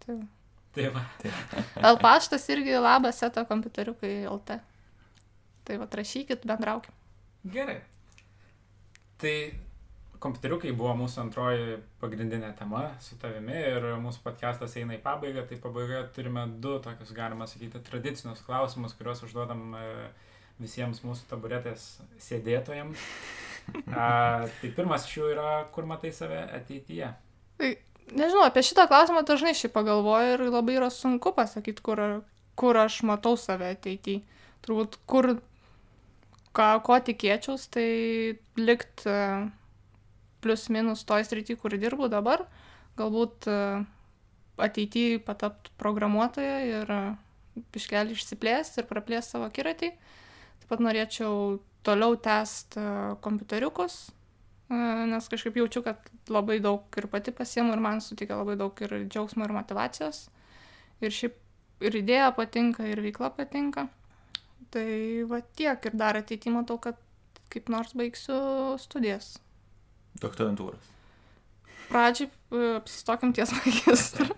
Tai 0.00 0.18
va. 0.18 1.04
Tai 1.22 1.30
va. 1.36 1.62
L 1.92 2.02
paštas 2.02 2.48
irgi 2.50 2.74
labas 2.82 3.22
eta 3.26 3.46
kompiuteriukai.lt. 3.46 4.60
Tai 5.66 5.78
va, 5.78 5.90
rašykit, 6.00 6.46
bendraukim. 6.48 6.94
Gerai. 7.54 7.80
Tai 9.20 9.34
kompiuteriukai 10.20 10.72
buvo 10.76 10.92
mūsų 11.00 11.22
antroji 11.24 11.76
pagrindinė 12.00 12.50
tema 12.58 12.82
su 13.02 13.16
tavimi 13.20 13.56
ir 13.56 13.86
mūsų 14.02 14.22
podcastas 14.24 14.76
eina 14.76 14.96
į 14.98 15.02
pabaigą. 15.04 15.46
Tai 15.48 15.58
pabaigoje 15.62 16.02
turime 16.16 16.44
du 16.62 16.76
tokius, 16.84 17.12
galima 17.16 17.48
sakyti, 17.48 17.80
tradicinius 17.86 18.42
klausimus, 18.44 18.94
kuriuos 18.98 19.24
užduodam 19.26 19.76
e, 19.78 19.84
visiems 20.60 21.00
mūsų 21.06 21.28
taburetės 21.30 21.86
sėdėtojams. 22.20 23.04
A, 23.94 24.48
tai 24.60 24.72
pirmas 24.76 25.06
iš 25.06 25.20
jų 25.20 25.30
yra, 25.34 25.50
kur 25.72 25.86
matai 25.88 26.10
save 26.16 26.40
ateityje. 26.58 27.12
Tai 27.60 27.70
nežinau, 28.16 28.42
apie 28.44 28.64
šitą 28.66 28.88
klausimą 28.90 29.22
dažnai 29.28 29.54
šiaip 29.56 29.72
pagalvoju 29.76 30.34
ir 30.34 30.44
labai 30.48 30.76
yra 30.80 30.90
sunku 30.92 31.32
pasakyti, 31.36 31.84
kur, 31.86 32.02
kur 32.58 32.80
aš 32.80 33.00
matau 33.08 33.36
save 33.40 33.72
ateityje. 33.76 34.24
Turbūt 34.66 34.98
kur, 35.08 35.30
ką, 36.56 36.68
ko 36.84 36.98
tikėčiaus, 37.06 37.70
tai 37.72 37.86
likt 38.60 39.06
e, 39.08 39.16
plius 40.40 40.68
minus 40.72 41.04
toj 41.08 41.26
srity, 41.28 41.56
kur 41.60 41.74
dirbu 41.76 42.10
dabar. 42.12 42.44
Galbūt 42.98 43.48
ateityje 44.60 45.20
patapt 45.24 45.70
programuotoja 45.80 46.56
ir 46.68 46.94
iškelį 47.76 48.16
išsiplėsti 48.16 48.82
ir 48.82 48.88
praplėsti 48.90 49.36
savo 49.36 49.48
kiratį. 49.52 49.90
Taip 50.60 50.72
pat 50.72 50.82
norėčiau 50.84 51.60
toliau 51.86 52.16
tęsti 52.20 52.82
kompiuteriukus, 53.24 54.00
nes 54.70 55.28
kažkaip 55.32 55.56
jaučiu, 55.58 55.82
kad 55.86 56.10
labai 56.30 56.60
daug 56.62 56.84
ir 57.00 57.08
pati 57.10 57.32
pasiemu 57.34 57.74
ir 57.74 57.82
man 57.82 58.02
suteikia 58.04 58.38
labai 58.38 58.58
daug 58.60 58.84
ir 58.84 58.96
džiaugsmo 59.06 59.46
ir 59.46 59.56
motivacijos. 59.56 60.28
Ir 61.00 61.14
šiaip 61.16 61.38
ir 61.80 61.96
idėja 62.02 62.30
patinka, 62.36 62.84
ir 62.86 63.00
veikla 63.02 63.32
patinka. 63.34 63.88
Tai 64.70 64.88
va 65.30 65.40
tiek 65.56 65.86
ir 65.88 65.96
dar 65.98 66.20
ateitį 66.20 66.52
matau, 66.54 66.76
kad 66.78 66.98
kaip 67.50 67.72
nors 67.72 67.96
baigsiu 67.98 68.76
studijas. 68.78 69.38
Doktorantūros. 70.18 70.90
Pradžiai 71.90 72.28
e, 72.28 72.30
apsistokim 72.78 73.32
ties 73.34 73.50
magistrą. 73.54 74.26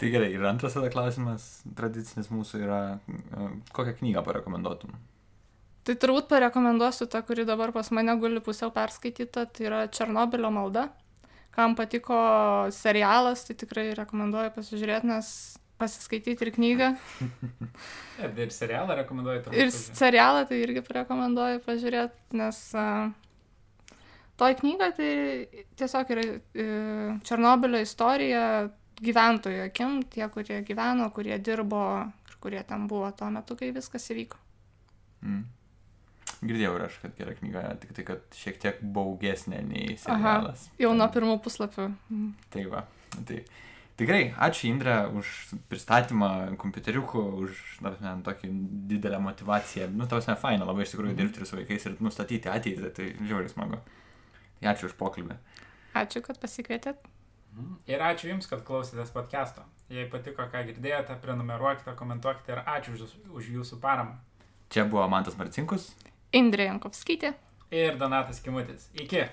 Tai 0.00 0.08
gerai, 0.08 0.30
ir 0.32 0.44
antras 0.48 0.72
tada 0.72 0.88
klausimas, 0.92 1.60
tradicinis 1.76 2.30
mūsų 2.32 2.62
yra, 2.64 2.80
e, 3.04 3.48
kokią 3.76 3.98
knygą 3.98 4.22
parekomenduotum? 4.24 4.94
Tai 5.84 5.96
turbūt 6.00 6.30
parekomenduosiu 6.30 7.04
tą, 7.10 7.20
kuri 7.28 7.44
dabar 7.48 7.72
pas 7.76 7.90
mane 7.92 8.14
guli 8.20 8.40
pusiau 8.44 8.72
perskaityta, 8.72 9.44
tai 9.52 9.68
yra 9.68 9.82
Černobilio 9.92 10.48
malda. 10.52 10.88
Kam 11.52 11.74
patiko 11.76 12.16
serialas, 12.72 13.44
tai 13.44 13.58
tikrai 13.60 13.90
rekomenduoju 13.98 14.54
pasižiūrėti, 14.54 15.10
nes 15.10 15.28
pasiskaityti 15.80 16.46
ir 16.46 16.52
knygą. 16.54 16.92
Ir, 18.20 18.50
serialą 18.52 18.98
rekomenduoju 19.00 19.46
turbūt. 19.46 19.60
Ir 19.62 19.70
serialą 19.72 20.44
tai 20.48 20.60
irgi 20.60 20.82
rekomenduoju 20.84 21.62
pažiūrėti, 21.64 22.36
nes 22.36 22.58
uh, 22.76 23.08
toj 24.40 24.58
knygoje 24.60 24.92
tai 24.98 25.12
tiesiog 25.80 26.12
yra 26.12 26.26
uh, 26.28 27.14
Černobilio 27.24 27.80
istorija 27.80 28.42
gyventojų 29.00 29.64
akim, 29.70 30.02
tie, 30.12 30.26
kurie 30.32 30.60
gyveno, 30.68 31.08
kurie 31.16 31.38
dirbo 31.40 31.84
ir 32.28 32.36
kurie 32.44 32.60
ten 32.68 32.84
buvo 32.90 33.08
tuo 33.16 33.30
metu, 33.32 33.56
kai 33.56 33.72
viskas 33.72 34.10
įvyko. 34.12 34.40
Mm. 35.24 35.48
Girdėjau 36.40 36.76
ir 36.78 36.84
aš, 36.86 37.00
kad 37.02 37.16
gera 37.18 37.34
knyga, 37.36 37.64
tik 37.82 37.96
tai, 37.96 38.04
kad 38.08 38.36
šiek 38.36 38.60
tiek 38.60 38.78
baugesnė 38.96 39.60
nei 39.64 39.96
serialas. 40.00 40.68
Jau 40.80 40.92
nuo 40.96 41.08
pirmų 41.12 41.36
puslapių. 41.44 41.90
Mm. 42.12 42.30
Tai 42.52 42.64
va. 42.72 42.84
Tai 43.28 43.40
tikrai, 44.00 44.32
ačiū 44.48 44.66
Indrė 44.70 44.96
už 45.20 45.30
pristatymą 45.70 46.30
kompiuteriukų, 46.60 47.22
už 47.44 47.60
na, 47.84 47.92
prasme, 47.92 48.14
tokį 48.26 48.50
didelę 48.90 49.20
motivaciją. 49.22 49.90
Nu, 49.94 50.08
tavas 50.10 50.28
ne 50.30 50.36
faina 50.40 50.66
labai 50.68 50.86
iš 50.86 50.94
tikrųjų 50.94 51.16
dirbti 51.18 51.42
ir 51.42 51.48
su 51.48 51.58
vaikais 51.58 51.86
ir 51.86 51.96
nustatyti 52.02 52.50
ateitį, 52.50 52.92
tai 52.96 53.10
žiauriai 53.20 53.52
smagu. 53.52 53.80
Tai 54.60 54.72
ačiū 54.72 54.90
už 54.90 54.96
pokalbį. 55.00 55.36
Ačiū, 56.00 56.24
kad 56.24 56.40
pasikvietėt. 56.42 57.04
Mhm. 57.56 57.76
Ir 57.90 58.02
ačiū 58.06 58.30
Jums, 58.30 58.48
kad 58.50 58.64
klausėtės 58.66 59.12
podcast'o. 59.14 59.66
Jei 59.90 60.06
patiko, 60.10 60.44
ką 60.50 60.64
girdėjote, 60.68 61.16
prenumeruokite, 61.22 61.94
komentuokite 61.98 62.54
ir 62.54 62.60
ačiū 62.62 62.94
už, 62.94 63.14
už 63.34 63.48
Jūsų 63.56 63.80
paramą. 63.82 64.20
Čia 64.70 64.84
buvo 64.86 65.06
Mantas 65.10 65.34
Marcinkus. 65.38 65.90
Indrė 66.30 66.68
Jankovskytė. 66.68 67.32
Ir 67.74 67.96
Donatas 67.98 68.38
Kimutis. 68.42 68.86
Iki. 68.94 69.24